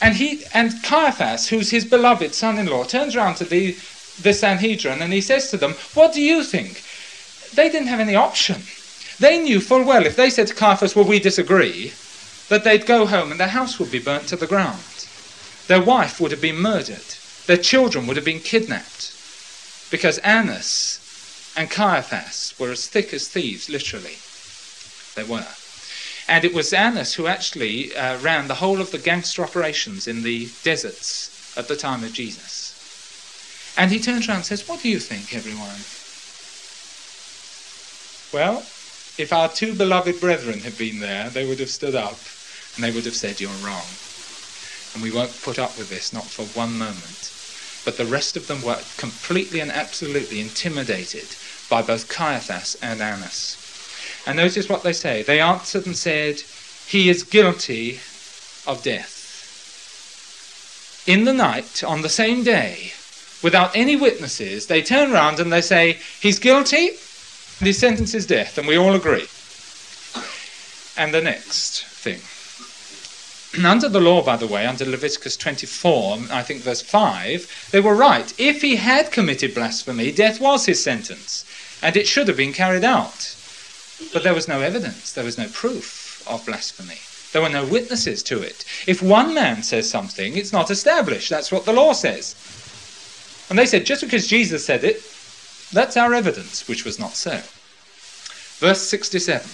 And 0.00 0.16
he 0.16 0.44
and 0.54 0.82
Caiaphas, 0.82 1.48
who's 1.48 1.70
his 1.70 1.84
beloved 1.84 2.34
son-in-law, 2.34 2.84
turns 2.84 3.14
around 3.14 3.34
to 3.36 3.44
the, 3.44 3.72
the 4.22 4.32
Sanhedrin 4.32 5.02
and 5.02 5.12
he 5.12 5.20
says 5.20 5.50
to 5.50 5.56
them, 5.56 5.74
What 5.94 6.12
do 6.12 6.22
you 6.22 6.42
think? 6.42 6.82
They 7.54 7.68
didn't 7.68 7.88
have 7.88 8.00
any 8.00 8.14
option. 8.14 8.62
They 9.18 9.38
knew 9.38 9.60
full 9.60 9.84
well 9.84 10.06
if 10.06 10.16
they 10.16 10.30
said 10.30 10.46
to 10.46 10.54
Caiaphas, 10.54 10.96
Well, 10.96 11.04
we 11.04 11.20
disagree, 11.20 11.92
that 12.48 12.64
they'd 12.64 12.86
go 12.86 13.06
home 13.06 13.30
and 13.30 13.38
their 13.38 13.48
house 13.48 13.78
would 13.78 13.90
be 13.90 13.98
burnt 13.98 14.26
to 14.28 14.36
the 14.36 14.46
ground. 14.46 14.82
Their 15.68 15.82
wife 15.82 16.20
would 16.20 16.32
have 16.32 16.40
been 16.40 16.56
murdered. 16.56 17.14
Their 17.46 17.58
children 17.58 18.06
would 18.06 18.16
have 18.16 18.24
been 18.24 18.40
kidnapped. 18.40 19.14
Because 19.90 20.18
Annas 20.18 21.52
and 21.56 21.70
Caiaphas 21.70 22.54
were 22.58 22.70
as 22.70 22.86
thick 22.86 23.12
as 23.12 23.28
thieves, 23.28 23.68
literally. 23.68 24.16
They 25.14 25.24
were. 25.24 25.46
And 26.30 26.44
it 26.44 26.54
was 26.54 26.72
Annas 26.72 27.14
who 27.14 27.26
actually 27.26 27.94
uh, 27.96 28.16
ran 28.20 28.46
the 28.46 28.54
whole 28.54 28.80
of 28.80 28.92
the 28.92 28.98
gangster 28.98 29.42
operations 29.42 30.06
in 30.06 30.22
the 30.22 30.48
deserts 30.62 31.56
at 31.58 31.66
the 31.66 31.74
time 31.74 32.04
of 32.04 32.12
Jesus. 32.12 33.74
And 33.76 33.90
he 33.90 33.98
turns 33.98 34.28
around 34.28 34.36
and 34.36 34.46
says, 34.46 34.68
What 34.68 34.80
do 34.80 34.88
you 34.88 35.00
think, 35.00 35.34
everyone? 35.34 35.82
Well, 38.32 38.62
if 39.18 39.32
our 39.32 39.48
two 39.48 39.74
beloved 39.74 40.20
brethren 40.20 40.60
had 40.60 40.78
been 40.78 41.00
there, 41.00 41.30
they 41.30 41.44
would 41.44 41.58
have 41.58 41.68
stood 41.68 41.96
up 41.96 42.20
and 42.76 42.84
they 42.84 42.92
would 42.92 43.06
have 43.06 43.16
said, 43.16 43.40
You're 43.40 43.50
wrong. 43.66 43.82
And 44.94 45.02
we 45.02 45.10
won't 45.10 45.42
put 45.42 45.58
up 45.58 45.76
with 45.76 45.90
this, 45.90 46.12
not 46.12 46.30
for 46.30 46.44
one 46.56 46.78
moment. 46.78 47.32
But 47.84 47.96
the 47.96 48.06
rest 48.06 48.36
of 48.36 48.46
them 48.46 48.62
were 48.62 48.78
completely 48.98 49.58
and 49.58 49.72
absolutely 49.72 50.38
intimidated 50.38 51.34
by 51.68 51.82
both 51.82 52.08
Caiaphas 52.08 52.76
and 52.80 53.02
Annas. 53.02 53.59
And 54.26 54.36
notice 54.36 54.68
what 54.68 54.82
they 54.82 54.92
say. 54.92 55.22
They 55.22 55.40
answered 55.40 55.86
and 55.86 55.96
said, 55.96 56.42
He 56.86 57.08
is 57.08 57.22
guilty 57.22 58.00
of 58.66 58.82
death. 58.82 59.18
In 61.06 61.24
the 61.24 61.32
night, 61.32 61.82
on 61.82 62.02
the 62.02 62.08
same 62.08 62.44
day, 62.44 62.92
without 63.42 63.74
any 63.74 63.96
witnesses, 63.96 64.66
they 64.66 64.82
turn 64.82 65.12
round 65.12 65.40
and 65.40 65.52
they 65.52 65.62
say, 65.62 65.98
He's 66.20 66.38
guilty, 66.38 66.90
his 67.60 67.78
sentence 67.78 68.14
is 68.14 68.26
death, 68.26 68.58
and 68.58 68.68
we 68.68 68.76
all 68.76 68.94
agree. 68.94 69.26
And 70.96 71.14
the 71.14 71.22
next 71.22 71.84
thing. 71.84 72.20
Under 73.64 73.88
the 73.88 74.00
law, 74.00 74.22
by 74.22 74.36
the 74.36 74.46
way, 74.46 74.64
under 74.64 74.84
Leviticus 74.84 75.36
24, 75.36 76.18
I 76.30 76.42
think 76.42 76.60
verse 76.62 76.82
5, 76.82 77.68
they 77.72 77.80
were 77.80 77.96
right. 77.96 78.32
If 78.38 78.62
he 78.62 78.76
had 78.76 79.10
committed 79.10 79.54
blasphemy, 79.54 80.12
death 80.12 80.40
was 80.40 80.66
his 80.66 80.82
sentence, 80.82 81.44
and 81.82 81.96
it 81.96 82.06
should 82.06 82.28
have 82.28 82.36
been 82.36 82.52
carried 82.52 82.84
out. 82.84 83.34
But 84.12 84.24
there 84.24 84.34
was 84.34 84.48
no 84.48 84.60
evidence, 84.60 85.12
there 85.12 85.24
was 85.24 85.38
no 85.38 85.48
proof 85.48 86.24
of 86.28 86.44
blasphemy. 86.46 86.98
There 87.32 87.42
were 87.42 87.48
no 87.48 87.64
witnesses 87.64 88.22
to 88.24 88.42
it. 88.42 88.64
If 88.86 89.02
one 89.02 89.34
man 89.34 89.62
says 89.62 89.88
something, 89.88 90.36
it's 90.36 90.52
not 90.52 90.70
established. 90.70 91.30
That's 91.30 91.52
what 91.52 91.64
the 91.64 91.72
law 91.72 91.92
says. 91.92 92.34
And 93.48 93.58
they 93.58 93.66
said, 93.66 93.86
just 93.86 94.02
because 94.02 94.26
Jesus 94.26 94.64
said 94.64 94.82
it, 94.82 95.02
that's 95.72 95.96
our 95.96 96.12
evidence, 96.12 96.66
which 96.66 96.84
was 96.84 96.98
not 96.98 97.14
so. 97.14 97.40
Verse 98.58 98.82
67. 98.82 99.48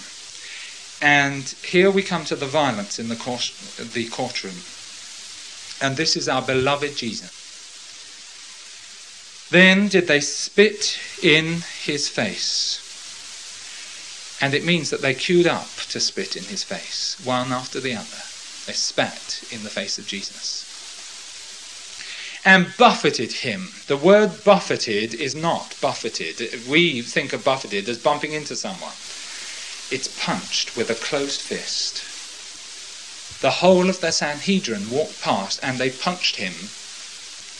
And 1.01 1.43
here 1.63 1.91
we 1.91 2.01
come 2.01 2.25
to 2.25 2.35
the 2.35 2.47
violence 2.47 2.97
in 2.97 3.09
the, 3.09 3.15
court, 3.15 3.53
the 3.93 4.07
courtroom. 4.07 4.55
And 5.79 5.95
this 5.95 6.17
is 6.17 6.27
our 6.27 6.41
beloved 6.41 6.97
Jesus. 6.97 7.37
Then 9.51 9.87
did 9.87 10.07
they 10.07 10.19
spit 10.19 10.99
in 11.21 11.61
his 11.83 12.09
face. 12.09 12.86
And 14.39 14.53
it 14.53 14.65
means 14.65 14.89
that 14.91 15.01
they 15.01 15.13
queued 15.13 15.47
up 15.47 15.75
to 15.89 15.99
spit 15.99 16.35
in 16.35 16.43
his 16.45 16.63
face, 16.63 17.17
one 17.23 17.51
after 17.51 17.79
the 17.79 17.95
other. 17.95 18.21
They 18.65 18.73
spat 18.73 19.43
in 19.51 19.63
the 19.63 19.69
face 19.69 19.97
of 19.97 20.05
Jesus. 20.05 20.65
And 22.45 22.73
buffeted 22.77 23.31
him. 23.31 23.69
The 23.87 23.97
word 23.97 24.43
buffeted 24.43 25.13
is 25.13 25.33
not 25.33 25.75
buffeted. 25.81 26.67
We 26.67 27.01
think 27.01 27.33
of 27.33 27.43
buffeted 27.43 27.89
as 27.89 27.97
bumping 27.97 28.33
into 28.33 28.55
someone. 28.55 28.93
It's 29.89 30.07
punched 30.23 30.75
with 30.77 30.89
a 30.89 30.95
closed 30.95 31.41
fist. 31.41 32.03
The 33.41 33.61
whole 33.61 33.89
of 33.89 34.01
the 34.01 34.11
Sanhedrin 34.11 34.89
walked 34.89 35.21
past 35.21 35.59
and 35.63 35.77
they 35.77 35.89
punched 35.89 36.37
him 36.37 36.53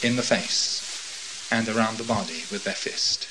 in 0.02 0.16
the 0.16 0.24
face 0.24 1.48
and 1.52 1.68
around 1.70 1.98
the 1.98 2.04
body 2.04 2.44
with 2.52 2.64
their 2.64 2.74
fist. 2.74 3.28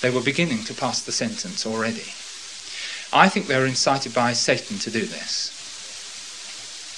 They 0.00 0.10
were 0.10 0.20
beginning 0.20 0.64
to 0.64 0.74
pass 0.74 1.02
the 1.02 1.12
sentence 1.12 1.66
already. 1.66 2.14
I 3.12 3.28
think 3.28 3.46
they 3.46 3.58
were 3.58 3.66
incited 3.66 4.14
by 4.14 4.32
Satan 4.32 4.78
to 4.80 4.90
do 4.90 5.06
this. 5.06 5.54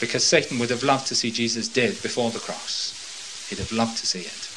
Because 0.00 0.26
Satan 0.26 0.58
would 0.58 0.70
have 0.70 0.82
loved 0.82 1.06
to 1.08 1.14
see 1.14 1.30
Jesus 1.30 1.68
dead 1.68 2.02
before 2.02 2.30
the 2.30 2.40
cross. 2.40 3.46
He'd 3.48 3.58
have 3.58 3.72
loved 3.72 3.98
to 3.98 4.06
see 4.06 4.20
it. 4.20 4.48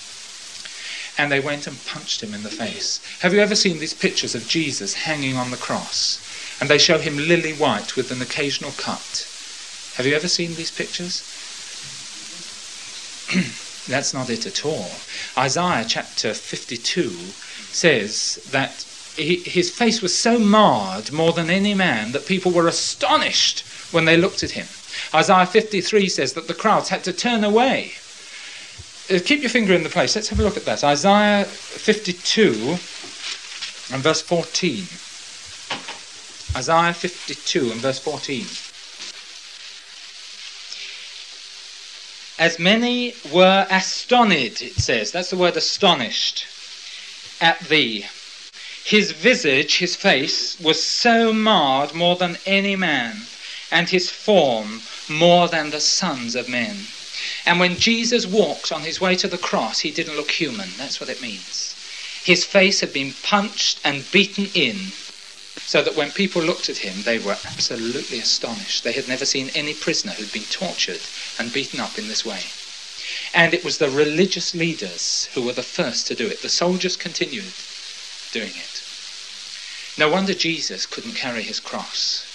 And 1.17 1.31
they 1.31 1.39
went 1.39 1.67
and 1.67 1.85
punched 1.85 2.21
him 2.21 2.33
in 2.33 2.43
the 2.43 2.49
face. 2.49 2.99
Have 3.21 3.33
you 3.33 3.39
ever 3.39 3.55
seen 3.55 3.79
these 3.79 3.93
pictures 3.93 4.35
of 4.35 4.47
Jesus 4.47 4.93
hanging 4.93 5.37
on 5.37 5.51
the 5.51 5.57
cross? 5.57 6.19
And 6.59 6.69
they 6.69 6.77
show 6.77 6.97
him 6.97 7.17
lily 7.17 7.53
white 7.53 7.95
with 7.95 8.11
an 8.11 8.21
occasional 8.21 8.71
cut. 8.71 9.27
Have 9.95 10.07
you 10.07 10.15
ever 10.15 10.27
seen 10.27 10.55
these 10.55 10.71
pictures? 10.71 11.21
That's 13.87 14.13
not 14.13 14.29
it 14.29 14.45
at 14.45 14.65
all. 14.65 14.89
Isaiah 15.37 15.85
chapter 15.87 16.33
52 16.33 17.09
says 17.75 18.35
that 18.51 18.85
he, 19.15 19.37
his 19.37 19.69
face 19.69 20.01
was 20.01 20.17
so 20.17 20.39
marred 20.39 21.11
more 21.11 21.33
than 21.33 21.49
any 21.49 21.73
man 21.73 22.11
that 22.13 22.25
people 22.25 22.51
were 22.51 22.67
astonished 22.67 23.61
when 23.91 24.05
they 24.05 24.17
looked 24.17 24.43
at 24.43 24.51
him. 24.51 24.67
Isaiah 25.13 25.45
53 25.45 26.09
says 26.09 26.33
that 26.33 26.47
the 26.47 26.53
crowds 26.53 26.89
had 26.89 27.03
to 27.03 27.13
turn 27.13 27.43
away. 27.43 27.93
Uh, 29.09 29.19
keep 29.23 29.41
your 29.41 29.49
finger 29.49 29.73
in 29.73 29.83
the 29.83 29.89
place. 29.89 30.15
Let's 30.15 30.29
have 30.29 30.39
a 30.39 30.43
look 30.43 30.57
at 30.57 30.65
that. 30.65 30.83
Isaiah 30.83 31.45
52 31.45 32.77
and 33.93 34.01
verse 34.01 34.21
14. 34.21 34.85
Isaiah 36.55 36.93
52 36.93 37.71
and 37.71 37.81
verse 37.81 37.99
14. 37.99 38.45
As 42.39 42.57
many 42.57 43.13
were 43.31 43.67
astonished, 43.69 44.61
it 44.61 44.73
says, 44.73 45.11
that's 45.11 45.29
the 45.29 45.37
word 45.37 45.55
astonished, 45.55 46.45
at 47.43 47.59
thee. 47.67 48.05
His 48.85 49.11
visage, 49.11 49.77
his 49.77 49.95
face, 49.97 50.57
was 50.59 50.81
so 50.81 51.33
marred 51.33 51.93
more 51.93 52.15
than 52.15 52.37
any 52.45 52.75
man, 52.75 53.27
and 53.69 53.89
his 53.89 54.09
form 54.09 54.81
more 55.09 55.49
than 55.49 55.69
the 55.69 55.81
sons 55.81 56.35
of 56.35 56.47
men. 56.47 56.87
And 57.45 57.59
when 57.59 57.77
Jesus 57.77 58.25
walked 58.25 58.71
on 58.71 58.81
his 58.81 59.01
way 59.01 59.15
to 59.17 59.27
the 59.27 59.37
cross, 59.37 59.81
he 59.81 59.91
didn't 59.91 60.15
look 60.15 60.31
human. 60.31 60.69
That's 60.77 60.99
what 60.99 61.09
it 61.09 61.21
means. 61.21 61.75
His 62.23 62.45
face 62.45 62.79
had 62.79 62.93
been 62.93 63.13
punched 63.23 63.79
and 63.83 64.09
beaten 64.11 64.47
in 64.53 64.93
so 65.65 65.81
that 65.81 65.95
when 65.95 66.11
people 66.11 66.41
looked 66.41 66.69
at 66.69 66.77
him, 66.77 67.03
they 67.03 67.19
were 67.19 67.37
absolutely 67.45 68.19
astonished. 68.19 68.83
They 68.83 68.93
had 68.93 69.07
never 69.07 69.25
seen 69.25 69.49
any 69.49 69.73
prisoner 69.73 70.13
who'd 70.13 70.31
been 70.31 70.43
tortured 70.43 71.01
and 71.37 71.51
beaten 71.51 71.79
up 71.81 71.97
in 71.97 72.07
this 72.07 72.25
way. 72.25 72.41
And 73.33 73.53
it 73.53 73.63
was 73.63 73.79
the 73.79 73.89
religious 73.89 74.53
leaders 74.53 75.27
who 75.33 75.41
were 75.41 75.53
the 75.53 75.63
first 75.63 76.05
to 76.07 76.15
do 76.15 76.27
it. 76.27 76.41
The 76.41 76.49
soldiers 76.49 76.95
continued 76.95 77.53
doing 78.31 78.53
it. 78.55 78.83
No 79.97 80.09
wonder 80.09 80.33
Jesus 80.33 80.85
couldn't 80.85 81.13
carry 81.13 81.43
his 81.43 81.59
cross. 81.59 82.25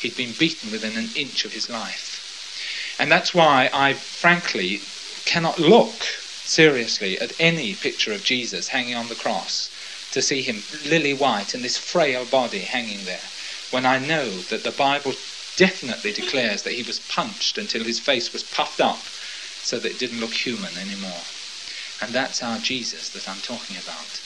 He'd 0.00 0.16
been 0.16 0.32
beaten 0.32 0.70
within 0.70 0.96
an 0.96 1.10
inch 1.16 1.44
of 1.44 1.52
his 1.52 1.68
life. 1.68 2.96
And 2.98 3.10
that's 3.10 3.34
why 3.34 3.70
I 3.72 3.94
frankly 3.94 4.80
cannot 5.24 5.58
look 5.58 6.04
seriously 6.44 7.18
at 7.20 7.32
any 7.40 7.74
picture 7.74 8.12
of 8.12 8.22
Jesus 8.24 8.68
hanging 8.68 8.94
on 8.94 9.08
the 9.08 9.14
cross 9.16 9.70
to 10.12 10.22
see 10.22 10.42
him 10.42 10.62
lily 10.84 11.12
white 11.12 11.54
and 11.54 11.64
this 11.64 11.76
frail 11.76 12.24
body 12.24 12.60
hanging 12.60 13.04
there, 13.04 13.28
when 13.70 13.84
I 13.84 13.98
know 13.98 14.30
that 14.42 14.62
the 14.62 14.70
Bible 14.70 15.14
definitely 15.56 16.12
declares 16.12 16.62
that 16.62 16.74
he 16.74 16.82
was 16.84 17.00
punched 17.00 17.58
until 17.58 17.82
his 17.82 17.98
face 17.98 18.32
was 18.32 18.44
puffed 18.44 18.80
up 18.80 19.00
so 19.66 19.78
that 19.78 19.90
it 19.90 19.98
didn't 19.98 20.20
look 20.20 20.32
human 20.32 20.76
anymore. 20.78 21.22
And 22.00 22.12
that's 22.12 22.42
our 22.42 22.58
Jesus 22.58 23.08
that 23.10 23.28
I'm 23.28 23.40
talking 23.40 23.76
about. 23.76 24.20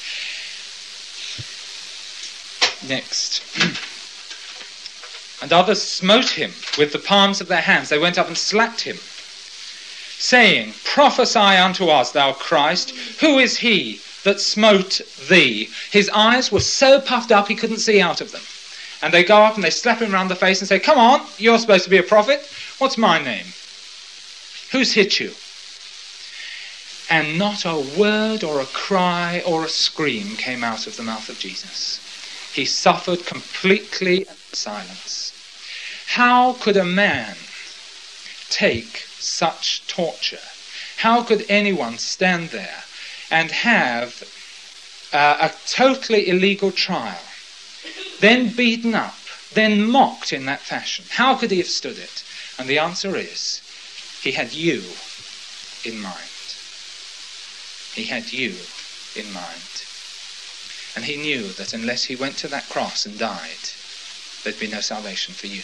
Next. 2.87 3.43
and 5.43 5.53
others 5.53 5.83
smote 5.83 6.31
him 6.31 6.53
with 6.77 6.93
the 6.93 6.99
palms 6.99 7.41
of 7.41 7.49
their 7.49 7.63
hands. 7.63 7.89
They 7.89 7.99
went 7.99 8.19
up 8.19 8.27
and 8.27 8.37
slapped 8.37 8.83
him, 8.83 8.99
saying, 10.19 10.75
Prophesy 10.85 11.39
unto 11.39 11.87
us, 11.89 12.13
thou 12.13 12.33
Christ, 12.33 12.91
who 13.21 13.39
is 13.39 13.59
he 13.59 14.01
that 14.25 14.41
smote 14.41 15.01
thee. 15.29 15.71
His 15.91 16.11
eyes 16.11 16.53
were 16.53 16.61
so 16.61 17.01
puffed 17.01 17.33
up 17.33 17.49
he 17.49 17.55
couldn't 17.55 17.79
see 17.79 18.01
out 18.01 18.21
of 18.21 18.33
them. 18.33 18.43
And 19.03 19.15
they 19.15 19.25
go 19.25 19.43
up 19.43 19.55
and 19.55 19.65
they 19.65 19.71
slap 19.71 20.01
him 20.01 20.13
round 20.13 20.31
the 20.31 20.37
face 20.37 20.61
and 20.61 20.69
say, 20.69 20.79
Come 20.79 20.99
on, 20.99 21.27
you're 21.39 21.59
supposed 21.59 21.85
to 21.85 21.91
be 21.91 21.97
a 21.97 22.03
prophet. 22.03 22.47
What's 22.77 22.99
my 22.99 23.23
name? 23.23 23.47
Who's 24.73 24.93
hit 24.93 25.19
you? 25.19 25.35
And 27.09 27.37
not 27.39 27.65
a 27.65 27.77
word 27.99 28.45
or 28.45 28.61
a 28.61 28.67
cry 28.67 29.43
or 29.45 29.65
a 29.65 29.69
scream 29.69 30.37
came 30.37 30.63
out 30.63 30.87
of 30.87 30.97
the 30.97 31.03
mouth 31.03 31.29
of 31.29 31.41
Jesus. 31.41 31.99
He 32.55 32.65
suffered 32.65 33.27
completely 33.27 34.19
in 34.23 34.37
silence. 34.53 35.33
How 36.07 36.53
could 36.55 36.77
a 36.77 36.85
man 36.85 37.37
take 38.49 38.99
such 39.19 39.87
torture? 39.89 40.39
How 40.99 41.23
could 41.23 41.47
anyone 41.49 41.99
stand 41.99 42.51
there 42.51 42.85
and 43.31 43.51
have 43.51 44.23
uh, 45.13 45.49
a 45.51 45.53
totally 45.67 46.29
illegal 46.29 46.71
trial, 46.71 47.23
then 48.21 48.49
beaten 48.49 48.95
up, 48.95 49.19
then 49.55 49.89
mocked 49.91 50.33
in 50.33 50.47
that 50.47 50.61
fashion? 50.61 51.07
How 51.09 51.35
could 51.35 51.51
he 51.51 51.59
have 51.59 51.67
stood 51.67 51.99
it? 51.99 52.25
And 52.59 52.69
the 52.69 52.79
answer 52.79 53.17
is, 53.17 53.63
he 54.23 54.33
had 54.33 54.53
you 54.53 54.83
in 55.85 56.01
mind. 56.01 56.29
He 57.95 58.05
had 58.05 58.33
you 58.33 58.55
in 59.17 59.33
mind. 59.33 59.85
And 60.95 61.05
he 61.05 61.17
knew 61.17 61.49
that 61.53 61.73
unless 61.73 62.05
he 62.05 62.17
went 62.17 62.37
to 62.39 62.49
that 62.49 62.69
cross 62.69 63.07
and 63.07 63.19
died, 63.19 63.71
there'd 64.43 64.61
be 64.61 64.67
no 64.67 64.81
salvation 64.81 65.35
for 65.35 65.47
you. 65.47 65.63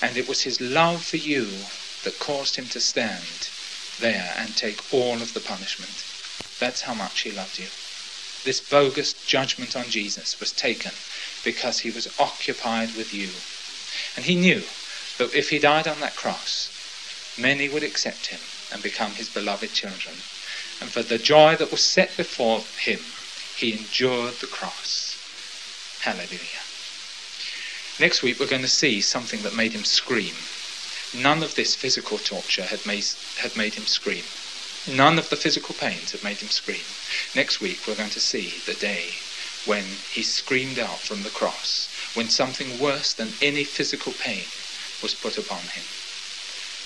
And 0.00 0.16
it 0.16 0.28
was 0.28 0.42
his 0.42 0.60
love 0.60 1.04
for 1.04 1.16
you 1.16 1.46
that 2.04 2.18
caused 2.18 2.56
him 2.56 2.66
to 2.68 2.80
stand 2.80 3.50
there 4.00 4.34
and 4.36 4.56
take 4.56 4.82
all 4.92 5.22
of 5.22 5.34
the 5.34 5.40
punishment. 5.40 6.04
That's 6.58 6.82
how 6.82 6.94
much 6.94 7.20
he 7.20 7.30
loved 7.30 7.58
you. 7.58 7.68
This 8.44 8.60
bogus 8.60 9.12
judgment 9.26 9.76
on 9.76 9.90
Jesus 9.90 10.40
was 10.40 10.52
taken 10.52 10.92
because 11.44 11.80
he 11.80 11.90
was 11.90 12.08
occupied 12.18 12.94
with 12.96 13.12
you. 13.12 13.30
And 14.16 14.24
he 14.24 14.36
knew 14.36 14.62
that 15.18 15.34
if 15.34 15.50
he 15.50 15.58
died 15.58 15.86
on 15.86 16.00
that 16.00 16.16
cross, 16.16 16.70
many 17.38 17.68
would 17.68 17.82
accept 17.82 18.26
him 18.26 18.40
and 18.72 18.82
become 18.82 19.12
his 19.12 19.28
beloved 19.28 19.72
children. 19.72 20.14
And 20.80 20.90
for 20.90 21.02
the 21.02 21.18
joy 21.18 21.56
that 21.56 21.70
was 21.70 21.82
set 21.82 22.16
before 22.16 22.60
him, 22.78 23.00
he 23.56 23.72
endured 23.72 24.34
the 24.40 24.46
cross. 24.46 25.16
Hallelujah. 26.02 26.62
Next 27.98 28.22
week, 28.22 28.38
we're 28.38 28.46
going 28.46 28.62
to 28.62 28.68
see 28.68 29.00
something 29.00 29.42
that 29.42 29.56
made 29.56 29.72
him 29.72 29.84
scream. 29.84 30.34
None 31.14 31.42
of 31.42 31.54
this 31.54 31.74
physical 31.74 32.18
torture 32.18 32.62
had 32.62 32.84
made, 32.86 33.04
had 33.38 33.56
made 33.56 33.74
him 33.74 33.86
scream. 33.86 34.24
None 34.86 35.18
of 35.18 35.28
the 35.30 35.36
physical 35.36 35.74
pains 35.74 36.12
had 36.12 36.22
made 36.22 36.38
him 36.38 36.50
scream. 36.50 36.84
Next 37.34 37.60
week, 37.60 37.86
we're 37.86 37.96
going 37.96 38.10
to 38.10 38.20
see 38.20 38.62
the 38.66 38.78
day 38.78 39.14
when 39.64 39.84
he 40.12 40.22
screamed 40.22 40.78
out 40.78 41.00
from 41.00 41.24
the 41.24 41.30
cross, 41.30 41.88
when 42.14 42.28
something 42.28 42.78
worse 42.78 43.12
than 43.12 43.34
any 43.42 43.64
physical 43.64 44.12
pain 44.12 44.44
was 45.02 45.14
put 45.14 45.36
upon 45.36 45.60
him. 45.60 45.84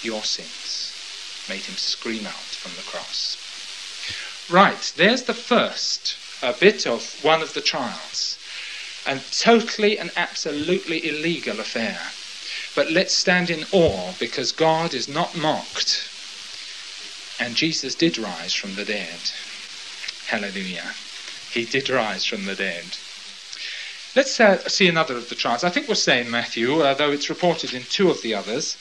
Your 0.03 0.23
sins 0.23 0.93
made 1.49 1.63
him 1.63 1.77
scream 1.77 2.27
out 2.27 2.33
from 2.33 2.73
the 2.77 2.91
cross. 2.91 3.39
Right, 4.51 4.93
there's 4.97 5.23
the 5.23 5.35
first 5.35 6.17
uh, 6.43 6.53
bit 6.53 6.87
of 6.87 7.19
one 7.23 7.43
of 7.43 7.55
the 7.55 7.61
trials. 7.61 8.39
A 9.07 9.21
totally 9.31 9.99
and 9.99 10.11
absolutely 10.17 11.09
illegal 11.09 11.59
affair. 11.61 11.99
But 12.75 12.91
let's 12.91 13.15
stand 13.15 13.51
in 13.51 13.67
awe 13.73 14.13
because 14.19 14.53
God 14.53 14.95
is 14.95 15.09
not 15.09 15.37
mocked. 15.37 16.09
And 17.41 17.57
Jesus 17.57 17.95
did 17.95 18.19
rise 18.19 18.55
from 18.55 18.75
the 18.77 18.85
dead. 18.85 19.31
Hallelujah. 20.27 20.95
He 21.51 21.65
did 21.65 21.91
rise 21.91 22.25
from 22.25 22.45
the 22.45 22.55
dead. 22.55 22.85
Let's 24.15 24.39
uh, 24.39 24.69
see 24.69 24.89
another 24.89 25.17
of 25.17 25.29
the 25.29 25.35
trials. 25.35 25.65
I 25.65 25.71
think 25.71 25.89
we'll 25.89 25.97
say 25.97 26.21
in 26.21 26.31
Matthew, 26.31 26.81
uh, 26.81 26.95
though 26.95 27.11
it's 27.11 27.31
reported 27.31 27.75
in 27.75 27.83
two 27.83 28.11
of 28.11 28.23
the 28.23 28.35
others. 28.35 28.77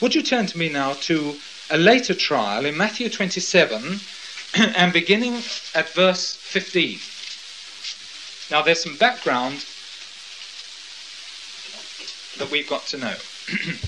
Would 0.00 0.14
you 0.14 0.22
turn 0.22 0.46
to 0.46 0.58
me 0.58 0.68
now 0.68 0.94
to 0.94 1.38
a 1.70 1.78
later 1.78 2.14
trial 2.14 2.66
in 2.66 2.76
Matthew 2.76 3.08
27 3.08 4.00
and 4.54 4.92
beginning 4.92 5.34
at 5.74 5.88
verse 5.90 6.34
15? 6.34 6.98
Now, 8.50 8.62
there's 8.62 8.82
some 8.82 8.96
background 8.96 9.64
that 12.38 12.50
we've 12.50 12.68
got 12.68 12.86
to 12.88 12.96
know. 12.98 13.14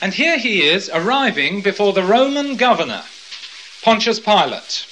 and 0.00 0.14
here 0.14 0.38
he 0.38 0.62
is 0.62 0.88
arriving 0.92 1.60
before 1.60 1.92
the 1.92 2.02
Roman 2.02 2.56
governor, 2.56 3.04
Pontius 3.82 4.18
Pilate. 4.18 4.86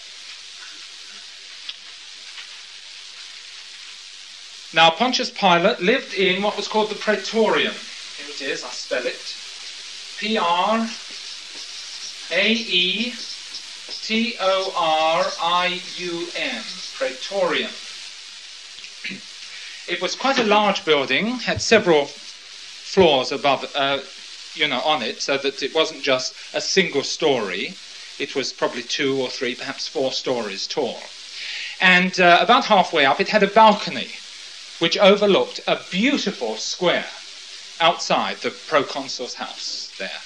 Now, 4.75 4.91
Pontius 4.91 5.31
Pilate 5.31 5.81
lived 5.81 6.13
in 6.15 6.43
what 6.43 6.57
was 6.57 6.69
called 6.69 6.91
the 6.91 6.95
Praetorium. 6.95 7.75
Here 8.19 8.27
it 8.29 8.41
is, 8.43 8.65
I 8.65 8.69
spell 8.69 9.07
it. 9.07 9.37
P 10.19 10.39
R 10.39 10.89
A 12.31 12.53
E 12.53 13.13
T 14.03 14.37
O 14.41 14.73
R 14.77 15.25
I 15.41 15.81
U 15.97 16.29
M. 16.37 16.63
Praetorium. 16.95 17.71
It 19.87 20.01
was 20.01 20.15
quite 20.15 20.39
a 20.39 20.45
large 20.45 20.85
building, 20.85 21.39
had 21.41 21.61
several 21.61 22.07
floors 22.07 23.33
above, 23.33 23.71
uh, 23.75 23.99
you 24.55 24.69
know, 24.69 24.81
on 24.81 25.03
it, 25.03 25.21
so 25.21 25.37
that 25.37 25.63
it 25.63 25.75
wasn't 25.75 26.03
just 26.03 26.35
a 26.55 26.61
single 26.61 27.03
story. 27.03 27.75
It 28.19 28.35
was 28.37 28.53
probably 28.53 28.83
two 28.83 29.21
or 29.21 29.29
three, 29.29 29.55
perhaps 29.55 29.89
four 29.89 30.13
stories 30.13 30.67
tall. 30.67 31.03
And 31.81 32.19
uh, 32.21 32.39
about 32.41 32.67
halfway 32.67 33.05
up, 33.05 33.21
it 33.21 33.29
had 33.29 33.43
a 33.43 33.49
balcony 33.49 34.11
which 34.79 34.97
overlooked 34.97 35.61
a 35.67 35.81
beautiful 35.91 36.57
square 36.57 37.07
outside 37.81 38.37
the 38.39 38.51
proconsul's 38.51 39.35
house 39.35 39.93
there. 39.99 40.21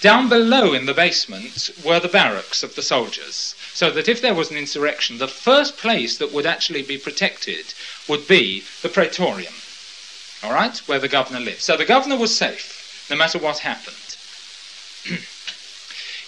Down 0.00 0.28
below 0.28 0.74
in 0.74 0.86
the 0.86 0.94
basement 0.94 1.70
were 1.84 1.98
the 1.98 2.08
barracks 2.08 2.62
of 2.62 2.76
the 2.76 2.82
soldiers, 2.82 3.56
so 3.74 3.90
that 3.90 4.08
if 4.08 4.20
there 4.20 4.34
was 4.34 4.50
an 4.50 4.56
insurrection, 4.56 5.18
the 5.18 5.26
first 5.26 5.76
place 5.76 6.18
that 6.18 6.32
would 6.32 6.46
actually 6.46 6.82
be 6.82 6.98
protected 6.98 7.74
would 8.06 8.28
be 8.28 8.62
the 8.82 8.88
Praetorium, 8.88 9.54
all 10.44 10.52
right, 10.52 10.78
where 10.86 11.00
the 11.00 11.08
governor 11.08 11.40
lived. 11.40 11.62
So 11.62 11.76
the 11.76 11.84
governor 11.84 12.16
was 12.16 12.36
safe, 12.36 13.08
no 13.10 13.16
matter 13.16 13.38
what 13.38 13.58
happened. 13.58 14.16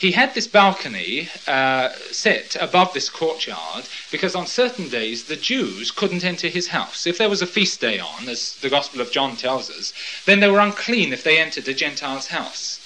he 0.00 0.12
had 0.12 0.32
this 0.32 0.46
balcony 0.46 1.28
uh, 1.46 1.90
set 2.10 2.56
above 2.58 2.94
this 2.94 3.10
courtyard 3.10 3.84
because 4.10 4.34
on 4.34 4.46
certain 4.46 4.88
days 4.88 5.24
the 5.24 5.36
Jews 5.36 5.90
couldn't 5.90 6.24
enter 6.24 6.48
his 6.48 6.68
house. 6.68 7.06
If 7.06 7.18
there 7.18 7.28
was 7.28 7.42
a 7.42 7.46
feast 7.46 7.82
day 7.82 7.98
on, 7.98 8.26
as 8.26 8.54
the 8.62 8.70
Gospel 8.70 9.02
of 9.02 9.12
John 9.12 9.36
tells 9.36 9.68
us, 9.68 9.92
then 10.24 10.40
they 10.40 10.50
were 10.50 10.58
unclean 10.58 11.12
if 11.12 11.22
they 11.22 11.38
entered 11.38 11.68
a 11.68 11.74
Gentile's 11.74 12.28
house. 12.28 12.80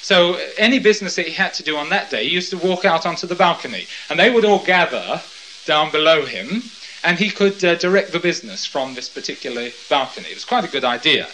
So 0.00 0.38
any 0.56 0.78
business 0.78 1.16
that 1.16 1.26
he 1.26 1.32
had 1.32 1.52
to 1.54 1.64
do 1.64 1.76
on 1.76 1.88
that 1.88 2.08
day, 2.08 2.22
he 2.24 2.30
used 2.30 2.50
to 2.50 2.58
walk 2.58 2.84
out 2.84 3.04
onto 3.04 3.26
the 3.26 3.34
balcony, 3.34 3.88
and 4.08 4.18
they 4.18 4.30
would 4.30 4.44
all 4.44 4.64
gather 4.64 5.20
down 5.66 5.90
below 5.90 6.24
him, 6.24 6.62
and 7.02 7.18
he 7.18 7.30
could 7.30 7.64
uh, 7.64 7.74
direct 7.74 8.12
the 8.12 8.20
business 8.20 8.64
from 8.64 8.94
this 8.94 9.08
particular 9.08 9.70
balcony. 9.88 10.28
It 10.28 10.34
was 10.34 10.44
quite 10.44 10.64
a 10.64 10.70
good 10.70 10.84
idea. 10.84 11.26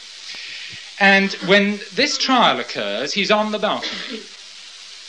And 0.98 1.34
when 1.44 1.78
this 1.92 2.16
trial 2.16 2.58
occurs, 2.58 3.12
he's 3.12 3.30
on 3.30 3.52
the 3.52 3.58
balcony. 3.58 4.22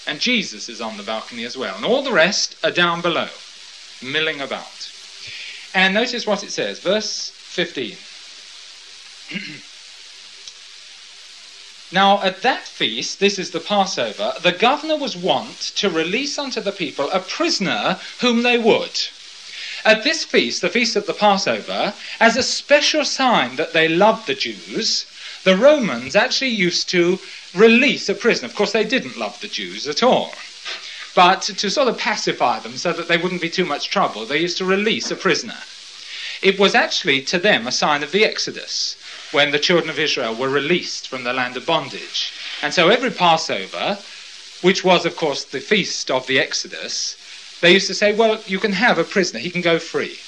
And 0.08 0.22
Jesus 0.22 0.70
is 0.70 0.80
on 0.80 0.96
the 0.96 1.04
balcony 1.04 1.44
as 1.44 1.58
well. 1.58 1.76
And 1.76 1.84
all 1.84 2.02
the 2.02 2.14
rest 2.14 2.56
are 2.64 2.72
down 2.72 3.02
below, 3.02 3.28
milling 4.02 4.40
about. 4.40 4.90
And 5.74 5.94
notice 5.94 6.26
what 6.26 6.44
it 6.44 6.52
says, 6.52 6.80
verse 6.80 7.30
15. 7.30 7.98
now, 11.92 12.22
at 12.24 12.42
that 12.42 12.64
feast, 12.64 13.20
this 13.20 13.38
is 13.38 13.52
the 13.52 13.60
Passover, 13.60 14.34
the 14.42 14.54
governor 14.54 14.96
was 14.96 15.18
wont 15.18 15.60
to 15.76 15.90
release 15.90 16.40
unto 16.40 16.62
the 16.62 16.72
people 16.72 17.12
a 17.12 17.20
prisoner 17.20 18.00
whom 18.22 18.44
they 18.44 18.58
would. 18.58 18.98
At 19.84 20.06
this 20.06 20.24
feast, 20.24 20.62
the 20.62 20.70
feast 20.70 20.96
of 20.96 21.06
the 21.06 21.14
Passover, 21.14 21.94
as 22.20 22.38
a 22.38 22.44
special 22.44 23.04
sign 23.04 23.58
that 23.58 23.74
they 23.74 23.90
loved 23.90 24.26
the 24.28 24.36
Jews, 24.36 25.06
the 25.48 25.56
Romans 25.56 26.14
actually 26.14 26.50
used 26.50 26.90
to 26.90 27.18
release 27.56 28.10
a 28.10 28.14
prisoner. 28.14 28.50
Of 28.50 28.56
course, 28.56 28.74
they 28.74 28.84
didn't 28.84 29.16
love 29.16 29.40
the 29.40 29.48
Jews 29.48 29.88
at 29.88 30.04
all. 30.04 30.34
But 31.16 31.42
to 31.44 31.70
sort 31.70 31.88
of 31.88 31.98
pacify 31.98 32.60
them 32.60 32.76
so 32.76 32.92
that 32.92 33.08
they 33.08 33.16
wouldn't 33.16 33.40
be 33.40 33.50
too 33.50 33.64
much 33.64 33.90
trouble, 33.90 34.26
they 34.26 34.42
used 34.42 34.58
to 34.58 34.66
release 34.66 35.10
a 35.10 35.16
prisoner. 35.16 35.60
It 36.42 36.60
was 36.60 36.76
actually 36.76 37.22
to 37.32 37.40
them 37.40 37.66
a 37.66 37.72
sign 37.72 38.04
of 38.04 38.12
the 38.12 38.26
Exodus, 38.26 38.98
when 39.32 39.52
the 39.52 39.58
children 39.58 39.90
of 39.90 39.98
Israel 39.98 40.36
were 40.36 40.50
released 40.50 41.08
from 41.08 41.24
the 41.24 41.32
land 41.32 41.56
of 41.56 41.66
bondage. 41.66 42.34
And 42.62 42.74
so 42.74 42.90
every 42.90 43.12
Passover, 43.12 44.00
which 44.62 44.84
was, 44.84 45.06
of 45.06 45.16
course, 45.16 45.46
the 45.46 45.62
feast 45.62 46.12
of 46.12 46.28
the 46.28 46.42
Exodus, 46.42 47.16
they 47.62 47.72
used 47.72 47.88
to 47.88 47.94
say, 47.94 48.14
well, 48.14 48.42
you 48.48 48.60
can 48.60 48.74
have 48.74 48.98
a 48.98 49.06
prisoner, 49.06 49.40
he 49.40 49.50
can 49.50 49.62
go 49.62 49.80
free. 49.80 50.20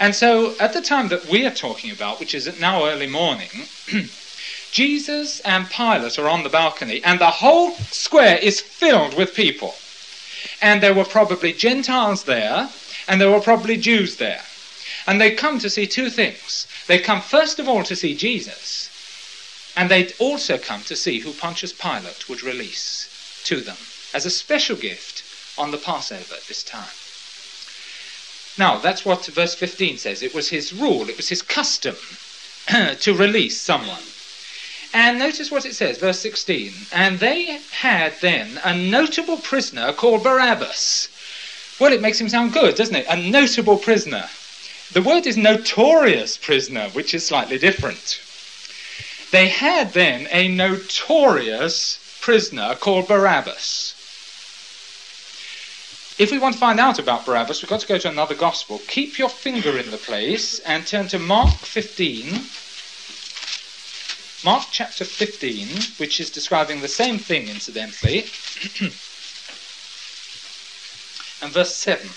And 0.00 0.12
so 0.12 0.56
at 0.58 0.72
the 0.72 0.80
time 0.80 1.06
that 1.08 1.26
we 1.26 1.46
are 1.46 1.54
talking 1.54 1.92
about, 1.92 2.18
which 2.18 2.34
is 2.34 2.58
now 2.58 2.86
early 2.86 3.06
morning, 3.06 3.50
Jesus 4.70 5.40
and 5.40 5.68
Pilate 5.68 6.18
are 6.18 6.28
on 6.28 6.44
the 6.44 6.48
balcony, 6.48 7.02
and 7.02 7.20
the 7.20 7.30
whole 7.30 7.74
square 7.90 8.36
is 8.38 8.60
filled 8.60 9.14
with 9.16 9.34
people. 9.34 9.74
And 10.62 10.82
there 10.82 10.94
were 10.94 11.04
probably 11.04 11.52
Gentiles 11.52 12.24
there, 12.24 12.68
and 13.08 13.20
there 13.20 13.30
were 13.30 13.40
probably 13.40 13.76
Jews 13.76 14.16
there. 14.16 14.42
And 15.06 15.20
they 15.20 15.32
come 15.32 15.58
to 15.58 15.70
see 15.70 15.86
two 15.86 16.10
things. 16.10 16.66
They 16.86 16.98
come 16.98 17.20
first 17.20 17.58
of 17.58 17.68
all 17.68 17.82
to 17.84 17.96
see 17.96 18.14
Jesus, 18.14 18.88
and 19.76 19.90
they'd 19.90 20.14
also 20.18 20.58
come 20.58 20.82
to 20.82 20.96
see 20.96 21.20
who 21.20 21.32
Pontius 21.32 21.72
Pilate 21.72 22.28
would 22.28 22.42
release 22.42 23.08
to 23.44 23.60
them 23.60 23.76
as 24.14 24.26
a 24.26 24.30
special 24.30 24.76
gift 24.76 25.24
on 25.58 25.70
the 25.70 25.78
Passover 25.78 26.34
at 26.34 26.46
this 26.46 26.62
time. 26.62 26.90
Now, 28.58 28.78
that's 28.78 29.04
what 29.04 29.26
verse 29.26 29.54
15 29.54 29.98
says. 29.98 30.22
It 30.22 30.34
was 30.34 30.48
his 30.48 30.72
rule, 30.72 31.08
it 31.08 31.16
was 31.16 31.28
his 31.28 31.42
custom 31.42 31.96
to 33.00 33.14
release 33.14 33.60
someone. 33.60 34.02
And 34.92 35.18
notice 35.18 35.50
what 35.50 35.64
it 35.64 35.74
says, 35.74 35.98
verse 35.98 36.18
16. 36.20 36.72
And 36.92 37.20
they 37.20 37.60
had 37.70 38.14
then 38.20 38.60
a 38.64 38.76
notable 38.76 39.36
prisoner 39.36 39.92
called 39.92 40.24
Barabbas. 40.24 41.08
Well, 41.78 41.92
it 41.92 42.02
makes 42.02 42.20
him 42.20 42.28
sound 42.28 42.52
good, 42.52 42.74
doesn't 42.74 42.96
it? 42.96 43.06
A 43.08 43.16
notable 43.16 43.78
prisoner. 43.78 44.28
The 44.92 45.02
word 45.02 45.26
is 45.26 45.36
notorious 45.36 46.36
prisoner, 46.36 46.88
which 46.90 47.14
is 47.14 47.24
slightly 47.24 47.58
different. 47.58 48.20
They 49.30 49.48
had 49.48 49.92
then 49.92 50.26
a 50.32 50.48
notorious 50.48 52.00
prisoner 52.20 52.74
called 52.74 53.06
Barabbas. 53.06 53.94
If 56.18 56.32
we 56.32 56.38
want 56.38 56.54
to 56.54 56.60
find 56.60 56.80
out 56.80 56.98
about 56.98 57.24
Barabbas, 57.24 57.62
we've 57.62 57.70
got 57.70 57.80
to 57.80 57.86
go 57.86 57.96
to 57.96 58.08
another 58.10 58.34
gospel. 58.34 58.82
Keep 58.88 59.18
your 59.18 59.30
finger 59.30 59.78
in 59.78 59.90
the 59.90 59.96
place 59.96 60.58
and 60.58 60.86
turn 60.86 61.06
to 61.08 61.18
Mark 61.18 61.54
15. 61.60 62.40
Mark 64.42 64.68
chapter 64.72 65.04
15, 65.04 65.68
which 65.98 66.18
is 66.18 66.30
describing 66.30 66.80
the 66.80 66.88
same 66.88 67.18
thing, 67.18 67.48
incidentally, 67.48 68.20
and 71.42 71.52
verse 71.52 71.74
7. 71.74 72.08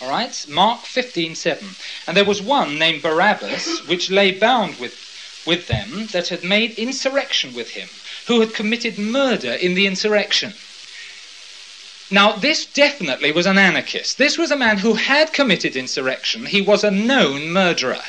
All 0.00 0.08
right, 0.08 0.46
Mark 0.48 0.84
15:7. 0.84 1.74
And 2.06 2.16
there 2.16 2.24
was 2.24 2.40
one 2.40 2.78
named 2.78 3.02
Barabbas, 3.02 3.88
which 3.88 4.10
lay 4.10 4.30
bound 4.30 4.78
with, 4.78 4.94
with 5.44 5.66
them, 5.66 6.06
that 6.12 6.28
had 6.28 6.44
made 6.44 6.78
insurrection 6.78 7.54
with 7.54 7.70
him 7.70 7.88
who 8.28 8.38
had 8.38 8.54
committed 8.54 8.98
murder 8.98 9.52
in 9.52 9.74
the 9.74 9.88
insurrection. 9.88 10.54
Now, 12.10 12.32
this 12.32 12.64
definitely 12.64 13.32
was 13.32 13.44
an 13.44 13.58
anarchist. 13.58 14.16
This 14.16 14.38
was 14.38 14.50
a 14.50 14.56
man 14.56 14.78
who 14.78 14.94
had 14.94 15.34
committed 15.34 15.76
insurrection. 15.76 16.46
He 16.46 16.62
was 16.62 16.82
a 16.82 16.90
known 16.90 17.50
murderer. 17.50 18.00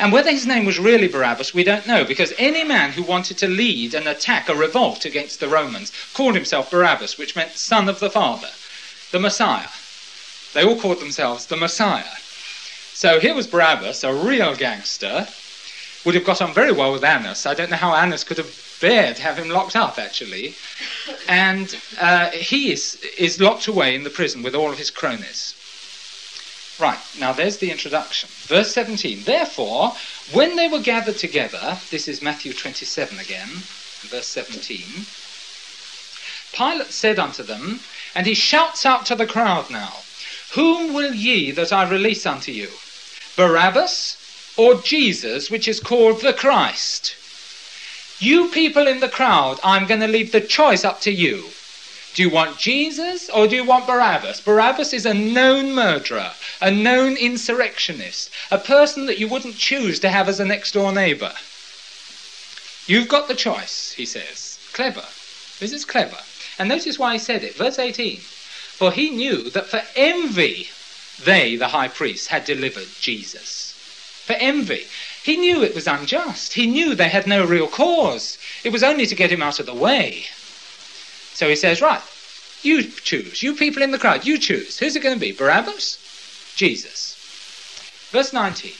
And 0.00 0.12
whether 0.12 0.32
his 0.32 0.46
name 0.46 0.64
was 0.64 0.80
really 0.80 1.06
Barabbas, 1.06 1.54
we 1.54 1.62
don't 1.62 1.86
know, 1.86 2.04
because 2.04 2.32
any 2.36 2.64
man 2.64 2.90
who 2.90 3.04
wanted 3.04 3.38
to 3.38 3.46
lead 3.46 3.94
an 3.94 4.08
attack, 4.08 4.48
a 4.48 4.54
revolt 4.54 5.04
against 5.04 5.38
the 5.38 5.46
Romans, 5.46 5.92
called 6.12 6.34
himself 6.34 6.72
Barabbas, 6.72 7.16
which 7.16 7.36
meant 7.36 7.52
son 7.52 7.88
of 7.88 8.00
the 8.00 8.10
Father, 8.10 8.50
the 9.12 9.20
Messiah. 9.20 9.68
They 10.52 10.64
all 10.64 10.80
called 10.80 10.98
themselves 10.98 11.46
the 11.46 11.56
Messiah. 11.56 12.16
So 12.92 13.20
here 13.20 13.34
was 13.34 13.46
Barabbas, 13.46 14.02
a 14.02 14.12
real 14.12 14.56
gangster, 14.56 15.28
would 16.04 16.16
have 16.16 16.24
got 16.24 16.42
on 16.42 16.52
very 16.52 16.72
well 16.72 16.92
with 16.92 17.04
Annas. 17.04 17.46
I 17.46 17.54
don't 17.54 17.70
know 17.70 17.76
how 17.76 17.94
Annas 17.94 18.24
could 18.24 18.38
have 18.38 18.63
to 18.88 19.22
have 19.22 19.38
him 19.38 19.48
locked 19.48 19.76
up, 19.76 19.98
actually. 19.98 20.54
And 21.28 21.76
uh, 22.00 22.30
he 22.30 22.72
is, 22.72 22.96
is 23.18 23.40
locked 23.40 23.66
away 23.66 23.94
in 23.94 24.04
the 24.04 24.10
prison 24.10 24.42
with 24.42 24.54
all 24.54 24.70
of 24.70 24.78
his 24.78 24.90
cronies. 24.90 25.54
Right, 26.80 26.98
now 27.18 27.32
there's 27.32 27.58
the 27.58 27.70
introduction. 27.70 28.28
Verse 28.32 28.72
17. 28.72 29.24
Therefore, 29.24 29.92
when 30.32 30.56
they 30.56 30.68
were 30.68 30.80
gathered 30.80 31.18
together, 31.18 31.78
this 31.90 32.08
is 32.08 32.20
Matthew 32.20 32.52
27 32.52 33.18
again, 33.18 33.48
verse 34.10 34.26
17. 34.28 35.06
Pilate 36.52 36.92
said 36.92 37.18
unto 37.18 37.42
them, 37.42 37.80
and 38.14 38.26
he 38.26 38.34
shouts 38.34 38.84
out 38.84 39.06
to 39.06 39.14
the 39.14 39.26
crowd 39.26 39.70
now, 39.70 40.02
Whom 40.52 40.92
will 40.92 41.14
ye 41.14 41.50
that 41.52 41.72
I 41.72 41.88
release 41.88 42.26
unto 42.26 42.52
you? 42.52 42.70
Barabbas 43.36 44.16
or 44.56 44.74
Jesus, 44.76 45.50
which 45.50 45.66
is 45.66 45.80
called 45.80 46.20
the 46.20 46.32
Christ? 46.32 47.16
You 48.24 48.48
people 48.48 48.86
in 48.86 49.00
the 49.00 49.08
crowd, 49.10 49.60
I'm 49.62 49.86
going 49.86 50.00
to 50.00 50.08
leave 50.08 50.32
the 50.32 50.40
choice 50.40 50.82
up 50.82 51.02
to 51.02 51.12
you. 51.12 51.50
Do 52.14 52.22
you 52.22 52.30
want 52.30 52.56
Jesus 52.56 53.28
or 53.28 53.46
do 53.46 53.54
you 53.54 53.64
want 53.64 53.86
Barabbas? 53.86 54.40
Barabbas 54.40 54.94
is 54.94 55.04
a 55.04 55.12
known 55.12 55.74
murderer, 55.74 56.32
a 56.58 56.70
known 56.70 57.18
insurrectionist, 57.18 58.30
a 58.50 58.56
person 58.56 59.04
that 59.06 59.18
you 59.18 59.28
wouldn't 59.28 59.56
choose 59.56 60.00
to 60.00 60.08
have 60.08 60.26
as 60.26 60.40
a 60.40 60.44
next 60.46 60.72
door 60.72 60.90
neighbour. 60.90 61.34
You've 62.86 63.08
got 63.08 63.28
the 63.28 63.34
choice, 63.34 63.92
he 63.92 64.06
says. 64.06 64.58
Clever. 64.72 65.04
This 65.60 65.74
is 65.74 65.84
clever. 65.84 66.20
And 66.58 66.70
notice 66.70 66.98
why 66.98 67.12
he 67.12 67.18
said 67.18 67.44
it. 67.44 67.56
Verse 67.56 67.78
18. 67.78 68.20
For 68.20 68.90
he 68.90 69.10
knew 69.10 69.50
that 69.50 69.66
for 69.66 69.82
envy 69.94 70.70
they, 71.22 71.56
the 71.56 71.68
high 71.68 71.88
priests, 71.88 72.28
had 72.28 72.46
delivered 72.46 72.88
Jesus. 73.00 73.74
For 74.24 74.32
envy. 74.32 74.86
He 75.24 75.38
knew 75.38 75.62
it 75.62 75.74
was 75.74 75.86
unjust. 75.86 76.52
He 76.52 76.66
knew 76.66 76.94
they 76.94 77.08
had 77.08 77.26
no 77.26 77.46
real 77.46 77.66
cause. 77.66 78.36
It 78.62 78.72
was 78.72 78.82
only 78.82 79.06
to 79.06 79.14
get 79.14 79.32
him 79.32 79.42
out 79.42 79.58
of 79.58 79.64
the 79.64 79.72
way. 79.72 80.26
So 81.32 81.48
he 81.48 81.56
says, 81.56 81.80
Right, 81.80 82.02
you 82.60 82.82
choose. 82.82 83.42
You 83.42 83.54
people 83.54 83.82
in 83.82 83.90
the 83.90 83.98
crowd, 83.98 84.26
you 84.26 84.36
choose. 84.36 84.78
Who's 84.78 84.94
it 84.94 85.02
going 85.02 85.16
to 85.16 85.20
be? 85.20 85.32
Barabbas? 85.32 85.96
Jesus. 86.56 87.16
Verse 88.10 88.34
19. 88.34 88.72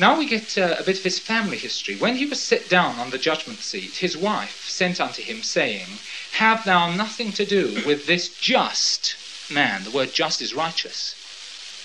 Now 0.00 0.18
we 0.18 0.26
get 0.26 0.58
uh, 0.58 0.74
a 0.80 0.82
bit 0.82 0.98
of 0.98 1.04
his 1.04 1.20
family 1.20 1.58
history. 1.58 1.94
When 1.94 2.16
he 2.16 2.26
was 2.26 2.42
set 2.42 2.68
down 2.68 2.98
on 2.98 3.10
the 3.10 3.18
judgment 3.18 3.60
seat, 3.60 3.98
his 3.98 4.16
wife 4.16 4.68
sent 4.68 5.00
unto 5.00 5.22
him, 5.22 5.44
saying, 5.44 5.86
Have 6.32 6.64
thou 6.64 6.90
nothing 6.90 7.30
to 7.34 7.46
do 7.46 7.80
with 7.86 8.06
this 8.06 8.36
just 8.36 9.14
man. 9.48 9.84
The 9.84 9.92
word 9.92 10.12
just 10.12 10.42
is 10.42 10.54
righteous, 10.56 11.14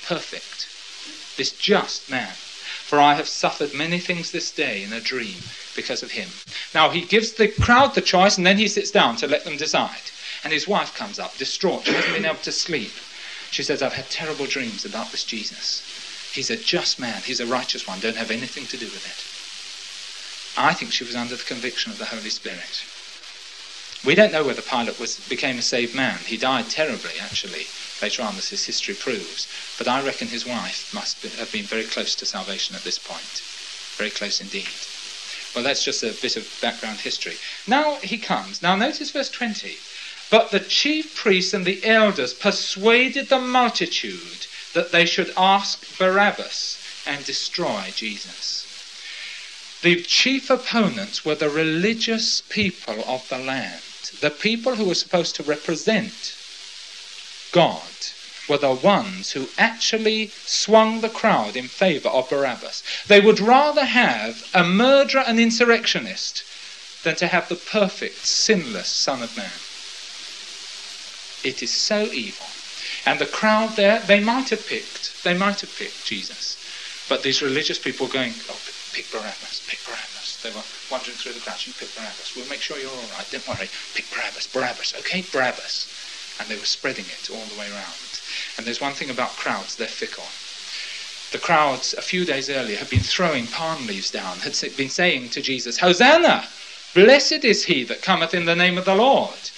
perfect. 0.07 0.67
This 1.37 1.51
just 1.51 2.09
man 2.09 2.33
for 2.85 2.99
I 2.99 3.15
have 3.15 3.27
suffered 3.27 3.73
many 3.73 3.97
things 3.97 4.29
this 4.29 4.51
day 4.51 4.83
in 4.83 4.93
a 4.93 5.01
dream 5.01 5.39
because 5.75 6.03
of 6.03 6.11
him. 6.11 6.29
Now 6.71 6.91
he 6.91 7.01
gives 7.01 7.33
the 7.33 7.47
crowd 7.47 7.95
the 7.95 8.01
choice 8.01 8.37
and 8.37 8.45
then 8.45 8.59
he 8.59 8.67
sits 8.67 8.91
down 8.91 9.15
to 9.17 9.27
let 9.27 9.43
them 9.43 9.57
decide. 9.57 10.11
And 10.43 10.53
his 10.53 10.67
wife 10.67 10.93
comes 10.93 11.17
up, 11.17 11.35
distraught. 11.35 11.85
She 11.85 11.93
hasn't 11.93 12.13
been 12.13 12.25
able 12.25 12.43
to 12.43 12.51
sleep. 12.51 12.91
She 13.49 13.63
says, 13.63 13.81
I've 13.81 13.93
had 13.93 14.11
terrible 14.11 14.45
dreams 14.45 14.85
about 14.85 15.09
this 15.09 15.23
Jesus. 15.23 15.81
He's 16.31 16.51
a 16.51 16.57
just 16.57 16.99
man, 16.99 17.23
he's 17.25 17.39
a 17.39 17.47
righteous 17.47 17.87
one, 17.87 18.01
don't 18.01 18.17
have 18.17 18.29
anything 18.29 18.67
to 18.67 18.77
do 18.77 18.85
with 18.85 19.01
it. 19.03 20.61
I 20.61 20.73
think 20.73 20.91
she 20.91 21.05
was 21.05 21.15
under 21.15 21.35
the 21.35 21.43
conviction 21.43 21.91
of 21.91 21.97
the 21.97 22.05
Holy 22.05 22.29
Spirit. 22.29 22.85
We 24.05 24.13
don't 24.13 24.31
know 24.31 24.43
whether 24.43 24.61
Pilate 24.61 24.99
was, 24.99 25.19
became 25.27 25.57
a 25.57 25.63
saved 25.63 25.95
man. 25.95 26.19
He 26.19 26.37
died 26.37 26.69
terribly, 26.69 27.13
actually 27.19 27.65
later 28.01 28.23
on, 28.23 28.35
as 28.37 28.49
his 28.49 28.65
history 28.65 28.95
proves. 28.95 29.47
But 29.77 29.87
I 29.87 30.01
reckon 30.03 30.27
his 30.27 30.45
wife 30.45 30.93
must 30.93 31.23
have 31.23 31.51
been 31.51 31.65
very 31.65 31.83
close 31.83 32.15
to 32.15 32.25
salvation 32.25 32.75
at 32.75 32.83
this 32.83 32.99
point. 32.99 33.41
Very 33.97 34.09
close 34.09 34.41
indeed. 34.41 34.67
Well, 35.55 35.63
that's 35.63 35.83
just 35.83 36.03
a 36.03 36.11
bit 36.21 36.35
of 36.35 36.47
background 36.61 36.99
history. 36.99 37.37
Now 37.65 37.95
he 37.97 38.17
comes. 38.17 38.61
Now 38.61 38.75
notice 38.75 39.11
verse 39.11 39.29
20. 39.29 39.77
But 40.29 40.51
the 40.51 40.59
chief 40.59 41.15
priests 41.15 41.53
and 41.53 41.65
the 41.65 41.85
elders 41.85 42.33
persuaded 42.33 43.29
the 43.29 43.39
multitude 43.39 44.47
that 44.73 44.91
they 44.91 45.05
should 45.05 45.31
ask 45.37 45.97
Barabbas 45.97 46.77
and 47.05 47.23
destroy 47.23 47.93
Jesus. 47.95 48.65
The 49.81 50.01
chief 50.01 50.49
opponents 50.49 51.23
were 51.23 51.35
the 51.35 51.49
religious 51.49 52.41
people 52.41 53.03
of 53.07 53.27
the 53.29 53.37
land, 53.37 53.81
the 54.19 54.31
people 54.31 54.75
who 54.75 54.85
were 54.85 54.95
supposed 54.95 55.35
to 55.35 55.43
represent 55.43 56.35
God 57.55 57.81
were 58.49 58.57
the 58.57 58.73
ones 58.73 59.31
who 59.31 59.47
actually 59.57 60.27
swung 60.43 60.99
the 60.99 61.07
crowd 61.07 61.55
in 61.55 61.69
favor 61.69 62.09
of 62.09 62.29
Barabbas. 62.29 62.83
They 63.07 63.21
would 63.21 63.39
rather 63.39 63.85
have 63.85 64.43
a 64.53 64.65
murderer 64.65 65.23
and 65.25 65.39
insurrectionist 65.39 66.43
than 67.03 67.15
to 67.15 67.27
have 67.27 67.47
the 67.47 67.55
perfect, 67.55 68.25
sinless 68.25 68.89
Son 68.89 69.23
of 69.23 69.37
Man. 69.37 69.55
It 71.49 71.63
is 71.63 71.71
so 71.71 72.11
evil. 72.11 72.47
And 73.05 73.19
the 73.19 73.25
crowd 73.25 73.77
there, 73.77 74.01
they 74.01 74.19
might 74.19 74.49
have 74.49 74.67
picked, 74.67 75.23
they 75.23 75.33
might 75.33 75.61
have 75.61 75.73
picked 75.77 76.05
Jesus. 76.05 76.57
But 77.07 77.23
these 77.23 77.41
religious 77.41 77.79
people 77.79 78.07
were 78.07 78.13
going, 78.13 78.33
oh, 78.49 78.59
pick 78.91 79.09
Barabbas, 79.13 79.63
pick 79.65 79.79
Barabbas. 79.85 80.41
They 80.43 80.51
were 80.51 80.67
wandering 80.91 81.15
through 81.15 81.33
the 81.33 81.39
crowd, 81.39 81.65
you 81.65 81.71
pick 81.71 81.95
Barabbas. 81.95 82.35
We'll 82.35 82.49
make 82.49 82.59
sure 82.59 82.77
you're 82.77 82.91
all 82.91 83.15
right, 83.15 83.27
don't 83.31 83.47
worry. 83.47 83.69
Pick 83.93 84.11
Barabbas, 84.11 84.47
Barabbas, 84.47 84.93
okay? 84.99 85.23
Barabbas 85.31 85.94
and 86.39 86.47
they 86.47 86.57
were 86.57 86.65
spreading 86.65 87.05
it 87.05 87.29
all 87.29 87.45
the 87.45 87.59
way 87.59 87.69
around. 87.69 88.19
And 88.57 88.65
there's 88.65 88.81
one 88.81 88.93
thing 88.93 89.09
about 89.09 89.37
crowds, 89.37 89.75
they're 89.75 89.87
fickle. 89.87 90.25
The 91.31 91.45
crowds, 91.45 91.93
a 91.93 92.01
few 92.01 92.23
days 92.23 92.49
earlier, 92.49 92.77
had 92.77 92.89
been 92.89 92.99
throwing 92.99 93.47
palm 93.47 93.87
leaves 93.87 94.11
down, 94.11 94.39
had 94.39 94.57
been 94.77 94.89
saying 94.89 95.29
to 95.29 95.41
Jesus, 95.41 95.79
Hosanna! 95.79 96.47
Blessed 96.93 97.43
is 97.43 97.65
he 97.65 97.83
that 97.83 98.01
cometh 98.01 98.33
in 98.33 98.45
the 98.45 98.55
name 98.55 98.77
of 98.77 98.85
the 98.85 98.95
Lord. 98.95 99.49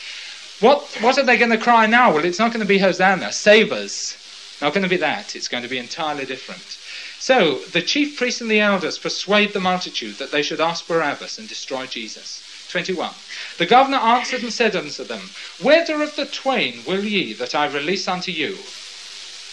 What, 0.60 0.84
what 1.02 1.20
are 1.20 1.24
they 1.24 1.38
going 1.38 1.52
to 1.52 1.58
cry 1.58 1.86
now? 1.86 2.12
Well, 2.12 2.26
it's 2.26 2.40
not 2.40 2.52
going 2.52 2.66
to 2.66 2.68
be 2.68 2.80
Hosanna, 2.80 3.32
save 3.32 3.72
us. 3.72 4.18
Not 4.60 4.74
going 4.74 4.84
to 4.84 4.90
be 4.90 4.98
that. 4.98 5.36
It's 5.36 5.48
going 5.48 5.62
to 5.62 5.70
be 5.70 5.78
entirely 5.78 6.26
different. 6.26 6.80
So 7.20 7.60
the 7.74 7.82
chief 7.82 8.18
priests 8.18 8.42
and 8.42 8.50
the 8.50 8.60
elders 8.60 8.98
persuade 8.98 9.54
the 9.54 9.60
multitude 9.60 10.18
that 10.18 10.32
they 10.32 10.42
should 10.42 10.62
ask 10.62 10.88
Barabbas 10.88 11.38
and 11.38 11.48
destroy 11.48 11.86
Jesus. 11.86 12.44
21. 12.70 13.12
The 13.58 13.66
governor 13.66 13.98
answered 13.98 14.44
and 14.44 14.54
said 14.54 14.76
unto 14.76 15.04
them, 15.04 15.30
Whether 15.62 16.02
of 16.02 16.16
the 16.16 16.26
twain 16.26 16.84
will 16.86 17.04
ye 17.04 17.34
that 17.34 17.56
I 17.56 17.68
release 17.68 18.08
unto 18.08 18.32
you? 18.32 18.58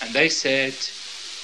And 0.02 0.12
they 0.12 0.28
said, 0.28 0.74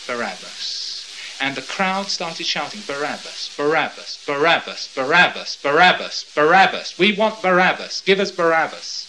Barabbas. 0.07 1.07
And 1.41 1.57
the 1.57 1.63
crowd 1.63 2.11
started 2.11 2.45
shouting, 2.45 2.83
Barabbas, 2.87 3.51
Barabbas, 3.57 4.19
Barabbas, 4.27 4.89
Barabbas, 4.95 5.57
Barabbas, 5.57 6.25
Barabbas. 6.35 6.99
We 6.99 7.13
want 7.13 7.41
Barabbas. 7.41 8.03
Give 8.03 8.21
us 8.21 8.31
Barabbas. 8.31 9.07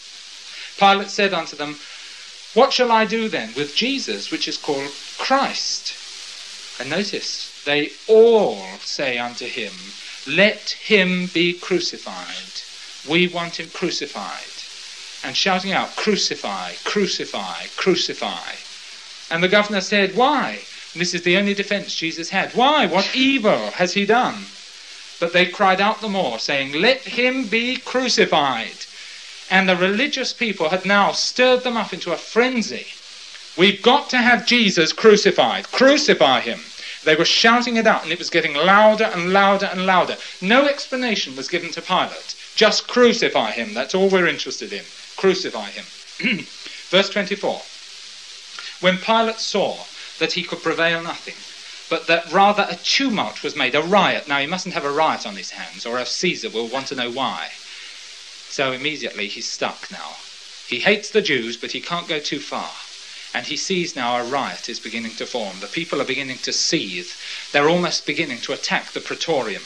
Pilate 0.77 1.09
said 1.09 1.33
unto 1.33 1.57
them, 1.57 1.77
What 2.53 2.71
shall 2.71 2.91
I 2.91 3.05
do 3.05 3.27
then 3.27 3.53
with 3.55 3.75
Jesus, 3.75 4.31
which 4.31 4.47
is 4.47 4.57
called 4.57 4.91
Christ? 5.17 5.93
And 6.79 6.89
notice, 6.89 7.51
they 7.65 7.91
all 8.07 8.57
say 8.79 9.17
unto 9.17 9.45
him, 9.45 9.73
Let 10.27 10.69
him 10.69 11.27
be 11.33 11.53
crucified. 11.53 12.61
We 13.09 13.27
want 13.27 13.59
him 13.59 13.69
crucified. 13.69 14.45
And 15.23 15.35
shouting 15.35 15.71
out, 15.71 15.95
Crucify, 15.95 16.73
crucify, 16.83 17.65
crucify. 17.75 18.53
And 19.29 19.43
the 19.43 19.47
governor 19.47 19.81
said, 19.81 20.15
Why? 20.15 20.59
And 20.93 21.01
this 21.01 21.13
is 21.13 21.23
the 21.23 21.37
only 21.37 21.53
defense 21.53 21.95
Jesus 21.95 22.29
had. 22.29 22.51
Why? 22.53 22.85
What 22.85 23.15
evil 23.15 23.71
has 23.71 23.93
he 23.93 24.05
done? 24.05 24.45
But 25.19 25.33
they 25.33 25.45
cried 25.45 25.79
out 25.79 26.01
the 26.01 26.09
more, 26.09 26.39
saying, 26.39 26.73
Let 26.73 27.01
him 27.01 27.47
be 27.47 27.77
crucified. 27.77 28.85
And 29.49 29.67
the 29.67 29.75
religious 29.75 30.33
people 30.33 30.69
had 30.69 30.85
now 30.85 31.11
stirred 31.11 31.63
them 31.63 31.77
up 31.77 31.93
into 31.93 32.11
a 32.11 32.17
frenzy. 32.17 32.87
We've 33.57 33.81
got 33.81 34.09
to 34.11 34.17
have 34.17 34.45
Jesus 34.45 34.93
crucified. 34.93 35.71
Crucify 35.71 36.41
him. 36.41 36.61
They 37.03 37.15
were 37.15 37.25
shouting 37.25 37.77
it 37.77 37.87
out, 37.87 38.03
and 38.03 38.11
it 38.11 38.19
was 38.19 38.29
getting 38.29 38.53
louder 38.53 39.05
and 39.05 39.33
louder 39.33 39.65
and 39.65 39.85
louder. 39.85 40.17
No 40.39 40.67
explanation 40.67 41.35
was 41.35 41.47
given 41.47 41.71
to 41.71 41.81
Pilate. 41.81 42.35
Just 42.55 42.87
crucify 42.87 43.51
him. 43.51 43.73
That's 43.73 43.95
all 43.95 44.09
we're 44.09 44.27
interested 44.27 44.71
in. 44.71 44.83
Crucify 45.17 45.71
him. 45.71 45.85
Verse 46.89 47.09
24. 47.09 47.61
When 48.81 48.97
Pilate 48.97 49.39
saw 49.39 49.85
that 50.19 50.33
he 50.33 50.43
could 50.43 50.61
prevail 50.61 51.01
nothing, 51.01 51.35
but 51.89 52.07
that 52.07 52.31
rather 52.31 52.67
a 52.69 52.75
tumult 52.75 53.43
was 53.43 53.55
made, 53.55 53.75
a 53.75 53.81
riot. 53.81 54.27
Now, 54.27 54.39
he 54.39 54.47
mustn't 54.47 54.73
have 54.73 54.85
a 54.85 54.91
riot 54.91 55.25
on 55.25 55.35
his 55.35 55.51
hands, 55.51 55.85
or 55.85 55.97
else 55.97 56.15
Caesar 56.15 56.49
will 56.49 56.67
want 56.67 56.87
to 56.87 56.95
know 56.95 57.09
why. 57.09 57.49
So 58.49 58.71
immediately 58.71 59.27
he's 59.27 59.47
stuck 59.47 59.89
now. 59.91 60.17
He 60.67 60.79
hates 60.79 61.09
the 61.09 61.21
Jews, 61.21 61.57
but 61.57 61.71
he 61.71 61.81
can't 61.81 62.07
go 62.07 62.19
too 62.19 62.39
far. 62.39 62.71
And 63.33 63.45
he 63.45 63.55
sees 63.55 63.95
now 63.95 64.17
a 64.17 64.23
riot 64.23 64.67
is 64.67 64.79
beginning 64.79 65.15
to 65.15 65.25
form. 65.25 65.61
The 65.61 65.67
people 65.67 66.01
are 66.01 66.05
beginning 66.05 66.39
to 66.39 66.51
seethe. 66.51 67.11
They're 67.51 67.69
almost 67.69 68.05
beginning 68.05 68.39
to 68.41 68.53
attack 68.53 68.91
the 68.91 68.99
praetorium. 68.99 69.63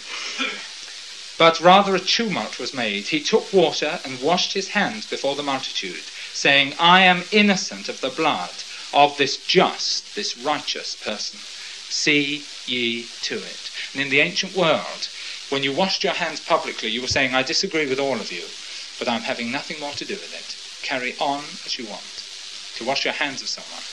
But 1.37 1.59
rather 1.59 1.95
a 1.95 1.99
tumult 1.99 2.59
was 2.59 2.73
made. 2.73 3.07
He 3.07 3.19
took 3.19 3.51
water 3.51 3.99
and 4.05 4.21
washed 4.21 4.53
his 4.53 4.69
hands 4.69 5.05
before 5.05 5.35
the 5.35 5.43
multitude, 5.43 6.03
saying, 6.33 6.75
I 6.79 7.01
am 7.01 7.25
innocent 7.31 7.89
of 7.89 8.01
the 8.01 8.09
blood 8.09 8.63
of 8.93 9.17
this 9.17 9.35
just, 9.35 10.15
this 10.15 10.37
righteous 10.37 10.95
person. 10.95 11.39
See 11.89 12.45
ye 12.65 13.07
to 13.23 13.35
it. 13.35 13.71
And 13.93 14.01
in 14.01 14.09
the 14.09 14.21
ancient 14.21 14.55
world, 14.55 15.09
when 15.49 15.63
you 15.63 15.73
washed 15.73 16.03
your 16.03 16.13
hands 16.13 16.39
publicly, 16.39 16.89
you 16.89 17.01
were 17.01 17.07
saying, 17.07 17.35
I 17.35 17.43
disagree 17.43 17.87
with 17.87 17.99
all 17.99 18.19
of 18.19 18.31
you, 18.31 18.45
but 18.97 19.09
I'm 19.09 19.21
having 19.21 19.51
nothing 19.51 19.79
more 19.79 19.93
to 19.93 20.05
do 20.05 20.15
with 20.15 20.33
it. 20.33 20.55
Carry 20.87 21.15
on 21.19 21.43
as 21.65 21.77
you 21.77 21.85
want. 21.85 22.14
To 22.77 22.83
wash 22.83 23.05
your 23.05 23.13
hands 23.13 23.41
of 23.41 23.47
someone. 23.47 23.83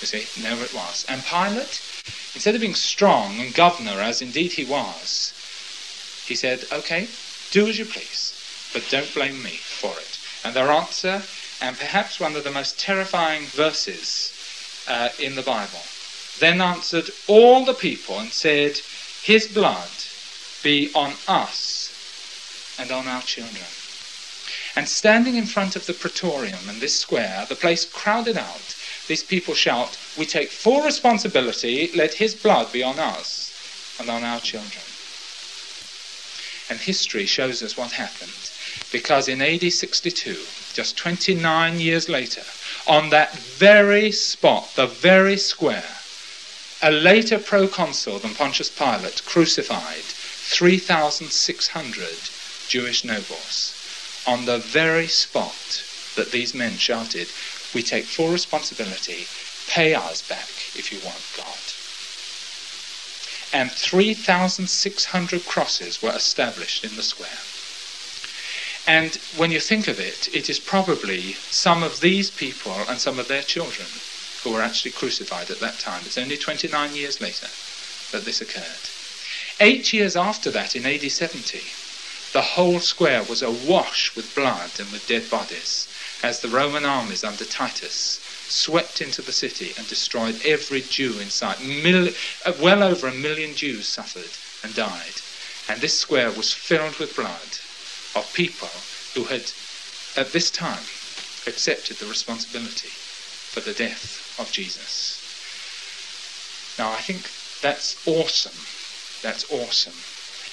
You 0.00 0.06
see, 0.06 0.42
there 0.42 0.62
it 0.62 0.74
was. 0.74 1.04
And 1.08 1.24
Pilate, 1.24 1.82
instead 2.34 2.54
of 2.54 2.60
being 2.60 2.74
strong 2.74 3.40
and 3.40 3.54
governor, 3.54 4.00
as 4.00 4.22
indeed 4.22 4.52
he 4.52 4.64
was, 4.64 5.32
he 6.26 6.34
said, 6.34 6.64
Okay, 6.70 7.08
do 7.50 7.66
as 7.68 7.78
you 7.78 7.84
please, 7.84 8.34
but 8.72 8.88
don't 8.90 9.12
blame 9.14 9.42
me 9.42 9.56
for 9.56 9.92
it. 9.98 10.18
And 10.44 10.54
their 10.54 10.70
answer 10.70 11.22
and 11.60 11.78
perhaps 11.78 12.20
one 12.20 12.36
of 12.36 12.44
the 12.44 12.50
most 12.50 12.78
terrifying 12.78 13.46
verses 13.46 14.32
uh, 14.88 15.08
in 15.18 15.34
the 15.34 15.42
Bible. 15.42 15.80
Then 16.38 16.60
answered 16.60 17.10
all 17.26 17.64
the 17.64 17.74
people 17.74 18.18
and 18.18 18.30
said, 18.30 18.80
His 19.22 19.48
blood 19.48 19.90
be 20.62 20.90
on 20.94 21.14
us 21.26 22.76
and 22.78 22.90
on 22.92 23.08
our 23.08 23.22
children. 23.22 23.64
And 24.76 24.86
standing 24.86 25.36
in 25.36 25.46
front 25.46 25.74
of 25.74 25.86
the 25.86 25.94
praetorium 25.94 26.68
and 26.68 26.82
this 26.82 26.94
square, 26.94 27.46
the 27.48 27.54
place 27.54 27.86
crowded 27.86 28.36
out, 28.36 28.76
these 29.08 29.22
people 29.22 29.54
shout, 29.54 29.96
We 30.18 30.26
take 30.26 30.50
full 30.50 30.82
responsibility, 30.82 31.90
let 31.94 32.12
his 32.14 32.34
blood 32.34 32.70
be 32.72 32.82
on 32.82 32.98
us 32.98 33.54
and 33.98 34.10
on 34.10 34.22
our 34.22 34.40
children. 34.40 34.84
And 36.68 36.78
history 36.78 37.24
shows 37.24 37.62
us 37.62 37.78
what 37.78 37.92
happened. 37.92 38.50
Because 38.92 39.28
in 39.28 39.40
AD 39.40 39.72
62, 39.72 40.36
just 40.74 40.98
29 40.98 41.80
years 41.80 42.10
later, 42.10 42.42
on 42.86 43.08
that 43.10 43.34
very 43.34 44.12
spot, 44.12 44.72
the 44.76 44.86
very 44.86 45.38
square, 45.38 45.96
a 46.82 46.90
later 46.90 47.38
proconsul 47.38 48.18
than 48.18 48.34
Pontius 48.34 48.68
Pilate 48.68 49.24
crucified 49.24 50.04
3,600 50.04 52.08
Jewish 52.68 53.04
nobles 53.04 53.75
on 54.26 54.44
the 54.44 54.58
very 54.58 55.06
spot 55.06 55.84
that 56.16 56.32
these 56.32 56.54
men 56.54 56.72
shouted, 56.72 57.28
We 57.74 57.82
take 57.82 58.04
full 58.04 58.30
responsibility, 58.30 59.26
pay 59.68 59.94
us 59.94 60.26
back 60.28 60.48
if 60.74 60.92
you 60.92 60.98
want 61.04 61.22
God. 61.36 61.66
And 63.52 63.70
3,600 63.70 65.46
crosses 65.46 66.02
were 66.02 66.10
established 66.10 66.84
in 66.84 66.96
the 66.96 67.02
square. 67.02 67.38
And 68.86 69.16
when 69.36 69.50
you 69.50 69.60
think 69.60 69.88
of 69.88 69.98
it, 69.98 70.28
it 70.34 70.48
is 70.48 70.60
probably 70.60 71.32
some 71.50 71.82
of 71.82 72.00
these 72.00 72.30
people 72.30 72.76
and 72.88 73.00
some 73.00 73.18
of 73.18 73.28
their 73.28 73.42
children 73.42 73.88
who 74.42 74.52
were 74.52 74.62
actually 74.62 74.92
crucified 74.92 75.50
at 75.50 75.60
that 75.60 75.78
time. 75.78 76.02
It's 76.04 76.18
only 76.18 76.36
29 76.36 76.94
years 76.94 77.20
later 77.20 77.48
that 78.12 78.24
this 78.24 78.40
occurred. 78.40 78.90
Eight 79.58 79.92
years 79.92 80.16
after 80.16 80.50
that, 80.50 80.76
in 80.76 80.86
AD 80.86 81.10
70, 81.10 81.62
the 82.36 82.42
whole 82.42 82.80
square 82.80 83.22
was 83.22 83.40
awash 83.40 84.14
with 84.14 84.34
blood 84.34 84.70
and 84.78 84.92
with 84.92 85.06
dead 85.06 85.30
bodies 85.30 85.88
as 86.22 86.40
the 86.40 86.50
Roman 86.50 86.84
armies 86.84 87.24
under 87.24 87.46
Titus 87.46 88.20
swept 88.46 89.00
into 89.00 89.22
the 89.22 89.32
city 89.32 89.72
and 89.78 89.88
destroyed 89.88 90.38
every 90.44 90.82
Jew 90.82 91.18
in 91.18 91.30
sight. 91.30 91.62
Mil- 91.62 92.12
uh, 92.44 92.52
well 92.60 92.82
over 92.82 93.08
a 93.08 93.14
million 93.14 93.54
Jews 93.54 93.88
suffered 93.88 94.28
and 94.62 94.74
died. 94.74 95.22
And 95.66 95.80
this 95.80 95.98
square 95.98 96.30
was 96.30 96.52
filled 96.52 96.98
with 96.98 97.16
blood 97.16 97.56
of 98.14 98.30
people 98.34 98.68
who 99.14 99.24
had, 99.24 99.50
at 100.14 100.32
this 100.32 100.50
time, 100.50 100.84
accepted 101.46 101.96
the 101.96 102.06
responsibility 102.06 102.90
for 102.90 103.60
the 103.60 103.72
death 103.72 104.38
of 104.38 104.52
Jesus. 104.52 105.22
Now, 106.78 106.92
I 106.92 107.00
think 107.00 107.30
that's 107.62 107.96
awesome. 108.06 108.60
That's 109.22 109.50
awesome. 109.50 109.96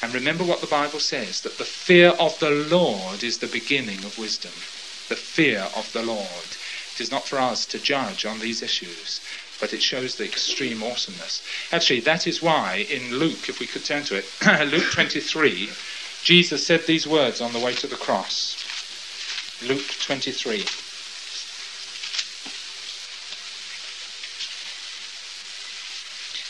And 0.03 0.13
remember 0.13 0.43
what 0.43 0.59
the 0.59 0.67
Bible 0.67 0.99
says 0.99 1.39
that 1.41 1.57
the 1.57 1.63
fear 1.63 2.09
of 2.09 2.37
the 2.39 2.49
Lord 2.49 3.23
is 3.23 3.37
the 3.37 3.47
beginning 3.47 4.03
of 4.03 4.17
wisdom. 4.17 4.51
The 5.07 5.15
fear 5.15 5.69
of 5.77 5.89
the 5.93 6.03
Lord. 6.03 6.57
It 6.93 6.99
is 6.99 7.09
not 7.09 7.25
for 7.25 7.39
us 7.39 7.65
to 7.67 7.79
judge 7.79 8.25
on 8.25 8.39
these 8.39 8.61
issues, 8.61 9.21
but 9.61 9.71
it 9.71 9.81
shows 9.81 10.15
the 10.15 10.25
extreme 10.25 10.83
awesomeness. 10.83 11.41
Actually, 11.71 12.01
that 12.01 12.27
is 12.27 12.41
why 12.41 12.85
in 12.89 13.15
Luke, 13.17 13.47
if 13.47 13.61
we 13.61 13.65
could 13.65 13.85
turn 13.85 14.03
to 14.03 14.17
it, 14.17 14.25
Luke 14.69 14.91
23, 14.91 15.69
Jesus 16.21 16.67
said 16.67 16.85
these 16.85 17.07
words 17.07 17.39
on 17.39 17.53
the 17.53 17.59
way 17.59 17.73
to 17.75 17.87
the 17.87 17.95
cross. 17.95 18.57
Luke 19.65 19.87
23. 20.01 20.65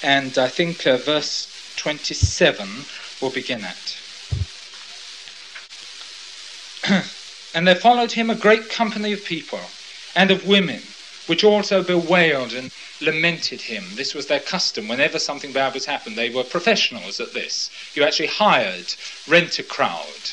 And 0.01 0.39
I 0.39 0.47
think 0.47 0.87
uh, 0.87 0.97
verse 0.97 1.47
27 1.75 2.85
will 3.21 3.29
begin 3.29 3.63
at. 3.63 3.97
and 7.53 7.67
there 7.67 7.75
followed 7.75 8.11
him 8.11 8.29
a 8.29 8.35
great 8.35 8.69
company 8.69 9.13
of 9.13 9.23
people 9.23 9.61
and 10.15 10.31
of 10.31 10.45
women, 10.45 10.81
which 11.27 11.43
also 11.43 11.81
bewailed 11.81 12.53
and 12.53 12.71
lamented 13.01 13.61
him. 13.61 13.83
This 13.95 14.13
was 14.13 14.27
their 14.27 14.39
custom. 14.39 14.87
Whenever 14.87 15.19
something 15.19 15.51
bad 15.51 15.73
was 15.73 15.85
happened, 15.85 16.17
they 16.17 16.29
were 16.29 16.43
professionals 16.43 17.19
at 17.19 17.33
this. 17.33 17.69
You 17.93 18.03
actually 18.03 18.27
hired, 18.27 18.93
rent 19.27 19.59
a 19.59 19.63
crowd, 19.63 20.31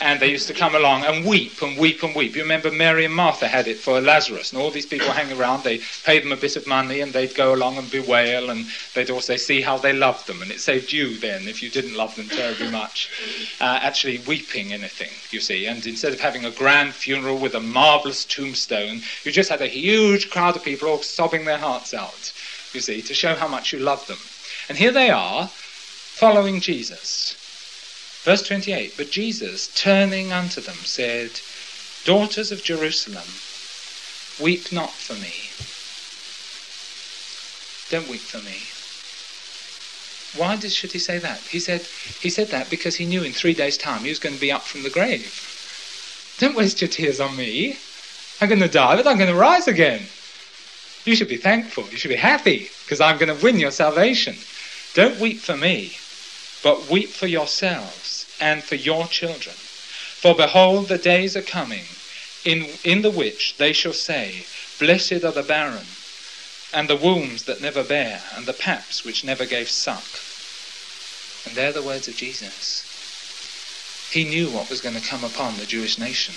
and 0.00 0.20
they 0.20 0.30
used 0.30 0.46
to 0.46 0.54
come 0.54 0.74
along 0.74 1.04
and 1.04 1.26
weep 1.26 1.60
and 1.60 1.76
weep 1.76 2.02
and 2.02 2.14
weep. 2.14 2.36
You 2.36 2.42
remember 2.42 2.70
Mary 2.70 3.04
and 3.04 3.14
Martha 3.14 3.48
had 3.48 3.66
it 3.66 3.78
for 3.78 4.00
Lazarus, 4.00 4.52
and 4.52 4.60
all 4.60 4.70
these 4.70 4.86
people 4.86 5.10
hang 5.10 5.36
around. 5.38 5.64
They 5.64 5.80
pay 6.04 6.20
them 6.20 6.32
a 6.32 6.36
bit 6.36 6.56
of 6.56 6.66
money, 6.66 7.00
and 7.00 7.12
they'd 7.12 7.34
go 7.34 7.54
along 7.54 7.78
and 7.78 7.90
bewail, 7.90 8.50
and 8.50 8.66
they'd 8.94 9.10
also 9.10 9.36
see 9.36 9.60
how 9.60 9.76
they 9.76 9.92
loved 9.92 10.26
them. 10.26 10.40
And 10.40 10.50
it 10.50 10.60
saved 10.60 10.92
you 10.92 11.16
then, 11.18 11.48
if 11.48 11.62
you 11.62 11.70
didn't 11.70 11.94
love 11.94 12.14
them 12.14 12.28
terribly 12.28 12.70
much, 12.70 13.10
uh, 13.60 13.80
actually 13.82 14.18
weeping 14.18 14.72
anything, 14.72 15.10
you 15.30 15.40
see. 15.40 15.66
And 15.66 15.84
instead 15.86 16.12
of 16.12 16.20
having 16.20 16.44
a 16.44 16.50
grand 16.50 16.94
funeral 16.94 17.38
with 17.38 17.54
a 17.54 17.60
marvelous 17.60 18.24
tombstone, 18.24 19.02
you 19.24 19.32
just 19.32 19.50
had 19.50 19.62
a 19.62 19.66
huge 19.66 20.30
crowd 20.30 20.56
of 20.56 20.62
people 20.62 20.88
all 20.88 21.02
sobbing 21.02 21.44
their 21.44 21.58
hearts 21.58 21.92
out, 21.92 22.32
you 22.72 22.80
see, 22.80 23.02
to 23.02 23.14
show 23.14 23.34
how 23.34 23.48
much 23.48 23.72
you 23.72 23.80
love 23.80 24.06
them. 24.06 24.18
And 24.68 24.78
here 24.78 24.92
they 24.92 25.10
are, 25.10 25.48
following 25.48 26.60
Jesus 26.60 27.36
Verse 28.24 28.42
28 28.42 28.96
But 28.96 29.10
Jesus, 29.10 29.68
turning 29.74 30.32
unto 30.32 30.60
them, 30.60 30.76
said, 30.84 31.40
Daughters 32.04 32.52
of 32.52 32.62
Jerusalem, 32.62 33.26
weep 34.40 34.72
not 34.72 34.92
for 34.92 35.14
me. 35.14 35.50
Don't 37.90 38.08
weep 38.08 38.20
for 38.20 38.38
me. 38.38 38.68
Why 40.36 40.56
did, 40.56 40.72
should 40.72 40.92
he 40.92 40.98
say 40.98 41.18
that? 41.18 41.40
He 41.40 41.58
said, 41.58 41.82
he 42.20 42.28
said 42.28 42.48
that 42.48 42.68
because 42.68 42.96
he 42.96 43.06
knew 43.06 43.22
in 43.22 43.32
three 43.32 43.54
days' 43.54 43.78
time 43.78 44.02
he 44.02 44.10
was 44.10 44.18
going 44.18 44.34
to 44.34 44.40
be 44.40 44.52
up 44.52 44.62
from 44.62 44.82
the 44.82 44.90
grave. 44.90 45.44
Don't 46.38 46.56
waste 46.56 46.80
your 46.80 46.88
tears 46.88 47.18
on 47.18 47.36
me. 47.36 47.78
I'm 48.40 48.48
going 48.48 48.60
to 48.60 48.68
die, 48.68 48.94
but 48.94 49.06
I'm 49.06 49.18
going 49.18 49.30
to 49.30 49.36
rise 49.36 49.66
again. 49.66 50.06
You 51.04 51.16
should 51.16 51.28
be 51.28 51.38
thankful. 51.38 51.88
You 51.90 51.96
should 51.96 52.10
be 52.10 52.16
happy 52.16 52.68
because 52.84 53.00
I'm 53.00 53.18
going 53.18 53.34
to 53.34 53.42
win 53.42 53.58
your 53.58 53.70
salvation. 53.70 54.36
Don't 54.94 55.18
weep 55.18 55.40
for 55.40 55.56
me, 55.56 55.96
but 56.62 56.88
weep 56.88 57.10
for 57.10 57.26
yourselves 57.26 58.26
and 58.40 58.62
for 58.62 58.74
your 58.74 59.06
children. 59.06 59.54
For 59.54 60.34
behold, 60.34 60.88
the 60.88 60.98
days 60.98 61.36
are 61.36 61.42
coming 61.42 61.84
in, 62.44 62.68
in 62.84 63.02
the 63.02 63.10
which 63.10 63.56
they 63.56 63.72
shall 63.72 63.92
say, 63.92 64.46
Blessed 64.78 65.24
are 65.24 65.32
the 65.32 65.42
barren, 65.42 65.86
and 66.72 66.88
the 66.88 66.96
wombs 66.96 67.44
that 67.44 67.60
never 67.60 67.82
bare, 67.82 68.22
and 68.34 68.46
the 68.46 68.52
paps 68.52 69.04
which 69.04 69.24
never 69.24 69.44
gave 69.46 69.68
suck. 69.68 70.04
And 71.46 71.56
they're 71.56 71.72
the 71.72 71.82
words 71.82 72.08
of 72.08 72.16
Jesus. 72.16 72.84
He 74.10 74.24
knew 74.24 74.50
what 74.50 74.70
was 74.70 74.80
going 74.80 74.94
to 74.94 75.00
come 75.00 75.24
upon 75.24 75.56
the 75.56 75.66
Jewish 75.66 75.98
nation. 75.98 76.34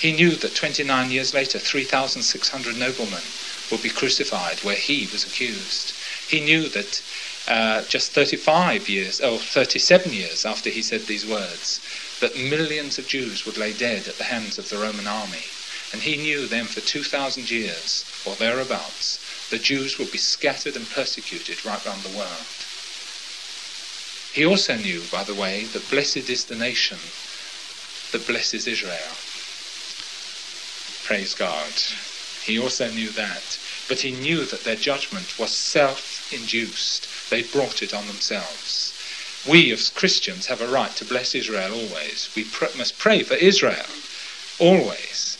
He 0.00 0.12
knew 0.12 0.36
that 0.36 0.54
29 0.54 1.10
years 1.10 1.34
later, 1.34 1.58
3,600 1.58 2.76
noblemen 2.76 3.22
would 3.70 3.82
be 3.82 3.90
crucified 3.90 4.60
where 4.60 4.76
he 4.76 5.08
was 5.12 5.24
accused. 5.24 5.92
He 6.28 6.40
knew 6.40 6.68
that 6.68 7.02
uh, 7.48 7.82
just 7.84 8.12
35 8.12 8.88
years, 8.88 9.20
or 9.20 9.38
37 9.38 10.12
years 10.12 10.44
after 10.44 10.70
he 10.70 10.82
said 10.82 11.06
these 11.06 11.26
words, 11.26 11.80
that 12.20 12.36
millions 12.36 12.98
of 12.98 13.08
Jews 13.08 13.46
would 13.46 13.56
lay 13.56 13.72
dead 13.72 14.06
at 14.06 14.18
the 14.18 14.24
hands 14.24 14.58
of 14.58 14.68
the 14.68 14.78
Roman 14.78 15.06
army. 15.06 15.44
And 15.92 16.02
he 16.02 16.16
knew 16.18 16.46
then 16.46 16.66
for 16.66 16.80
2,000 16.80 17.50
years, 17.50 18.04
or 18.26 18.36
thereabouts, 18.36 19.18
the 19.50 19.58
Jews 19.58 19.98
would 19.98 20.12
be 20.12 20.18
scattered 20.18 20.76
and 20.76 20.88
persecuted 20.90 21.64
right 21.64 21.84
round 21.86 22.02
the 22.02 22.16
world. 22.16 22.46
He 24.34 24.44
also 24.44 24.76
knew, 24.76 25.02
by 25.10 25.24
the 25.24 25.34
way, 25.34 25.64
that 25.72 25.88
blessed 25.90 26.28
is 26.28 26.44
the 26.44 26.54
nation 26.54 26.98
that 28.12 28.26
blesses 28.26 28.66
Israel. 28.66 29.16
Praise 31.06 31.34
God. 31.34 31.72
He 32.44 32.58
also 32.58 32.90
knew 32.90 33.08
that. 33.10 33.58
But 33.88 34.00
he 34.00 34.12
knew 34.12 34.44
that 34.46 34.64
their 34.64 34.76
judgment 34.76 35.38
was 35.38 35.56
self 35.56 36.22
induced. 36.30 37.08
They 37.30 37.42
brought 37.42 37.82
it 37.82 37.94
on 37.94 38.06
themselves. 38.06 38.94
We 39.46 39.72
as 39.72 39.90
Christians 39.90 40.46
have 40.46 40.60
a 40.60 40.68
right 40.68 40.94
to 40.96 41.04
bless 41.06 41.34
Israel 41.34 41.72
always. 41.74 42.30
We 42.36 42.44
pr- 42.44 42.76
must 42.76 42.98
pray 42.98 43.24
for 43.24 43.34
Israel 43.34 43.86
always. 44.60 45.38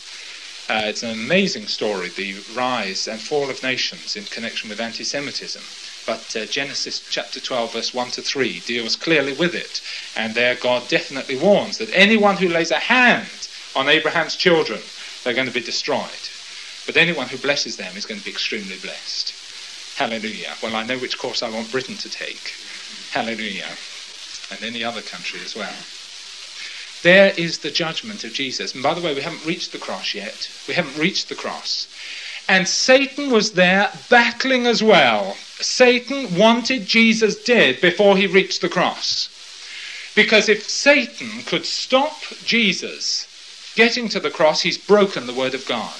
Uh, 0.69 0.83
it's 0.85 1.03
an 1.03 1.09
amazing 1.09 1.67
story, 1.67 2.09
the 2.09 2.39
rise 2.55 3.07
and 3.07 3.21
fall 3.21 3.49
of 3.49 3.63
nations 3.63 4.15
in 4.15 4.25
connection 4.25 4.69
with 4.69 4.79
anti 4.79 5.03
Semitism. 5.03 5.63
But 6.05 6.35
uh, 6.35 6.45
Genesis 6.45 7.01
chapter 7.09 7.39
12, 7.39 7.73
verse 7.73 7.93
1 7.93 8.11
to 8.11 8.21
3 8.21 8.59
deals 8.61 8.95
clearly 8.95 9.33
with 9.33 9.55
it. 9.55 9.81
And 10.15 10.35
there 10.35 10.55
God 10.55 10.87
definitely 10.87 11.37
warns 11.37 11.79
that 11.79 11.89
anyone 11.91 12.37
who 12.37 12.49
lays 12.49 12.71
a 12.71 12.79
hand 12.79 13.47
on 13.75 13.89
Abraham's 13.89 14.35
children, 14.35 14.83
they're 15.23 15.33
going 15.33 15.47
to 15.47 15.53
be 15.53 15.61
destroyed. 15.61 16.29
But 16.89 16.97
anyone 16.97 17.27
who 17.27 17.37
blesses 17.37 17.77
them 17.77 17.95
is 17.95 18.07
going 18.07 18.19
to 18.19 18.25
be 18.25 18.31
extremely 18.31 18.75
blessed. 18.77 19.31
Hallelujah. 19.99 20.55
Well, 20.63 20.75
I 20.75 20.83
know 20.83 20.97
which 20.97 21.19
course 21.19 21.43
I 21.43 21.49
want 21.51 21.71
Britain 21.71 21.95
to 21.97 22.09
take. 22.09 22.55
Hallelujah. 23.11 23.69
And 24.49 24.63
any 24.63 24.83
other 24.83 25.03
country 25.03 25.39
as 25.45 25.55
well. 25.55 25.75
There 27.03 27.31
is 27.37 27.59
the 27.59 27.69
judgment 27.69 28.23
of 28.23 28.33
Jesus. 28.33 28.73
And 28.73 28.81
by 28.81 28.95
the 28.95 29.01
way, 29.01 29.13
we 29.13 29.21
haven't 29.21 29.45
reached 29.45 29.71
the 29.71 29.77
cross 29.77 30.15
yet. 30.15 30.49
We 30.67 30.73
haven't 30.73 30.97
reached 30.97 31.29
the 31.29 31.35
cross. 31.35 31.87
And 32.47 32.67
Satan 32.67 33.29
was 33.29 33.51
there 33.51 33.91
battling 34.09 34.65
as 34.65 34.81
well. 34.81 35.35
Satan 35.59 36.35
wanted 36.35 36.87
Jesus 36.87 37.35
dead 37.43 37.81
before 37.81 38.17
he 38.17 38.25
reached 38.25 38.61
the 38.61 38.67
cross. 38.67 39.29
Because 40.15 40.49
if 40.49 40.67
Satan 40.67 41.43
could 41.43 41.67
stop 41.67 42.23
Jesus 42.43 43.27
getting 43.75 44.09
to 44.09 44.19
the 44.19 44.31
cross, 44.31 44.61
he's 44.61 44.79
broken 44.79 45.27
the 45.27 45.35
word 45.35 45.53
of 45.53 45.67
God. 45.67 45.93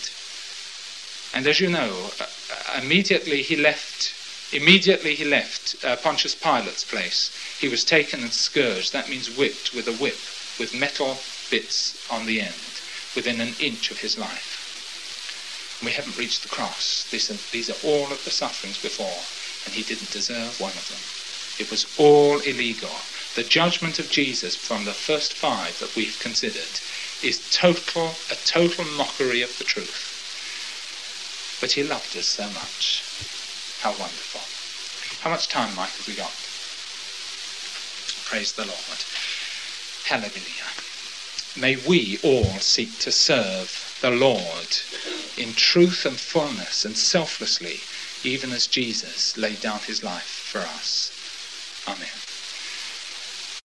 And 1.33 1.45
as 1.47 1.59
you 1.59 1.69
know, 1.69 2.11
uh, 2.19 2.79
immediately 2.81 3.41
he 3.41 3.55
left 3.55 4.13
immediately 4.51 5.13
he 5.13 5.25
left 5.25 5.75
uh, 5.85 5.95
Pontius 5.97 6.33
Pilate's 6.33 6.83
place. 6.83 7.31
He 7.59 7.67
was 7.67 7.83
taken 7.83 8.21
and 8.21 8.33
scourged. 8.33 8.93
That 8.93 9.09
means 9.09 9.37
whipped 9.37 9.73
with 9.73 9.87
a 9.87 9.93
whip 9.93 10.17
with 10.59 10.75
metal 10.77 11.19
bits 11.49 11.95
on 12.11 12.25
the 12.25 12.41
end 12.41 12.81
within 13.15 13.39
an 13.41 13.53
inch 13.59 13.91
of 13.91 13.99
his 13.99 14.17
life. 14.17 15.79
We 15.83 15.91
haven't 15.91 16.17
reached 16.17 16.43
the 16.43 16.49
cross. 16.49 17.07
These 17.09 17.31
are, 17.31 17.39
these 17.51 17.69
are 17.69 17.87
all 17.87 18.11
of 18.11 18.23
the 18.25 18.31
sufferings 18.31 18.81
before, 18.81 19.23
and 19.65 19.73
he 19.73 19.83
didn't 19.83 20.11
deserve 20.11 20.59
one 20.59 20.71
of 20.71 20.87
them. 20.89 20.99
It 21.63 21.71
was 21.71 21.85
all 21.97 22.39
illegal. 22.39 22.91
The 23.35 23.43
judgment 23.43 23.99
of 23.99 24.09
Jesus 24.09 24.55
from 24.55 24.83
the 24.83 24.93
first 24.93 25.33
five 25.33 25.79
that 25.79 25.95
we've 25.95 26.19
considered 26.19 26.81
is 27.23 27.47
total, 27.51 28.15
a 28.29 28.35
total 28.45 28.85
mockery 28.85 29.41
of 29.41 29.57
the 29.57 29.63
truth. 29.63 30.08
But 31.59 31.71
he 31.71 31.83
loved 31.83 32.15
us 32.15 32.27
so 32.27 32.43
much. 32.49 33.03
How 33.81 33.91
wonderful. 33.91 34.41
How 35.21 35.29
much 35.29 35.47
time, 35.47 35.75
Mike, 35.75 35.91
have 35.91 36.07
we 36.07 36.15
got? 36.15 36.31
Praise 38.29 38.53
the 38.53 38.65
Lord. 38.65 38.99
Hallelujah. 40.05 40.69
May 41.57 41.75
we 41.87 42.19
all 42.23 42.59
seek 42.59 42.99
to 42.99 43.11
serve 43.11 43.97
the 44.01 44.11
Lord 44.11 44.77
in 45.37 45.53
truth 45.53 46.05
and 46.05 46.17
fullness 46.17 46.85
and 46.85 46.95
selflessly, 46.95 47.81
even 48.23 48.51
as 48.51 48.67
Jesus 48.67 49.37
laid 49.37 49.59
down 49.59 49.79
his 49.79 50.03
life 50.03 50.23
for 50.23 50.59
us. 50.59 51.11
Amen. 51.87 52.18